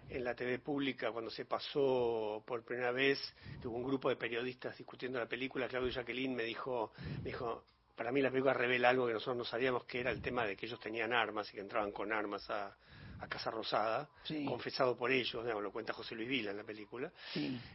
en 0.09 0.23
la 0.23 0.35
TV 0.35 0.59
pública 0.59 1.11
cuando 1.11 1.31
se 1.31 1.45
pasó 1.45 2.43
por 2.45 2.63
primera 2.63 2.91
vez, 2.91 3.19
hubo 3.63 3.75
un 3.75 3.83
grupo 3.83 4.09
de 4.09 4.15
periodistas 4.15 4.77
discutiendo 4.77 5.19
la 5.19 5.27
película, 5.27 5.67
Claudio 5.67 5.89
Jacqueline 5.89 6.35
me 6.35 6.43
dijo, 6.43 6.93
me 7.23 7.29
dijo, 7.29 7.65
para 7.95 8.11
mí 8.11 8.21
la 8.21 8.29
película 8.29 8.53
revela 8.53 8.89
algo 8.89 9.07
que 9.07 9.13
nosotros 9.13 9.37
no 9.37 9.45
sabíamos, 9.45 9.85
que 9.85 9.99
era 9.99 10.11
el 10.11 10.21
tema 10.21 10.45
de 10.45 10.55
que 10.55 10.65
ellos 10.65 10.79
tenían 10.79 11.13
armas 11.13 11.49
y 11.49 11.53
que 11.53 11.61
entraban 11.61 11.91
con 11.91 12.11
armas 12.11 12.49
a, 12.49 12.75
a 13.19 13.27
Casa 13.27 13.49
Rosada, 13.49 14.09
confesado 14.45 14.97
por 14.97 15.11
ellos, 15.11 15.45
lo 15.45 15.71
cuenta 15.71 15.93
José 15.93 16.15
Luis 16.15 16.27
Vila 16.27 16.51
en 16.51 16.57
la 16.57 16.63
película. 16.63 17.11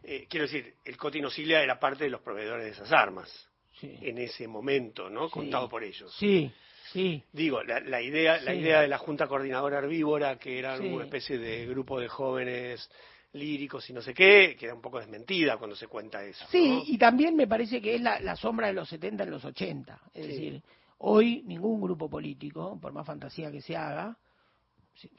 Eh, 0.02 0.26
quiero 0.28 0.46
decir, 0.46 0.76
el 0.84 0.96
Cotino 0.96 1.30
Silia 1.30 1.62
era 1.62 1.78
parte 1.80 2.04
de 2.04 2.10
los 2.10 2.20
proveedores 2.20 2.64
de 2.64 2.70
esas 2.72 2.92
armas 2.92 3.49
en 3.82 4.18
ese 4.18 4.46
momento, 4.46 5.08
¿no? 5.08 5.30
Contado 5.30 5.68
por 5.68 5.82
ellos. 5.82 6.14
Sí. 6.18 6.50
Sí. 6.92 7.22
Digo, 7.32 7.62
la, 7.62 8.02
idea, 8.02 8.40
la 8.40 8.52
idea 8.52 8.80
de 8.80 8.88
la 8.88 8.98
Junta 8.98 9.28
Coordinadora 9.28 9.78
Herbívora, 9.78 10.38
que 10.38 10.58
era 10.58 10.76
una 10.76 11.04
especie 11.04 11.38
de 11.38 11.64
grupo 11.66 12.00
de 12.00 12.08
jóvenes 12.08 12.90
líricos 13.32 13.88
y 13.88 13.92
no 13.92 14.02
sé 14.02 14.12
qué, 14.12 14.56
queda 14.58 14.74
un 14.74 14.80
poco 14.80 14.98
desmentida 14.98 15.56
cuando 15.56 15.76
se 15.76 15.86
cuenta 15.86 16.24
eso. 16.24 16.44
Sí, 16.50 16.82
y 16.86 16.98
también 16.98 17.36
me 17.36 17.46
parece 17.46 17.80
que 17.80 17.94
es 17.94 18.00
la, 18.00 18.34
sombra 18.36 18.66
de 18.66 18.72
los 18.72 18.88
70 18.88 19.22
en 19.22 19.30
los 19.30 19.44
80. 19.44 20.00
Es 20.14 20.26
decir, 20.26 20.62
hoy 20.98 21.42
ningún 21.46 21.80
grupo 21.80 22.10
político, 22.10 22.78
por 22.80 22.92
más 22.92 23.06
fantasía 23.06 23.52
que 23.52 23.60
se 23.60 23.76
haga, 23.76 24.16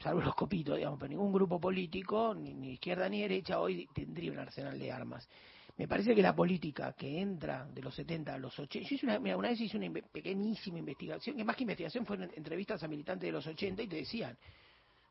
salvo 0.00 0.20
los 0.20 0.34
copitos, 0.34 0.76
digamos, 0.76 0.98
pero 0.98 1.08
ningún 1.08 1.32
grupo 1.32 1.60
político, 1.60 2.34
ni, 2.34 2.72
izquierda 2.72 3.08
ni 3.08 3.22
derecha, 3.22 3.60
hoy 3.60 3.88
tendría 3.94 4.32
un 4.32 4.38
arsenal 4.38 4.78
de 4.78 4.92
armas. 4.92 5.28
Me 5.76 5.88
parece 5.88 6.14
que 6.14 6.22
la 6.22 6.34
política 6.34 6.92
que 6.92 7.20
entra 7.20 7.66
de 7.66 7.80
los 7.80 7.94
70 7.94 8.34
a 8.34 8.38
los 8.38 8.58
80, 8.58 8.88
yo 8.88 8.94
hice 8.94 9.06
una, 9.06 9.18
una 9.36 9.48
vez 9.48 9.60
hice 9.60 9.78
una 9.78 9.90
pequeñísima 10.12 10.78
investigación, 10.78 11.36
que 11.36 11.44
más 11.44 11.56
que 11.56 11.62
investigación 11.62 12.04
fueron 12.04 12.30
entrevistas 12.36 12.82
a 12.82 12.88
militantes 12.88 13.26
de 13.26 13.32
los 13.32 13.46
80 13.46 13.82
y 13.82 13.88
te 13.88 13.96
decían, 13.96 14.36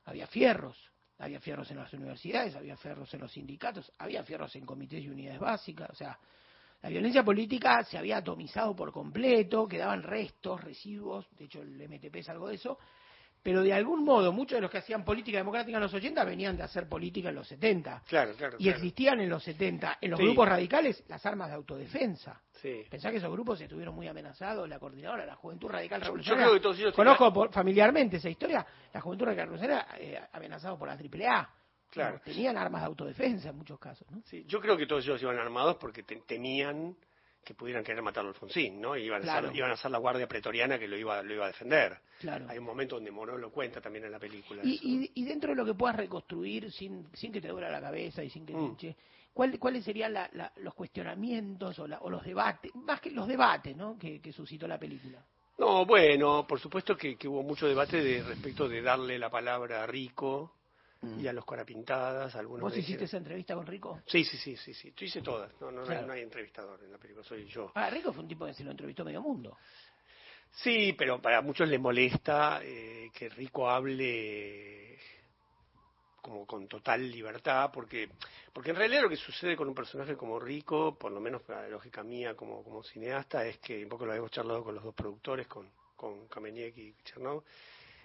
había 0.06 0.28
fierros, 0.28 0.78
había 1.18 1.40
fierros 1.40 1.70
en 1.72 1.78
las 1.78 1.92
universidades, 1.94 2.56
había 2.56 2.78
fierros 2.78 3.12
en 3.14 3.22
los 3.22 3.32
sindicatos, 3.32 3.92
había 3.98 4.24
fierros 4.24 4.56
en 4.56 4.66
comités 4.66 5.04
y 5.04 5.10
unidades 5.10 5.40
básicas, 5.40 5.90
o 5.90 5.96
sea, 5.96 6.18
la 6.82 6.90
violencia 6.90 7.24
política 7.24 7.84
se 7.84 7.98
había 7.98 8.18
atomizado 8.18 8.76
por 8.76 8.92
completo, 8.92 9.68
quedaban 9.68 10.02
restos, 10.02 10.62
residuos, 10.62 11.28
de 11.38 11.46
hecho 11.46 11.62
el 11.62 11.88
MTP 11.88 12.16
es 12.18 12.30
algo 12.30 12.48
de 12.50 12.56
eso, 12.56 12.80
pero 13.44 13.64
de 13.64 13.74
algún 13.74 14.04
modo 14.04 14.32
muchos 14.32 14.58
de 14.58 14.62
los 14.62 14.70
que 14.70 14.78
hacían 14.78 15.04
política 15.04 15.38
democrática 15.38 15.78
en 15.78 15.84
los 15.84 15.94
80 15.94 16.24
venían 16.24 16.58
de 16.58 16.64
hacer 16.64 16.88
política 16.88 17.30
en 17.30 17.36
los 17.36 17.48
70. 17.48 18.04
Claro, 18.08 18.34
claro. 18.36 18.58
Y 18.60 18.70
existían 18.70 19.20
en 19.20 19.30
los 19.30 19.44
70, 19.44 19.98
en 20.02 20.12
los 20.12 20.20
grupos 20.20 20.48
radicales, 20.48 21.04
las 21.08 21.26
armas 21.26 21.50
de 21.50 21.56
autodefensa. 21.56 22.42
Sí. 22.62 22.86
Pensá 22.90 23.10
que 23.10 23.18
esos 23.18 23.32
grupos 23.32 23.60
estuvieron 23.60 23.96
muy 23.96 24.08
amenazados, 24.08 24.70
la 24.70 24.78
coordinadora, 24.78 25.26
la 25.26 25.36
Juventud 25.36 25.70
Radical 25.70 26.02
Revolucionaria. 26.02 26.46
Yo 26.46 26.50
creo 26.50 26.60
que 26.60 26.64
todos 26.64 26.80
ellos 26.80 26.94
Conozco 26.94 27.50
familiarmente 27.52 28.18
esa 28.18 28.30
historia, 28.30 28.66
la 28.94 29.02
Juventud 29.02 29.26
Radical 29.26 29.48
Revolucionaria 29.48 29.88
eh, 29.98 30.22
amenazado 30.34 30.78
por 30.78 30.88
la 30.88 30.94
AAA. 30.94 31.50
Claro. 31.90 32.22
Tenían 32.24 32.58
armas 32.58 32.82
de 32.84 32.88
autodefensa 32.88 33.50
en 33.50 33.58
muchos 33.58 33.78
casos. 33.80 34.10
¿no? 34.12 34.22
Sí, 34.26 34.46
yo 34.48 34.62
creo 34.62 34.78
que 34.78 34.86
todos 34.86 35.04
ellos 35.04 35.22
iban 35.22 35.38
armados 35.40 35.76
porque 35.78 36.04
temían 36.04 36.96
que 37.44 37.54
pudieran 37.56 37.84
querer 37.84 38.02
matar 38.02 38.26
a 38.26 38.30
Alfonsín, 38.30 38.80
¿no? 38.80 38.96
Iban, 38.96 39.28
a 39.28 39.42
ser, 39.42 39.56
iban 39.56 39.72
a 39.72 39.78
ser 39.78 39.92
la 39.92 39.98
guardia 39.98 40.28
pretoriana 40.28 40.78
que 40.78 40.88
lo 40.88 40.98
iba, 40.98 41.22
lo 41.24 41.34
iba 41.34 41.46
a 41.46 41.48
defender. 41.48 41.98
Claro. 42.20 42.46
Hay 42.48 42.58
un 42.60 42.66
momento 42.66 42.96
donde 42.96 43.12
Moró 43.12 43.38
lo 43.38 43.52
cuenta 43.52 43.82
también 43.82 44.06
en 44.06 44.12
la 44.12 44.20
película. 44.20 44.62
Y, 44.64 45.12
y, 45.14 45.26
dentro 45.26 45.50
de 45.50 45.56
lo 45.56 45.66
que 45.66 45.74
puedas 45.74 45.96
reconstruir 45.96 46.72
sin, 46.72 47.08
sin 47.14 47.32
que 47.32 47.42
te 47.42 47.48
duela 47.48 47.70
la 47.70 47.82
cabeza 47.82 48.24
y 48.24 48.30
sin 48.30 48.46
que 48.46 48.54
mm. 48.54 48.78
te 48.78 48.96
¿cuáles 49.34 49.84
serían 49.84 50.14
los 50.58 50.74
cuestionamientos 50.74 51.80
o, 51.80 51.88
o, 52.02 52.10
los 52.10 52.24
debates, 52.24 52.74
más 52.76 53.00
que 53.02 53.12
los 53.12 53.28
debates, 53.28 53.76
¿no? 53.76 53.98
Que, 53.98 54.32
suscitó 54.32 54.68
la 54.68 54.78
película? 54.78 55.24
No, 55.58 55.86
bueno, 55.86 56.46
por 56.48 56.60
supuesto 56.60 56.96
que, 56.96 57.16
que 57.16 57.28
hubo 57.28 57.44
mucho 57.44 57.68
debate 57.68 58.02
de 58.02 58.24
respecto 58.24 58.68
de 58.68 58.82
darle 58.82 59.18
la 59.18 59.30
palabra 59.30 59.84
a 59.84 59.88
Rico 59.88 60.54
y 61.20 61.28
a 61.28 61.34
los 61.34 61.46
Corapintadas. 61.46 62.36
Algunos 62.36 62.64
¿Vos 62.64 62.78
hiciste 62.78 63.06
esa 63.06 63.18
entrevista 63.18 63.56
con 63.56 63.66
Rico? 63.66 64.02
Sí, 64.06 64.24
sí, 64.24 64.38
sí, 64.38 64.56
sí, 64.56 64.74
sí. 64.74 64.94
Yo 64.96 65.06
hice 65.06 65.22
todas. 65.22 65.52
No, 65.60 65.72
no, 65.72 65.84
no, 65.84 66.14
hay, 66.14 66.22
entrevistador 66.22 66.84
en 66.84 66.92
la 66.92 66.98
película, 66.98 67.26
soy 67.26 67.46
yo. 67.48 67.72
Ah, 67.76 67.90
Rico 67.90 68.14
fue 68.14 68.24
un 68.24 68.30
tipo 68.30 68.46
que 68.46 68.54
se 68.54 68.64
lo 68.64 68.72
entrevistó 68.72 69.04
medio 69.04 69.22
mundo. 69.22 69.58
Sí, 70.52 70.94
pero 70.98 71.22
para 71.22 71.42
muchos 71.42 71.68
les 71.70 71.80
molesta 71.80 72.60
eh, 72.64 73.10
que 73.14 73.30
Rico 73.30 73.70
hable 73.70 75.00
como 76.22 76.46
con 76.46 76.68
total 76.68 77.10
libertad, 77.10 77.72
porque 77.74 78.10
porque 78.54 78.70
en 78.70 78.76
realidad 78.76 79.02
lo 79.02 79.10
que 79.10 79.16
sucede 79.16 79.56
con 79.56 79.68
un 79.68 79.74
personaje 79.74 80.16
como 80.16 80.40
Rico, 80.40 80.96
por 80.98 81.12
lo 81.12 81.20
menos 81.20 81.42
para 81.42 81.64
la 81.64 81.70
lógica 81.70 82.04
mía 82.04 82.36
como, 82.36 82.64
como 82.64 82.84
cineasta, 82.84 83.46
es 83.46 83.58
que 83.58 83.82
un 83.82 83.90
poco 83.90 84.06
lo 84.06 84.12
habíamos 84.12 84.32
charlado 84.32 84.64
con 84.64 84.76
los 84.76 84.84
dos 84.84 84.94
productores, 84.94 85.48
con, 85.48 85.70
con 85.96 86.28
Kameniek 86.28 86.78
y 86.78 86.96
Chernov, 87.04 87.44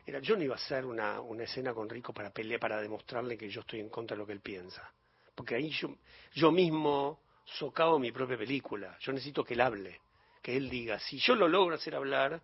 era, 0.06 0.20
yo 0.20 0.36
no 0.36 0.44
iba 0.44 0.54
a 0.54 0.58
hacer 0.58 0.84
una, 0.84 1.20
una 1.20 1.44
escena 1.44 1.74
con 1.74 1.88
Rico 1.88 2.12
para 2.12 2.30
pelear, 2.30 2.60
para 2.60 2.80
demostrarle 2.80 3.36
que 3.36 3.48
yo 3.48 3.62
estoy 3.62 3.80
en 3.80 3.88
contra 3.88 4.14
de 4.14 4.20
lo 4.20 4.26
que 4.26 4.32
él 4.32 4.40
piensa. 4.40 4.88
Porque 5.34 5.56
ahí 5.56 5.70
yo, 5.70 5.96
yo 6.32 6.52
mismo 6.52 7.20
socavo 7.44 7.98
mi 7.98 8.12
propia 8.12 8.38
película. 8.38 8.96
Yo 9.00 9.12
necesito 9.12 9.44
que 9.44 9.54
él 9.54 9.60
hable, 9.60 10.00
que 10.40 10.56
él 10.56 10.70
diga. 10.70 10.98
Si 11.00 11.18
yo 11.18 11.34
lo 11.34 11.48
logro 11.48 11.74
hacer 11.74 11.94
hablar, 11.94 12.40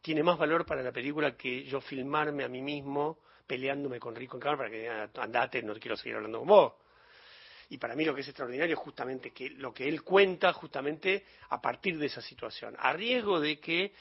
tiene 0.00 0.22
más 0.22 0.36
valor 0.36 0.66
para 0.66 0.82
la 0.82 0.92
película 0.92 1.36
que 1.36 1.64
yo 1.64 1.80
filmarme 1.80 2.44
a 2.44 2.48
mí 2.48 2.60
mismo 2.60 3.18
peleándome 3.46 4.00
con 4.00 4.14
Rico 4.14 4.36
en 4.36 4.40
cámara 4.40 4.58
para 4.58 4.70
que 4.70 4.80
diga, 4.80 5.10
andate, 5.16 5.62
no 5.62 5.74
quiero 5.74 5.96
seguir 5.96 6.16
hablando 6.16 6.40
con 6.40 6.48
vos. 6.48 6.72
Y 7.70 7.78
para 7.78 7.94
mí 7.94 8.04
lo 8.04 8.14
que 8.14 8.20
es 8.20 8.28
extraordinario 8.28 8.74
es 8.74 8.80
justamente 8.80 9.30
que 9.30 9.50
lo 9.50 9.72
que 9.72 9.88
él 9.88 10.02
cuenta 10.02 10.52
justamente 10.52 11.24
a 11.48 11.60
partir 11.60 11.98
de 11.98 12.06
esa 12.06 12.20
situación, 12.20 12.74
a 12.78 12.92
riesgo 12.92 13.40
de 13.40 13.58
que 13.60 13.92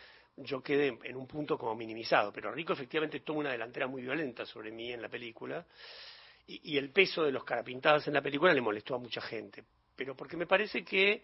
yo 0.44 0.62
quedé 0.62 0.98
en 1.04 1.16
un 1.16 1.28
punto 1.28 1.58
como 1.58 1.76
minimizado, 1.76 2.32
pero 2.32 2.52
Rico 2.52 2.74
efectivamente 2.74 3.22
toma 3.22 3.40
una 3.40 3.52
delantera 3.52 3.88
muy 3.88 4.02
violenta 4.02 4.46
sobre 4.46 4.72
mí 4.72 4.92
en 4.92 5.02
la 5.02 5.10
película 5.10 5.66
y, 6.48 6.78
el 6.78 6.92
peso 6.92 7.24
de 7.24 7.32
los 7.32 7.44
carapintados 7.44 8.08
en 8.08 8.14
la 8.14 8.22
película 8.22 8.54
le 8.54 8.62
molestó 8.62 8.96
a 8.96 9.00
mucha 9.00 9.22
gente, 9.22 9.64
pero 9.96 10.16
porque 10.16 10.36
me 10.36 10.48
parece 10.48 10.84
que 10.84 11.24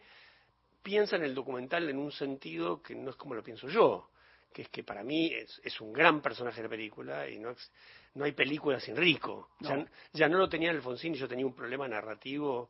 piensa 0.81 1.15
en 1.15 1.23
el 1.23 1.35
documental 1.35 1.89
en 1.89 1.97
un 1.97 2.11
sentido 2.11 2.81
que 2.81 2.95
no 2.95 3.09
es 3.09 3.15
como 3.15 3.33
lo 3.33 3.43
pienso 3.43 3.67
yo, 3.67 4.11
que 4.53 4.63
es 4.63 4.69
que 4.69 4.83
para 4.83 5.03
mí 5.03 5.33
es, 5.33 5.81
un 5.81 5.91
gran 5.91 6.21
personaje 6.21 6.57
de 6.57 6.63
la 6.63 6.69
película 6.69 7.29
y 7.29 7.39
no, 7.39 7.53
no 8.15 8.25
hay 8.25 8.31
película 8.31 8.79
sin 8.79 8.95
Rico. 8.95 9.49
Ya, 10.13 10.29
no 10.29 10.37
lo 10.37 10.47
tenía 10.47 10.71
Alfonsín 10.71 11.13
y 11.13 11.17
yo 11.17 11.27
tenía 11.27 11.45
un 11.45 11.53
problema 11.53 11.87
narrativo 11.87 12.69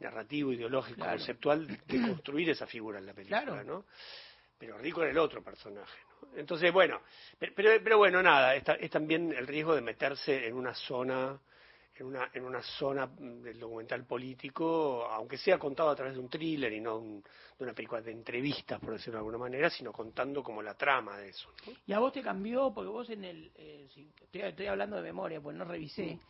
narrativo, 0.00 0.52
ideológico, 0.52 1.04
conceptual 1.04 1.64
de 1.86 2.00
construir 2.08 2.50
esa 2.50 2.66
figura 2.66 2.98
en 2.98 3.06
la 3.06 3.14
película, 3.14 3.62
¿no? 3.62 3.84
Pero 4.62 4.78
Rico 4.78 5.02
era 5.02 5.10
el 5.10 5.18
otro 5.18 5.42
personaje. 5.42 5.98
Entonces, 6.36 6.72
bueno, 6.72 7.00
pero, 7.36 7.52
pero, 7.82 7.98
bueno, 7.98 8.22
nada, 8.22 8.54
es, 8.54 8.90
también 8.92 9.32
el 9.32 9.44
riesgo 9.44 9.74
de 9.74 9.80
meterse 9.80 10.46
en 10.46 10.54
una 10.54 10.72
zona, 10.72 11.36
en 11.96 12.06
una, 12.06 12.30
en 12.32 12.44
una 12.44 12.62
zona 12.62 13.08
del 13.08 13.58
documental 13.58 14.06
político, 14.06 15.04
aunque 15.04 15.36
sea 15.36 15.58
contado 15.58 15.90
a 15.90 15.96
través 15.96 16.14
de 16.14 16.20
un 16.20 16.28
thriller 16.28 16.72
y 16.72 16.80
no 16.80 17.00
de 17.00 17.64
una 17.64 17.72
película 17.72 18.00
de 18.02 18.12
entrevistas, 18.12 18.78
por 18.78 18.92
decirlo 18.92 19.14
de 19.14 19.18
alguna 19.18 19.38
manera, 19.38 19.68
sino 19.68 19.92
contando 19.92 20.44
como 20.44 20.62
la 20.62 20.74
trama 20.74 21.18
de 21.18 21.30
eso. 21.30 21.48
¿Y 21.84 21.92
a 21.92 21.98
vos 21.98 22.12
te 22.12 22.22
cambió? 22.22 22.72
Porque 22.72 22.88
vos 22.88 23.10
en 23.10 23.24
el, 23.24 23.50
eh, 23.56 23.88
estoy, 24.32 24.66
hablando 24.66 24.94
de 24.94 25.02
memoria, 25.02 25.40
pues 25.40 25.56
no 25.56 25.64
revisé. 25.64 26.14
Mm 26.14 26.20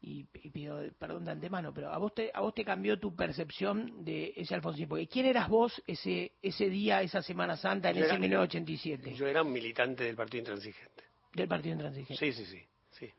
y, 0.00 0.24
pido 0.24 0.80
perdón 0.98 1.24
de 1.24 1.32
antemano, 1.32 1.72
pero 1.72 1.90
a 1.90 1.98
vos 1.98 2.14
te, 2.14 2.30
a 2.32 2.40
vos 2.40 2.54
te 2.54 2.64
cambió 2.64 2.98
tu 2.98 3.14
percepción 3.14 4.04
de 4.04 4.32
ese 4.36 4.54
Alfonsín, 4.54 4.88
porque 4.88 5.08
¿quién 5.08 5.26
eras 5.26 5.48
vos 5.48 5.82
ese, 5.86 6.32
ese 6.42 6.68
día, 6.68 7.02
esa 7.02 7.22
Semana 7.22 7.56
Santa, 7.56 7.90
en 7.90 7.98
ese 7.98 8.18
1987? 8.18 9.14
Yo 9.14 9.26
era 9.26 9.42
un 9.42 9.52
militante 9.52 10.04
del 10.04 10.14
Partido 10.14 10.40
Intransigente. 10.40 11.04
¿Del 11.34 11.48
Partido 11.48 11.74
Intransigente? 11.74 12.16
Sí, 12.16 12.32
sí, 12.32 12.46
sí, 12.46 12.62
sí, 12.90 13.12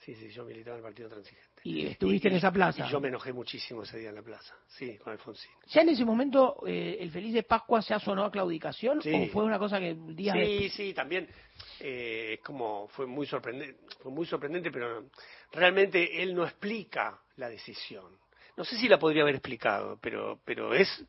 sí, 0.00 0.14
sí 0.14 0.28
yo 0.30 0.44
militaba 0.44 0.76
en 0.76 0.80
el 0.80 0.84
Partido 0.84 1.08
Intransigente. 1.08 1.52
¿Y 1.64 1.86
estuviste 1.86 2.28
en 2.28 2.34
esa 2.34 2.50
plaza? 2.50 2.86
Y 2.86 2.90
yo 2.90 3.00
me 3.00 3.08
enojé 3.08 3.32
muchísimo 3.32 3.84
ese 3.84 3.98
día 3.98 4.08
en 4.08 4.16
la 4.16 4.22
plaza, 4.22 4.54
sí, 4.66 4.98
con 4.98 5.12
Alfonsín. 5.12 5.52
¿Ya 5.68 5.82
en 5.82 5.90
ese 5.90 6.04
momento 6.04 6.56
eh, 6.66 6.96
el 6.98 7.10
Feliz 7.10 7.34
de 7.34 7.44
Pascua 7.44 7.80
se 7.82 7.98
sonó 8.00 8.24
a 8.24 8.32
claudicación 8.32 8.98
o 8.98 9.26
fue 9.28 9.44
una 9.44 9.58
cosa 9.60 9.78
que 9.78 9.94
día 9.94 10.34
Sí, 10.34 10.68
sí, 10.70 10.92
también 10.92 11.28
eh, 11.80 12.34
es 12.34 12.40
como, 12.40 12.88
fue 12.88 13.06
muy 13.06 13.26
sorprendente, 13.26 13.80
fue 14.00 14.12
muy 14.12 14.26
sorprendente, 14.26 14.70
pero 14.70 15.04
realmente 15.52 16.22
él 16.22 16.34
no 16.34 16.44
explica 16.44 17.20
la 17.36 17.48
decisión. 17.48 18.18
No 18.56 18.64
sé 18.64 18.76
si 18.76 18.88
la 18.88 18.98
podría 18.98 19.22
haber 19.22 19.36
explicado, 19.36 19.98
pero, 20.00 20.40
pero 20.44 20.74
es... 20.74 21.04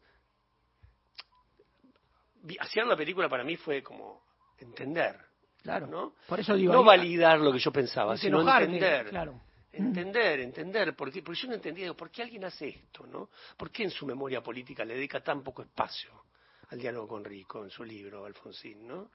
Hacer 2.60 2.86
la 2.86 2.98
película 2.98 3.30
para 3.30 3.44
mí 3.44 3.56
fue 3.56 3.82
como 3.82 4.22
entender. 4.58 5.18
Claro, 5.62 5.88
¿no? 5.88 6.16
Por 6.28 6.40
eso 6.40 6.56
digo, 6.56 6.74
no 6.74 6.84
validar 6.84 7.40
lo 7.40 7.54
que 7.54 7.60
yo 7.60 7.72
pensaba, 7.72 8.18
sino 8.18 8.42
entender. 8.42 9.10
Claro 9.10 9.42
entender, 9.74 10.40
entender, 10.40 10.96
porque, 10.96 11.22
porque 11.22 11.42
yo 11.42 11.48
no 11.50 11.56
entendía, 11.56 11.94
¿por 11.94 12.12
qué 12.12 12.22
alguien 12.22 12.46
hace 12.46 12.68
esto? 12.68 13.06
¿no? 13.08 13.30
¿Por 13.58 13.72
qué 13.72 13.84
en 13.84 13.90
su 13.90 14.06
memoria 14.06 14.42
política 14.42 14.86
le 14.86 14.94
dedica 14.94 15.22
tan 15.22 15.44
poco 15.44 15.64
espacio 15.64 16.26
al 16.70 16.80
diálogo 16.80 17.08
con 17.08 17.26
Rico 17.26 17.64
en 17.64 17.72
su 17.72 17.84
libro, 17.84 18.26
Alfonsín? 18.26 18.88
¿no? 18.88 19.10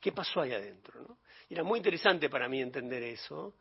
¿Qué 0.00 0.12
pasó 0.12 0.40
ahí 0.40 0.52
adentro? 0.52 1.00
¿no? 1.00 1.18
Y 1.48 1.54
era 1.54 1.64
muy 1.64 1.78
interesante 1.78 2.28
para 2.28 2.48
mí 2.48 2.60
entender 2.60 3.02
eso, 3.02 3.54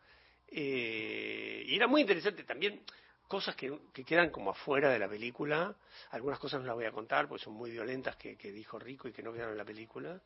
eh, 0.48 1.64
y 1.66 1.76
era 1.76 1.88
muy 1.88 2.02
interesante 2.02 2.44
también 2.44 2.82
cosas 3.28 3.56
que, 3.56 3.78
que, 3.94 4.04
quedan 4.06 4.30
como 4.30 4.52
afuera 4.52 4.90
de 4.90 5.00
la 5.00 5.10
película, 5.10 5.76
algunas 6.12 6.40
cosas 6.40 6.62
no 6.62 6.68
las 6.68 6.76
voy 6.76 6.86
a 6.86 6.92
contar 6.92 7.28
porque 7.28 7.44
son 7.44 7.54
muy 7.54 7.72
violentas 7.72 8.16
que, 8.16 8.38
que 8.38 8.52
dijo 8.52 8.80
Rico 8.80 9.08
y 9.08 9.12
que 9.12 9.22
no 9.22 9.34
quedaron 9.34 9.52
en 9.52 9.58
la 9.58 9.66
película, 9.66 10.22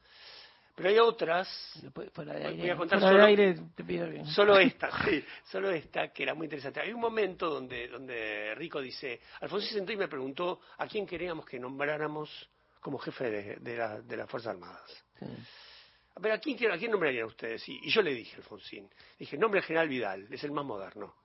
pero 0.76 0.89
hay 0.89 0.99
otras. 0.99 1.47
voy 1.95 2.70
a 2.70 2.76
contar 2.76 2.99
solo, 2.99 4.57
esta, 4.59 5.03
sí, 5.03 5.24
solo 5.45 5.70
esta, 5.72 6.09
que 6.09 6.24
era 6.24 6.34
muy 6.34 6.45
interesante. 6.45 6.80
Hay 6.80 6.93
un 6.93 7.01
momento 7.01 7.49
donde, 7.49 7.88
donde 7.88 8.55
Rico 8.55 8.80
dice: 8.80 9.20
Alfonso 9.41 9.68
sentó 9.68 9.91
y 9.91 9.97
me 9.97 10.07
preguntó 10.07 10.62
a 10.78 10.88
quién 10.88 11.05
queríamos 11.05 11.45
que 11.45 11.59
nombráramos 11.59 12.49
como 12.80 12.97
jefe 12.99 13.30
de, 13.30 13.55
de, 13.57 14.01
de 14.03 14.18
las 14.18 14.30
Fuerzas 14.30 14.53
Armadas. 14.53 15.03
A 15.22 15.70
ver, 16.20 16.34
¿a 16.34 16.39
quién, 16.39 16.72
¿a 16.72 16.78
quién 16.78 16.91
nombrarían 16.91 17.26
ustedes? 17.26 17.68
Y, 17.68 17.89
yo 17.89 18.01
le 18.01 18.14
dije, 18.14 18.38
Alfonsín, 18.38 18.89
dije, 19.18 19.38
nombre 19.38 19.59
al 19.59 19.66
general 19.66 19.88
Vidal, 19.88 20.28
es 20.32 20.43
el 20.43 20.51
más 20.51 20.66
moderno. 20.66 21.16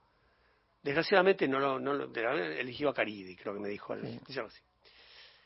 Desgraciadamente 0.81 1.47
no 1.47 1.59
lo, 1.59 1.79
no 1.79 1.93
lo 1.93 2.05
eligió 2.13 2.89
a 2.89 2.93
Caridi, 2.93 3.35
creo 3.35 3.53
que 3.53 3.59
me 3.59 3.67
dijo. 3.67 3.93
Entonces 3.93 4.63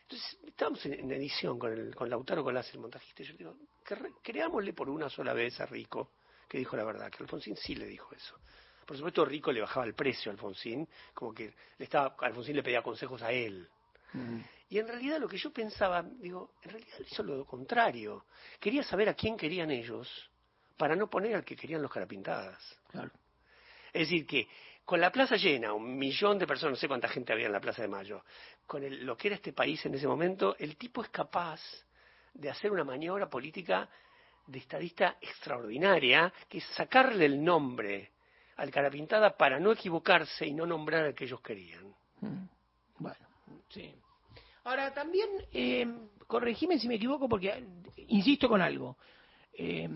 Entonces, 0.04 0.38
estábamos 0.46 0.86
en, 0.86 1.12
edición 1.12 1.58
con, 1.58 1.72
el, 1.72 1.96
con 1.96 2.10
Lautaro 2.10 2.44
Colás, 2.44 2.72
el 2.74 2.80
montajista, 2.80 3.24
y 3.24 3.26
yo 3.26 3.34
digo, 3.34 3.56
creámosle 4.22 4.74
por 4.74 4.90
una 4.90 5.10
sola 5.10 5.34
vez 5.34 5.60
a 5.60 5.66
Rico 5.66 6.12
que 6.52 6.58
dijo 6.58 6.76
la 6.76 6.84
verdad, 6.84 7.10
que 7.10 7.24
Alfonsín 7.24 7.56
sí 7.56 7.76
le 7.76 7.86
dijo 7.86 8.14
eso. 8.14 8.36
Por 8.86 8.98
supuesto, 8.98 9.24
Rico 9.24 9.54
le 9.54 9.62
bajaba 9.62 9.86
el 9.86 9.94
precio 9.94 10.30
a 10.30 10.34
Alfonsín, 10.34 10.86
como 11.14 11.34
que 11.34 11.54
le 11.78 11.86
estaba, 11.86 12.14
Alfonsín 12.20 12.58
le 12.58 12.62
pedía 12.62 12.82
consejos 12.82 13.22
a 13.22 13.32
él. 13.32 13.70
Y 14.70 14.80
en 14.80 14.88
realidad 14.88 15.20
lo 15.20 15.28
que 15.28 15.38
yo 15.38 15.52
pensaba, 15.52 16.02
digo, 16.02 16.54
en 16.64 16.72
realidad 16.72 16.98
hizo 17.00 17.24
lo 17.24 17.46
contrario. 17.46 18.26
Quería 18.60 18.84
saber 18.84 19.10
a 19.10 19.14
quién 19.14 19.36
querían 19.36 19.70
ellos 19.72 20.30
para 20.78 20.96
no 20.96 21.10
poner 21.10 21.36
al 21.36 21.44
que 21.44 21.56
querían 21.56 21.82
los 21.82 21.92
carapintadas. 21.92 22.80
Claro. 22.90 23.12
Es 23.94 24.08
decir, 24.08 24.26
que 24.26 24.48
con 24.86 25.00
la 25.00 25.12
plaza 25.12 25.36
llena, 25.36 25.74
un 25.74 25.98
millón 25.98 26.40
de 26.40 26.48
personas, 26.48 26.72
no 26.72 26.80
sé 26.80 26.88
cuánta 26.88 27.08
gente 27.08 27.34
había 27.34 27.46
en 27.46 27.52
la 27.52 27.60
Plaza 27.60 27.82
de 27.82 27.88
Mayo, 27.88 28.24
con 28.66 28.84
lo 29.06 29.18
que 29.18 29.28
era 29.28 29.36
este 29.36 29.54
país 29.54 29.86
en 29.86 29.96
ese 29.96 30.08
momento, 30.08 30.56
el 30.58 30.78
tipo 30.78 31.04
es 31.04 31.10
capaz 31.10 31.62
de 32.34 32.50
hacer 32.50 32.72
una 32.72 32.84
maniobra 32.84 33.30
política 33.30 33.90
de 34.48 34.60
estadista 34.60 35.18
extraordinaria, 35.22 36.34
que 36.50 36.58
es 36.58 36.66
sacarle 36.76 37.26
el 37.26 37.44
nombre 37.44 38.12
al 38.58 38.72
Carapintada 38.72 39.36
para 39.36 39.60
no 39.60 39.72
equivocarse 39.72 40.46
y 40.46 40.54
no 40.54 40.66
nombrar 40.66 41.06
al 41.06 41.16
que 41.16 41.26
ellos 41.26 41.42
querían. 41.42 41.94
Mm. 42.22 42.48
Bueno, 42.98 43.31
sí. 43.70 43.94
Ahora, 44.64 44.94
también, 44.94 45.28
eh, 45.52 45.88
corregime 46.28 46.78
si 46.78 46.88
me 46.88 46.96
equivoco, 46.96 47.28
porque 47.28 47.64
insisto 48.08 48.48
con 48.48 48.62
algo. 48.62 48.98
Eh, 49.54 49.90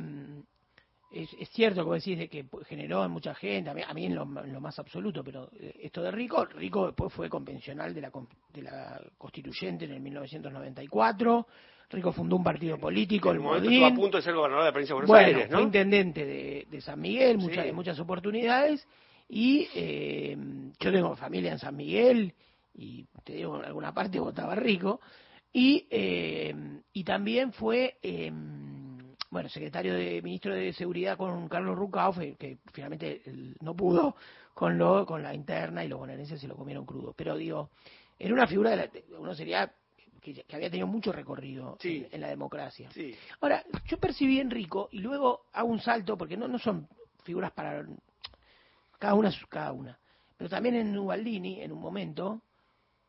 es, 1.15 1.49
cierto, 1.51 1.83
como 1.83 1.95
decís, 1.95 2.17
de 2.17 2.27
que 2.27 2.45
generó 2.67 3.05
en 3.05 3.11
mucha 3.11 3.33
gente, 3.33 3.69
a 3.69 3.93
mí, 3.93 4.05
en, 4.05 4.15
lo, 4.15 4.25
más 4.25 4.77
absoluto, 4.79 5.23
pero 5.23 5.49
eh, 5.57 5.73
esto 5.83 6.03
de 6.03 6.11
Rico, 6.11 6.43
Rico 6.45 6.87
después 6.87 7.13
fue 7.13 7.29
convencional 7.29 7.93
de 7.93 8.01
la, 8.01 8.11
de 8.51 8.61
la 8.61 9.01
constituyente 9.17 9.85
en 9.85 9.91
el 9.91 10.01
1994, 10.01 11.47
Rico 11.89 12.11
fundó 12.11 12.35
un 12.35 12.43
partido 12.43 12.77
político, 12.77 13.31
el 13.31 13.39
Modín. 13.39 13.83
a 13.83 13.93
punto 13.93 14.17
de 14.17 14.23
ser 14.23 14.33
gobernador 14.33 14.65
de 14.65 14.69
la 14.69 14.73
provincia 14.73 14.95
de 14.95 15.05
Buenos 15.05 15.25
Aires, 15.25 15.49
¿no? 15.49 15.57
fue 15.57 15.63
intendente 15.63 16.25
de, 16.69 16.81
San 16.81 16.99
Miguel, 16.99 17.37
muchas, 17.37 17.73
muchas 17.73 17.99
oportunidades, 17.99 18.85
y 19.29 19.69
eh, 19.73 20.37
yo 20.79 20.91
tengo 20.91 21.15
familia 21.15 21.53
en 21.53 21.59
San 21.59 21.77
Miguel, 21.77 22.33
y 22.75 23.05
te 23.23 23.33
digo, 23.33 23.57
en 23.59 23.65
alguna 23.65 23.93
parte 23.93 24.19
votaba 24.19 24.55
Rico, 24.55 24.99
y, 25.51 25.87
eh, 25.89 26.53
y 26.91 27.03
también 27.03 27.53
fue 27.53 27.97
bueno, 29.35 29.49
secretario 29.49 29.93
de 29.93 30.21
ministro 30.21 30.55
de 30.55 30.71
Seguridad 30.71 31.17
con 31.17 31.49
Carlos 31.49 31.77
Rucauf, 31.77 32.17
que 32.37 32.59
finalmente 32.71 33.21
no 33.61 33.75
pudo 33.75 34.15
con 34.53 34.77
lo 34.77 35.05
con 35.05 35.21
la 35.21 35.33
interna 35.33 35.83
y 35.83 35.89
los 35.89 35.99
bonaerenses 35.99 36.39
se 36.39 36.47
lo 36.47 36.55
comieron 36.55 36.85
crudo. 36.85 37.13
Pero 37.17 37.35
digo, 37.35 37.69
era 38.17 38.33
una 38.33 38.47
figura 38.47 38.69
de 38.69 38.77
la, 38.77 38.89
uno 39.19 39.35
sería 39.35 39.69
que, 40.21 40.45
había 40.53 40.69
tenido 40.69 40.87
mucho 40.87 41.11
recorrido 41.11 41.77
en, 41.83 42.21
la 42.21 42.29
democracia. 42.29 42.89
Ahora, 43.41 43.61
yo 43.85 43.97
percibí 43.97 44.39
en 44.39 44.49
Rico 44.49 44.87
y 44.93 44.99
luego 44.99 45.47
hago 45.51 45.67
un 45.67 45.81
salto 45.81 46.17
porque 46.17 46.37
no 46.37 46.47
no 46.47 46.57
son 46.57 46.87
figuras 47.23 47.51
para 47.51 47.85
cada 48.97 49.15
una 49.15 49.33
cada 49.49 49.73
una, 49.73 49.99
pero 50.37 50.49
también 50.49 50.75
en 50.75 50.97
Ubaldini 50.97 51.61
en 51.61 51.73
un 51.73 51.81
momento 51.81 52.41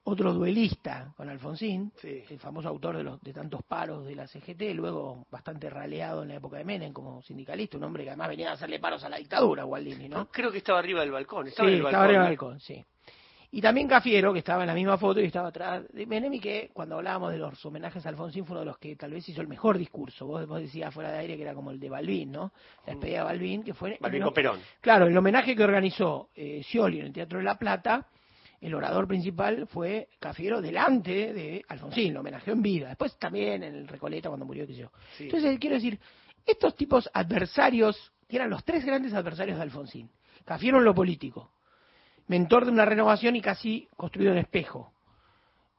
otro 0.08 0.32
duelista 0.32 1.12
con 1.16 1.28
Alfonsín, 1.28 1.92
el 2.04 2.38
famoso 2.38 2.68
autor 2.68 2.96
de, 2.96 3.02
los, 3.02 3.20
de 3.22 3.32
tantos 3.32 3.64
paros 3.64 4.06
de 4.06 4.14
la 4.14 4.28
CGT, 4.28 4.72
luego 4.72 5.26
bastante 5.28 5.68
raleado 5.68 6.22
en 6.22 6.28
la 6.28 6.36
época 6.36 6.58
de 6.58 6.64
Menem 6.64 6.92
como 6.92 7.20
sindicalista, 7.22 7.76
un 7.76 7.84
hombre 7.84 8.04
que 8.04 8.10
además 8.10 8.28
venía 8.28 8.50
a 8.50 8.52
hacerle 8.52 8.78
paros 8.78 9.02
a 9.02 9.08
la 9.08 9.16
dictadura, 9.16 9.64
Gualdini, 9.64 10.08
¿no? 10.08 10.28
Creo 10.28 10.52
que 10.52 10.58
estaba 10.58 10.78
arriba 10.78 11.00
del 11.00 11.10
balcón. 11.10 11.48
Estaba 11.48 11.68
sí, 11.68 11.74
estaba 11.74 12.04
arriba 12.04 12.20
del 12.20 12.30
balcón, 12.30 12.60
sí. 12.60 12.84
Y 13.50 13.60
también 13.60 13.88
Cafiero, 13.88 14.32
que 14.32 14.38
estaba 14.40 14.62
en 14.62 14.68
la 14.68 14.74
misma 14.74 14.96
foto 14.96 15.20
y 15.20 15.24
estaba 15.24 15.48
atrás 15.48 15.82
de 15.92 16.06
Menem, 16.06 16.34
y 16.34 16.38
que 16.38 16.70
cuando 16.72 16.94
hablábamos 16.94 17.32
de 17.32 17.38
los 17.38 17.66
homenajes 17.66 18.06
a 18.06 18.08
Alfonsín 18.08 18.44
fue 18.44 18.54
uno 18.54 18.60
de 18.60 18.66
los 18.66 18.78
que 18.78 18.94
tal 18.94 19.10
vez 19.10 19.28
hizo 19.28 19.40
el 19.40 19.48
mejor 19.48 19.76
discurso. 19.76 20.24
Vos, 20.24 20.46
vos 20.46 20.60
decías 20.60 20.94
fuera 20.94 21.10
de 21.10 21.18
aire 21.18 21.36
que 21.36 21.42
era 21.42 21.54
como 21.54 21.72
el 21.72 21.80
de 21.80 21.88
Balbín, 21.88 22.30
¿no? 22.30 22.52
La 22.86 22.92
despedida 22.92 23.18
de 23.18 23.24
Balbín, 23.24 23.64
que 23.64 23.74
fue... 23.74 23.98
Balbín 24.00 24.22
con 24.22 24.34
Perón. 24.34 24.60
Claro, 24.80 25.06
el 25.06 25.18
homenaje 25.18 25.56
que 25.56 25.64
organizó 25.64 26.28
eh, 26.36 26.62
Scioli 26.62 27.00
en 27.00 27.06
el 27.06 27.12
Teatro 27.12 27.38
de 27.38 27.44
la 27.44 27.58
Plata 27.58 28.06
el 28.66 28.74
orador 28.74 29.06
principal 29.06 29.68
fue 29.68 30.08
Cafiero 30.18 30.60
delante 30.60 31.32
de 31.32 31.64
Alfonsín, 31.68 32.12
lo 32.12 32.18
homenajeó 32.18 32.52
en 32.52 32.62
vida. 32.62 32.88
Después 32.88 33.16
también 33.16 33.62
en 33.62 33.76
el 33.76 33.86
Recoleta 33.86 34.28
cuando 34.28 34.44
murió, 34.44 34.66
qué 34.66 34.72
sé 34.72 34.80
yo. 34.80 34.90
Entonces, 35.20 35.56
quiero 35.60 35.76
decir, 35.76 36.00
estos 36.44 36.74
tipos 36.74 37.08
adversarios, 37.14 38.12
que 38.28 38.34
eran 38.34 38.50
los 38.50 38.64
tres 38.64 38.84
grandes 38.84 39.14
adversarios 39.14 39.56
de 39.56 39.62
Alfonsín, 39.62 40.10
Cafiero 40.44 40.78
en 40.78 40.84
lo 40.84 40.96
político, 40.96 41.52
mentor 42.26 42.64
de 42.64 42.72
una 42.72 42.84
renovación 42.84 43.36
y 43.36 43.40
casi 43.40 43.88
construido 43.96 44.32
en 44.32 44.38
espejo. 44.38 44.92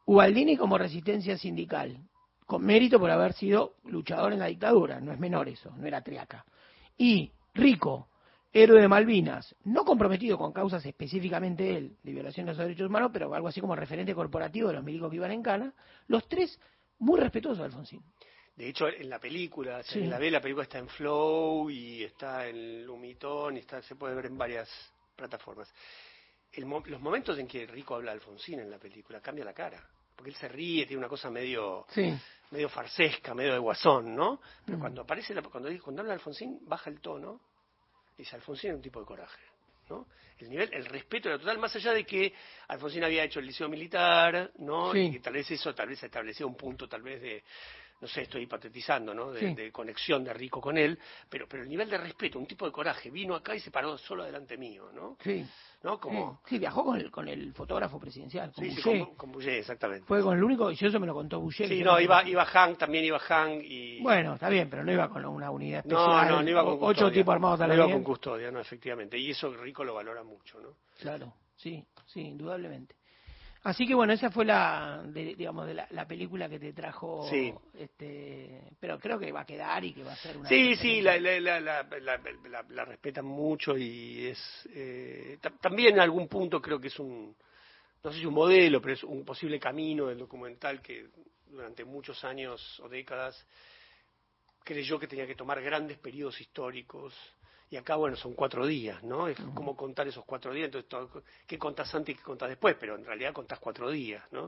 Ubaldini 0.05 0.55
como 0.55 0.77
resistencia 0.77 1.37
sindical, 1.37 1.97
con 2.45 2.63
mérito 2.63 3.01
por 3.01 3.11
haber 3.11 3.33
sido 3.33 3.73
luchador 3.83 4.31
en 4.31 4.39
la 4.39 4.45
dictadura, 4.45 5.01
no 5.01 5.11
es 5.11 5.19
menor 5.19 5.49
eso, 5.49 5.73
no 5.75 5.85
era 5.85 6.01
triaca. 6.01 6.45
Y 6.97 7.33
Rico, 7.53 8.07
héroe 8.63 8.81
de 8.81 8.87
Malvinas, 8.87 9.55
no 9.65 9.85
comprometido 9.85 10.37
con 10.37 10.51
causas 10.51 10.85
específicamente 10.85 11.77
él 11.77 11.95
de 12.01 12.11
violación 12.11 12.45
de 12.45 12.53
los 12.53 12.57
derechos 12.57 12.87
humanos, 12.87 13.11
pero 13.13 13.33
algo 13.33 13.47
así 13.47 13.61
como 13.61 13.75
referente 13.75 14.15
corporativo 14.15 14.69
de 14.69 14.75
los 14.75 14.83
milicos 14.83 15.09
que 15.09 15.17
iban 15.17 15.31
en 15.31 15.43
Cana, 15.43 15.73
los 16.07 16.27
tres 16.27 16.59
muy 16.99 17.19
respetuosos 17.19 17.59
de 17.59 17.65
Alfonsín. 17.65 18.03
De 18.55 18.69
hecho, 18.69 18.87
en 18.87 19.09
la 19.09 19.19
película, 19.19 19.81
en 19.93 20.09
la 20.09 20.17
ve, 20.17 20.31
la 20.31 20.41
película 20.41 20.63
está 20.63 20.79
en 20.79 20.89
Flow 20.89 21.69
y 21.69 22.03
está 22.03 22.47
en 22.47 22.83
Lumitón 22.83 23.55
y 23.55 23.59
está, 23.59 23.81
se 23.83 23.95
puede 23.95 24.15
ver 24.15 24.25
en 24.25 24.37
varias 24.37 24.67
plataformas. 25.15 25.71
los 26.55 26.99
momentos 26.99 27.37
en 27.37 27.47
que 27.47 27.67
Rico 27.67 27.93
habla 27.93 28.11
de 28.11 28.15
Alfonsín 28.15 28.59
en 28.59 28.71
la 28.71 28.79
película 28.79 29.21
cambia 29.21 29.45
la 29.45 29.53
cara, 29.53 29.87
porque 30.15 30.31
él 30.31 30.35
se 30.35 30.47
ríe, 30.47 30.87
tiene 30.87 30.97
una 30.97 31.09
cosa 31.09 31.29
medio 31.29 31.85
medio 32.49 32.69
farsesca, 32.69 33.35
medio 33.35 33.53
de 33.53 33.59
guasón, 33.59 34.15
¿no? 34.15 34.41
Pero 34.65 34.77
mm. 34.77 34.81
cuando 34.81 35.01
aparece, 35.01 35.35
cuando, 35.43 35.69
cuando 35.83 36.01
habla 36.01 36.13
Alfonsín, 36.13 36.59
baja 36.65 36.89
el 36.89 36.99
tono 36.99 37.41
dice 38.17 38.35
Alfonsín 38.35 38.69
era 38.69 38.77
un 38.77 38.81
tipo 38.81 38.99
de 38.99 39.05
coraje. 39.05 39.41
¿no? 39.89 40.07
El 40.39 40.49
nivel, 40.49 40.69
el 40.73 40.85
respeto 40.85 41.29
era 41.29 41.39
total, 41.39 41.57
más 41.57 41.75
allá 41.75 41.93
de 41.93 42.03
que 42.05 42.33
Alfonsín 42.67 43.03
había 43.03 43.23
hecho 43.23 43.39
el 43.39 43.45
liceo 43.47 43.69
militar, 43.69 44.51
¿no? 44.59 44.95
Y 44.95 45.11
que 45.11 45.19
tal 45.19 45.33
vez 45.33 45.49
eso 45.49 45.73
tal 45.73 45.89
vez 45.89 46.03
establecía 46.03 46.45
un 46.45 46.55
punto 46.55 46.87
tal 46.87 47.01
vez 47.01 47.21
de, 47.21 47.43
no 48.01 48.07
sé, 48.07 48.23
estoy 48.23 48.45
patetizando, 48.45 49.13
¿no? 49.13 49.31
De, 49.31 49.71
conexión 49.71 50.23
de 50.23 50.33
Rico 50.33 50.61
con 50.61 50.77
él, 50.77 50.99
pero, 51.29 51.47
pero 51.47 51.63
el 51.63 51.69
nivel 51.69 51.89
de 51.89 51.97
respeto, 51.97 52.37
un 52.37 52.45
tipo 52.45 52.65
de 52.65 52.71
coraje, 52.71 53.09
vino 53.09 53.33
acá 53.35 53.55
y 53.55 53.59
se 53.59 53.71
paró 53.71 53.97
solo 53.97 54.25
delante 54.25 54.57
mío, 54.57 54.91
¿no? 54.93 55.17
Sí. 55.23 55.43
¿No? 55.87 55.99
Como... 56.01 56.41
Sí, 56.45 56.59
viajó 56.59 56.83
con 56.83 56.97
el, 56.97 57.09
con 57.09 57.29
el 57.29 57.53
fotógrafo 57.53 57.97
presidencial, 57.97 58.51
con 58.51 58.65
sí, 58.65 58.71
Sí, 58.71 59.05
con, 59.15 59.31
con 59.31 59.41
exactamente. 59.41 60.05
Fue 60.05 60.21
con 60.21 60.37
el 60.37 60.43
único, 60.43 60.69
y 60.69 60.73
eso 60.73 60.99
me 60.99 61.07
lo 61.07 61.13
contó 61.13 61.39
Boucher. 61.39 61.69
Sí, 61.69 61.81
no, 61.81 61.97
iba, 61.97 62.27
iba 62.27 62.43
Hank, 62.43 62.77
también 62.77 63.05
iba 63.05 63.17
Hank 63.19 63.61
y... 63.63 64.01
Bueno, 64.01 64.33
está 64.33 64.49
bien, 64.49 64.69
pero 64.69 64.83
no 64.83 64.91
iba 64.91 65.07
con 65.07 65.23
una 65.25 65.49
unidad 65.49 65.79
especial. 65.79 66.27
No, 66.27 66.35
no, 66.35 66.43
no 66.43 66.49
iba 66.49 66.63
con 66.65 66.77
custodia. 66.77 67.05
Ocho 67.05 67.13
tipos 67.13 67.33
armados 67.33 67.59
No 67.61 67.73
iba 67.73 67.89
con 67.89 68.03
custodia, 68.03 68.51
no, 68.51 68.59
efectivamente. 68.59 69.17
Y 69.17 69.31
eso 69.31 69.49
Rico 69.55 69.85
lo 69.85 69.93
valora 69.93 70.23
mucho, 70.23 70.59
¿no? 70.59 70.71
Claro, 70.99 71.33
sí, 71.55 71.85
sí, 72.05 72.19
indudablemente. 72.19 72.95
Así 73.67 73.85
que 73.85 73.93
bueno, 73.95 74.13
esa 74.13 74.31
fue 74.31 74.45
la, 74.45 75.03
digamos, 75.13 75.67
de 75.67 75.73
la, 75.73 76.07
película 76.07 76.47
que 76.47 76.57
te 76.57 76.71
trajo, 76.71 77.27
sí. 77.29 77.53
este, 77.77 78.61
pero 78.79 78.97
creo 78.97 79.19
que 79.19 79.29
va 79.33 79.41
a 79.41 79.45
quedar 79.45 79.83
y 79.83 79.91
que 79.93 80.03
va 80.03 80.13
a 80.13 80.15
ser 80.15 80.37
una. 80.37 80.47
Sí, 80.47 80.77
sí, 80.77 81.01
la, 81.01 81.19
la, 81.19 81.59
la, 81.59 82.85
respetan 82.85 83.25
mucho 83.25 83.77
y 83.77 84.27
es, 84.27 84.69
eh, 84.73 85.37
también 85.59 85.95
en 85.95 85.99
algún 85.99 86.29
punto 86.29 86.61
creo 86.61 86.79
que 86.79 86.87
es 86.87 86.97
un, 86.97 87.35
no 88.05 88.13
sé 88.13 88.19
si 88.19 88.25
un 88.25 88.35
modelo, 88.35 88.79
pero 88.79 88.93
es 88.93 89.03
un 89.03 89.25
posible 89.25 89.59
camino 89.59 90.07
del 90.07 90.19
documental 90.19 90.81
que 90.81 91.07
durante 91.47 91.83
muchos 91.83 92.23
años 92.23 92.79
o 92.79 92.87
décadas 92.87 93.45
creyó 94.63 94.97
que 94.97 95.09
tenía 95.09 95.27
que 95.27 95.35
tomar 95.35 95.61
grandes 95.61 95.97
periodos 95.97 96.39
históricos 96.39 97.13
y 97.69 97.75
acá, 97.75 97.95
bueno, 97.97 98.15
son 98.15 98.33
cuatro 98.33 98.65
días, 98.65 99.03
¿no? 99.03 99.27
Es 99.27 99.37
como 99.53 99.75
contar 99.75 100.07
esos 100.07 100.23
cuatro 100.23 100.53
días, 100.53 100.71
entonces, 100.73 101.23
¿qué 101.45 101.57
contás 101.57 101.93
antes 101.93 102.15
y 102.15 102.17
qué 102.17 102.23
contás 102.23 102.49
después? 102.49 102.77
Pero 102.79 102.95
en 102.95 103.05
realidad 103.05 103.33
contás 103.33 103.59
cuatro 103.59 103.89
días, 103.89 104.23
¿no? 104.31 104.47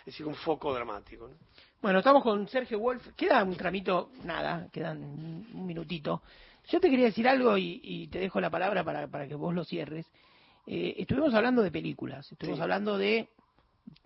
Es 0.00 0.06
decir, 0.06 0.26
un 0.26 0.36
foco 0.36 0.72
dramático, 0.72 1.28
¿no? 1.28 1.34
Bueno, 1.82 1.98
estamos 1.98 2.22
con 2.22 2.46
Sergio 2.46 2.78
Wolf. 2.78 3.08
Queda 3.16 3.42
un 3.42 3.56
tramito, 3.56 4.10
nada, 4.24 4.68
quedan 4.70 5.02
un 5.02 5.66
minutito. 5.66 6.22
Yo 6.68 6.78
te 6.78 6.90
quería 6.90 7.06
decir 7.06 7.26
algo 7.26 7.56
y, 7.58 8.08
te 8.12 8.18
dejo 8.18 8.40
la 8.40 8.50
palabra 8.50 8.84
para, 8.84 9.08
para 9.08 9.26
que 9.26 9.34
vos 9.34 9.52
lo 9.54 9.64
cierres. 9.64 10.06
Eh, 10.66 10.94
estuvimos 10.98 11.34
hablando 11.34 11.62
de 11.62 11.70
películas, 11.72 12.30
estuvimos 12.30 12.60
hablando 12.60 12.98
de 12.98 13.30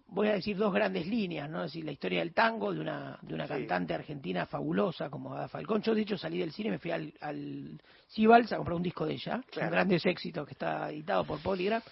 voy 0.09 0.29
a 0.29 0.35
decir 0.35 0.57
dos 0.57 0.73
grandes 0.73 1.07
líneas, 1.07 1.49
¿no? 1.49 1.65
Es 1.65 1.73
decir, 1.73 1.85
la 1.85 1.93
historia 1.93 2.21
del 2.21 2.33
tango 2.33 2.73
de 2.73 2.81
una, 2.81 3.19
de 3.23 3.35
una 3.35 3.47
cantante 3.47 3.95
argentina 3.95 4.47
fabulosa 4.47 5.11
como 5.11 5.35
Ada 5.35 5.49
Falcón. 5.49 5.83
Yo, 5.83 5.95
de 5.95 6.03
hecho, 6.03 6.17
salí 6.17 6.39
del 6.39 6.53
cine, 6.53 6.71
me 6.71 6.79
fui 6.79 6.91
al, 6.91 7.13
al 7.21 7.81
Cibals 8.09 8.53
a 8.53 8.57
comprar 8.57 8.77
un 8.77 8.83
disco 8.83 9.07
de 9.07 9.15
ella, 9.15 9.43
un 9.61 9.71
grandes 9.71 10.05
éxitos 10.07 10.47
que 10.47 10.53
está 10.53 10.91
editado 10.91 11.25
por 11.25 11.41
Polygraph. 11.41 11.85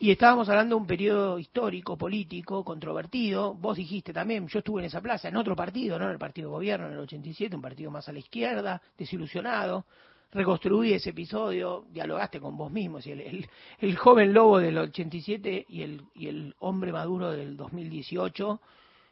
Y 0.00 0.12
estábamos 0.12 0.48
hablando 0.48 0.76
de 0.76 0.80
un 0.80 0.86
periodo 0.86 1.38
histórico, 1.40 1.96
político, 1.96 2.64
controvertido. 2.64 3.54
Vos 3.54 3.76
dijiste 3.76 4.12
también, 4.12 4.46
yo 4.46 4.60
estuve 4.60 4.80
en 4.80 4.86
esa 4.86 5.00
plaza, 5.00 5.28
en 5.28 5.36
otro 5.36 5.56
partido, 5.56 5.98
no 5.98 6.04
en 6.04 6.12
el 6.12 6.18
partido 6.18 6.50
gobierno, 6.50 6.86
en 6.86 6.92
el 6.92 7.00
87, 7.00 7.56
un 7.56 7.62
partido 7.62 7.90
más 7.90 8.08
a 8.08 8.12
la 8.12 8.20
izquierda, 8.20 8.80
desilusionado 8.96 9.86
reconstruí 10.30 10.92
ese 10.92 11.10
episodio, 11.10 11.86
dialogaste 11.90 12.40
con 12.40 12.56
vos 12.56 12.70
mismo, 12.70 12.98
el, 12.98 13.20
el, 13.20 13.48
el, 13.78 13.96
joven 13.96 14.32
lobo 14.32 14.58
del 14.58 14.76
87 14.76 15.66
y 15.68 15.82
el, 15.82 16.02
y 16.14 16.28
el 16.28 16.54
hombre 16.58 16.92
maduro 16.92 17.32
del 17.32 17.56
2018 17.56 18.60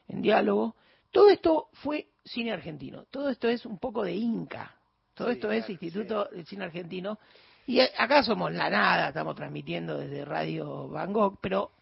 en 0.08 0.22
diálogo. 0.22 0.76
Todo 1.10 1.30
esto 1.30 1.68
fue 1.72 2.08
cine 2.24 2.52
argentino, 2.52 3.04
todo 3.10 3.30
esto 3.30 3.48
es 3.48 3.64
un 3.64 3.78
poco 3.78 4.04
de 4.04 4.14
Inca, 4.14 4.76
todo 5.14 5.30
esto 5.30 5.50
es 5.50 5.68
Instituto 5.70 6.26
de 6.26 6.44
Cine 6.44 6.64
Argentino. 6.64 7.18
Y 7.66 7.80
acá 7.80 8.22
somos 8.22 8.52
la 8.52 8.68
nada, 8.68 9.08
estamos 9.08 9.34
transmitiendo 9.34 9.98
desde 9.98 10.24
Radio 10.24 10.88
Van 10.88 11.12
Gogh, 11.12 11.38
pero 11.40 11.72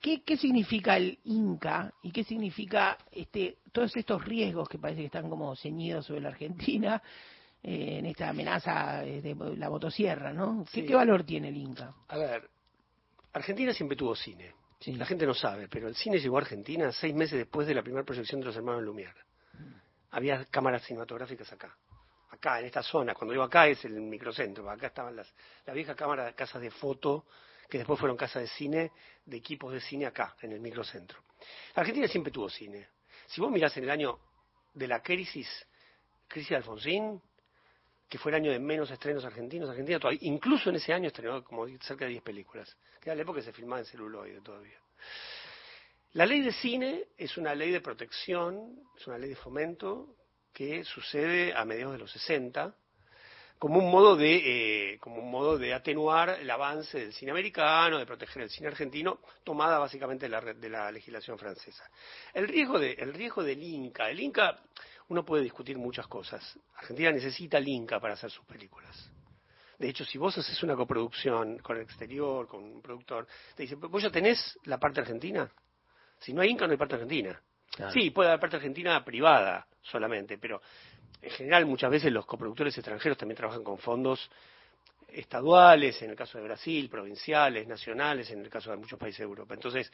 ¿qué, 0.00 0.22
qué 0.22 0.36
significa 0.36 0.96
el 0.96 1.18
Inca 1.24 1.92
y 2.02 2.12
qué 2.12 2.22
significa 2.24 2.96
este, 3.10 3.58
todos 3.72 3.94
estos 3.96 4.24
riesgos 4.24 4.68
que 4.68 4.78
parece 4.78 5.00
que 5.00 5.06
están 5.06 5.28
como 5.28 5.54
ceñidos 5.56 6.06
sobre 6.06 6.20
la 6.20 6.28
Argentina 6.28 7.02
eh, 7.62 7.98
en 7.98 8.06
esta 8.06 8.28
amenaza 8.28 9.02
de 9.02 9.34
la 9.56 9.68
motosierra, 9.68 10.32
¿no? 10.32 10.64
¿Qué, 10.72 10.84
¿Qué 10.84 10.94
valor 10.94 11.24
tiene 11.24 11.48
el 11.48 11.56
Inca? 11.56 11.94
A 12.08 12.18
ver, 12.18 12.48
Argentina 13.32 13.72
siempre 13.72 13.96
tuvo 13.96 14.14
cine. 14.14 14.54
La 14.86 15.06
gente 15.06 15.26
no 15.26 15.34
sabe, 15.34 15.66
pero 15.68 15.88
el 15.88 15.96
cine 15.96 16.18
llegó 16.18 16.38
a 16.38 16.42
Argentina 16.42 16.92
seis 16.92 17.12
meses 17.12 17.36
después 17.36 17.66
de 17.66 17.74
la 17.74 17.82
primera 17.82 18.04
proyección 18.04 18.40
de 18.40 18.46
los 18.46 18.56
hermanos 18.56 18.82
Lumière. 18.82 19.24
Había 20.10 20.44
cámaras 20.44 20.84
cinematográficas 20.84 21.52
acá. 21.52 21.76
Acá, 22.30 22.60
en 22.60 22.66
esta 22.66 22.82
zona. 22.82 23.14
Cuando 23.14 23.32
digo 23.32 23.42
acá 23.42 23.66
es 23.66 23.84
el 23.84 24.00
microcentro. 24.00 24.70
Acá 24.70 24.86
estaban 24.86 25.16
las, 25.16 25.34
la 25.66 25.72
vieja 25.72 25.96
cámara, 25.96 26.32
casas 26.32 26.62
de 26.62 26.70
foto, 26.70 27.26
que 27.68 27.78
después 27.78 27.98
fueron 27.98 28.16
casas 28.16 28.42
de 28.42 28.48
cine, 28.48 28.92
de 29.24 29.36
equipos 29.36 29.72
de 29.72 29.80
cine 29.80 30.06
acá, 30.06 30.36
en 30.42 30.52
el 30.52 30.60
microcentro. 30.60 31.18
Argentina 31.74 32.06
siempre 32.06 32.32
tuvo 32.32 32.48
cine. 32.48 32.88
Si 33.26 33.40
vos 33.40 33.50
mirás 33.50 33.76
en 33.76 33.84
el 33.84 33.90
año 33.90 34.20
de 34.74 34.86
la 34.86 35.02
crisis, 35.02 35.48
crisis 36.28 36.50
de 36.50 36.56
Alfonsín, 36.56 37.20
que 38.08 38.18
fue 38.18 38.32
el 38.32 38.36
año 38.36 38.50
de 38.50 38.58
menos 38.58 38.90
estrenos 38.90 39.24
argentinos. 39.24 39.68
Argentina 39.68 39.98
todavía, 39.98 40.20
incluso 40.22 40.70
en 40.70 40.76
ese 40.76 40.92
año 40.92 41.08
estrenó 41.08 41.44
como 41.44 41.66
cerca 41.80 42.04
de 42.04 42.12
10 42.12 42.22
películas, 42.22 42.76
que 43.00 43.10
era 43.10 43.16
la 43.16 43.22
época 43.22 43.40
que 43.40 43.44
se 43.44 43.52
filmaba 43.52 43.80
en 43.80 43.86
celuloide 43.86 44.40
todavía. 44.40 44.78
La 46.12 46.24
ley 46.24 46.40
de 46.40 46.52
cine 46.52 47.04
es 47.16 47.36
una 47.36 47.54
ley 47.54 47.70
de 47.70 47.80
protección, 47.80 48.80
es 48.96 49.06
una 49.06 49.18
ley 49.18 49.28
de 49.28 49.36
fomento 49.36 50.16
que 50.52 50.82
sucede 50.84 51.52
a 51.54 51.64
mediados 51.64 51.92
de 51.92 51.98
los 51.98 52.10
60 52.10 52.74
como 53.58 53.80
un 53.80 53.90
modo 53.90 54.16
de 54.16 54.92
eh, 54.92 54.98
como 55.00 55.20
un 55.20 55.30
modo 55.30 55.58
de 55.58 55.74
atenuar 55.74 56.38
el 56.40 56.48
avance 56.48 56.98
del 56.98 57.12
cine 57.12 57.32
americano, 57.32 57.98
de 57.98 58.06
proteger 58.06 58.42
el 58.42 58.50
cine 58.50 58.68
argentino, 58.68 59.18
tomada 59.42 59.78
básicamente 59.78 60.26
de 60.26 60.30
la, 60.30 60.40
de 60.40 60.68
la 60.68 60.92
legislación 60.92 61.38
francesa. 61.38 61.90
El 62.32 62.46
riesgo 62.46 62.78
de, 62.78 62.92
el 62.92 63.12
riesgo 63.12 63.42
del 63.42 63.62
Inca, 63.62 64.08
el 64.10 64.20
Inca 64.20 64.60
uno 65.08 65.24
puede 65.24 65.42
discutir 65.42 65.78
muchas 65.78 66.06
cosas. 66.06 66.58
Argentina 66.76 67.10
necesita 67.10 67.58
el 67.58 67.68
Inca 67.68 67.98
para 68.00 68.14
hacer 68.14 68.30
sus 68.30 68.44
películas. 68.44 69.10
De 69.78 69.88
hecho, 69.88 70.04
si 70.04 70.18
vos 70.18 70.36
haces 70.36 70.60
una 70.62 70.74
coproducción 70.74 71.58
con 71.58 71.76
el 71.76 71.82
exterior, 71.82 72.46
con 72.48 72.64
un 72.64 72.82
productor, 72.82 73.26
te 73.54 73.62
dicen, 73.62 73.80
¿vos 73.80 74.02
ya 74.02 74.10
tenés 74.10 74.58
la 74.64 74.78
parte 74.78 75.00
argentina? 75.00 75.50
Si 76.18 76.32
no 76.32 76.42
hay 76.42 76.50
Inca, 76.50 76.66
no 76.66 76.72
hay 76.72 76.78
parte 76.78 76.96
argentina. 76.96 77.40
Sí, 77.92 78.10
puede 78.10 78.28
haber 78.30 78.40
parte 78.40 78.56
argentina 78.56 79.04
privada 79.04 79.66
solamente, 79.82 80.36
pero 80.36 80.60
en 81.22 81.30
general 81.30 81.64
muchas 81.66 81.90
veces 81.90 82.12
los 82.12 82.26
coproductores 82.26 82.76
extranjeros 82.76 83.16
también 83.16 83.36
trabajan 83.36 83.62
con 83.62 83.78
fondos 83.78 84.28
estaduales, 85.08 86.00
en 86.02 86.10
el 86.10 86.16
caso 86.16 86.38
de 86.38 86.44
Brasil, 86.44 86.88
provinciales, 86.88 87.66
nacionales, 87.66 88.30
en 88.30 88.40
el 88.40 88.50
caso 88.50 88.70
de 88.70 88.76
muchos 88.76 88.98
países 88.98 89.18
de 89.18 89.24
Europa. 89.24 89.54
Entonces, 89.54 89.92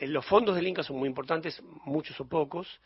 los 0.00 0.24
fondos 0.26 0.56
del 0.56 0.66
Inca 0.66 0.82
son 0.82 0.96
muy 0.96 1.08
importantes, 1.08 1.62
muchos 1.84 2.18
o 2.20 2.26
pocos, 2.26 2.80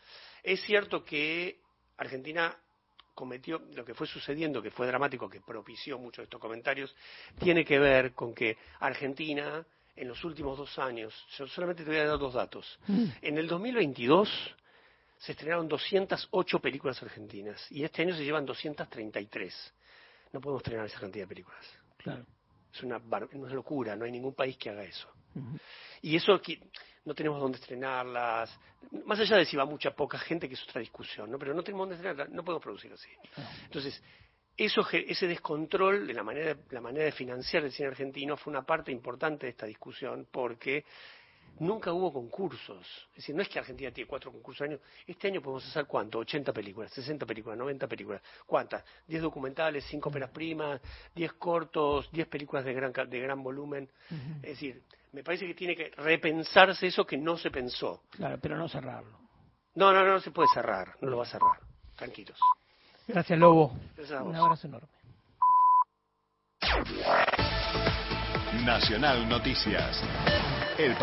es 0.45 0.61
cierto 0.61 1.03
que 1.03 1.59
Argentina 1.97 2.55
cometió 3.13 3.63
lo 3.73 3.83
que 3.83 3.93
fue 3.93 4.05
sucediendo, 4.05 4.61
que 4.61 4.71
fue 4.71 4.85
dramático, 4.85 5.29
que 5.29 5.41
propició 5.41 5.97
muchos 5.97 6.17
de 6.17 6.23
estos 6.25 6.39
comentarios, 6.39 6.95
tiene 7.39 7.65
que 7.65 7.79
ver 7.79 8.13
con 8.13 8.33
que 8.33 8.57
Argentina 8.79 9.65
en 9.95 10.07
los 10.07 10.23
últimos 10.23 10.57
dos 10.57 10.77
años, 10.77 11.13
yo 11.37 11.47
solamente 11.47 11.83
te 11.83 11.89
voy 11.89 11.99
a 11.99 12.05
dar 12.05 12.19
dos 12.19 12.33
datos, 12.33 12.79
mm. 12.87 13.05
en 13.21 13.37
el 13.37 13.47
2022 13.47 14.55
se 15.17 15.31
estrenaron 15.31 15.67
208 15.67 16.59
películas 16.59 17.01
argentinas 17.01 17.65
y 17.71 17.83
este 17.83 18.01
año 18.01 18.13
se 18.15 18.23
llevan 18.23 18.45
233. 18.45 19.73
No 20.33 20.41
podemos 20.41 20.61
estrenar 20.61 20.85
esa 20.85 20.99
cantidad 20.99 21.23
de 21.23 21.29
películas. 21.29 21.65
Claro. 21.97 22.25
Es 22.73 22.83
una, 22.83 22.97
una 22.97 23.53
locura, 23.53 23.95
no 23.95 24.03
hay 24.03 24.11
ningún 24.11 24.33
país 24.33 24.57
que 24.57 24.69
haga 24.69 24.83
eso. 24.83 25.07
Y 26.01 26.15
eso 26.17 26.39
no 27.05 27.13
tenemos 27.13 27.39
dónde 27.39 27.57
estrenarlas. 27.57 28.59
Más 29.05 29.19
allá 29.19 29.37
de 29.37 29.45
si 29.45 29.55
va 29.55 29.65
mucha 29.65 29.91
poca 29.91 30.17
gente, 30.17 30.47
que 30.47 30.55
es 30.55 30.63
otra 30.63 30.81
discusión, 30.81 31.31
¿no? 31.31 31.39
Pero 31.39 31.53
no 31.53 31.63
tenemos 31.63 31.83
dónde 31.83 31.95
estrenarlas, 31.95 32.29
no 32.29 32.43
podemos 32.43 32.63
producir 32.63 32.91
así. 32.91 33.09
Entonces, 33.63 34.03
eso, 34.57 34.85
ese 34.91 35.27
descontrol 35.27 36.07
de 36.07 36.13
la 36.13 36.23
manera, 36.23 36.57
la 36.69 36.81
manera 36.81 37.05
de 37.05 37.11
financiar 37.11 37.63
el 37.63 37.71
cine 37.71 37.89
argentino 37.89 38.37
fue 38.37 38.51
una 38.51 38.63
parte 38.63 38.91
importante 38.91 39.45
de 39.45 39.51
esta 39.51 39.65
discusión 39.65 40.27
porque 40.31 40.85
nunca 41.59 41.91
hubo 41.91 42.11
concursos. 42.11 42.85
Es 43.11 43.17
decir, 43.17 43.35
no 43.35 43.41
es 43.41 43.49
que 43.49 43.59
Argentina 43.59 43.91
tiene 43.91 44.07
cuatro 44.07 44.31
concursos 44.31 44.61
al 44.61 44.71
año. 44.71 44.79
Este 45.05 45.27
año 45.27 45.41
podemos 45.41 45.65
hacer 45.67 45.85
cuánto? 45.85 46.19
80 46.19 46.53
películas, 46.53 46.91
60 46.91 47.25
películas, 47.25 47.57
90 47.57 47.87
películas. 47.87 48.21
¿Cuántas? 48.45 48.83
10 49.07 49.21
documentales, 49.21 49.85
5 49.85 50.09
óperas 50.09 50.29
primas, 50.31 50.81
10 51.13 51.33
cortos, 51.33 52.09
10 52.11 52.27
películas 52.27 52.65
de 52.65 52.73
gran, 52.73 52.91
de 52.91 53.19
gran 53.19 53.41
volumen. 53.41 53.89
Es 54.37 54.49
decir, 54.49 54.83
me 55.11 55.23
parece 55.23 55.47
que 55.47 55.53
tiene 55.53 55.75
que 55.75 55.91
repensarse 55.97 56.87
eso 56.87 57.05
que 57.05 57.17
no 57.17 57.37
se 57.37 57.51
pensó. 57.51 58.03
Claro, 58.11 58.37
pero 58.41 58.57
no 58.57 58.67
cerrarlo. 58.67 59.17
No, 59.75 59.91
no, 59.91 60.05
no, 60.05 60.19
se 60.19 60.31
puede 60.31 60.49
cerrar, 60.53 60.95
no 61.01 61.09
lo 61.09 61.17
va 61.17 61.23
a 61.23 61.27
cerrar. 61.27 61.59
Tranquilos. 61.95 62.37
Gracias, 63.07 63.37
Lobo. 63.37 63.77
Un 64.23 64.35
abrazo 64.35 64.67
enorme. 64.67 64.87
Nacional 68.65 69.29
Noticias. 69.29 70.01
El 70.77 70.93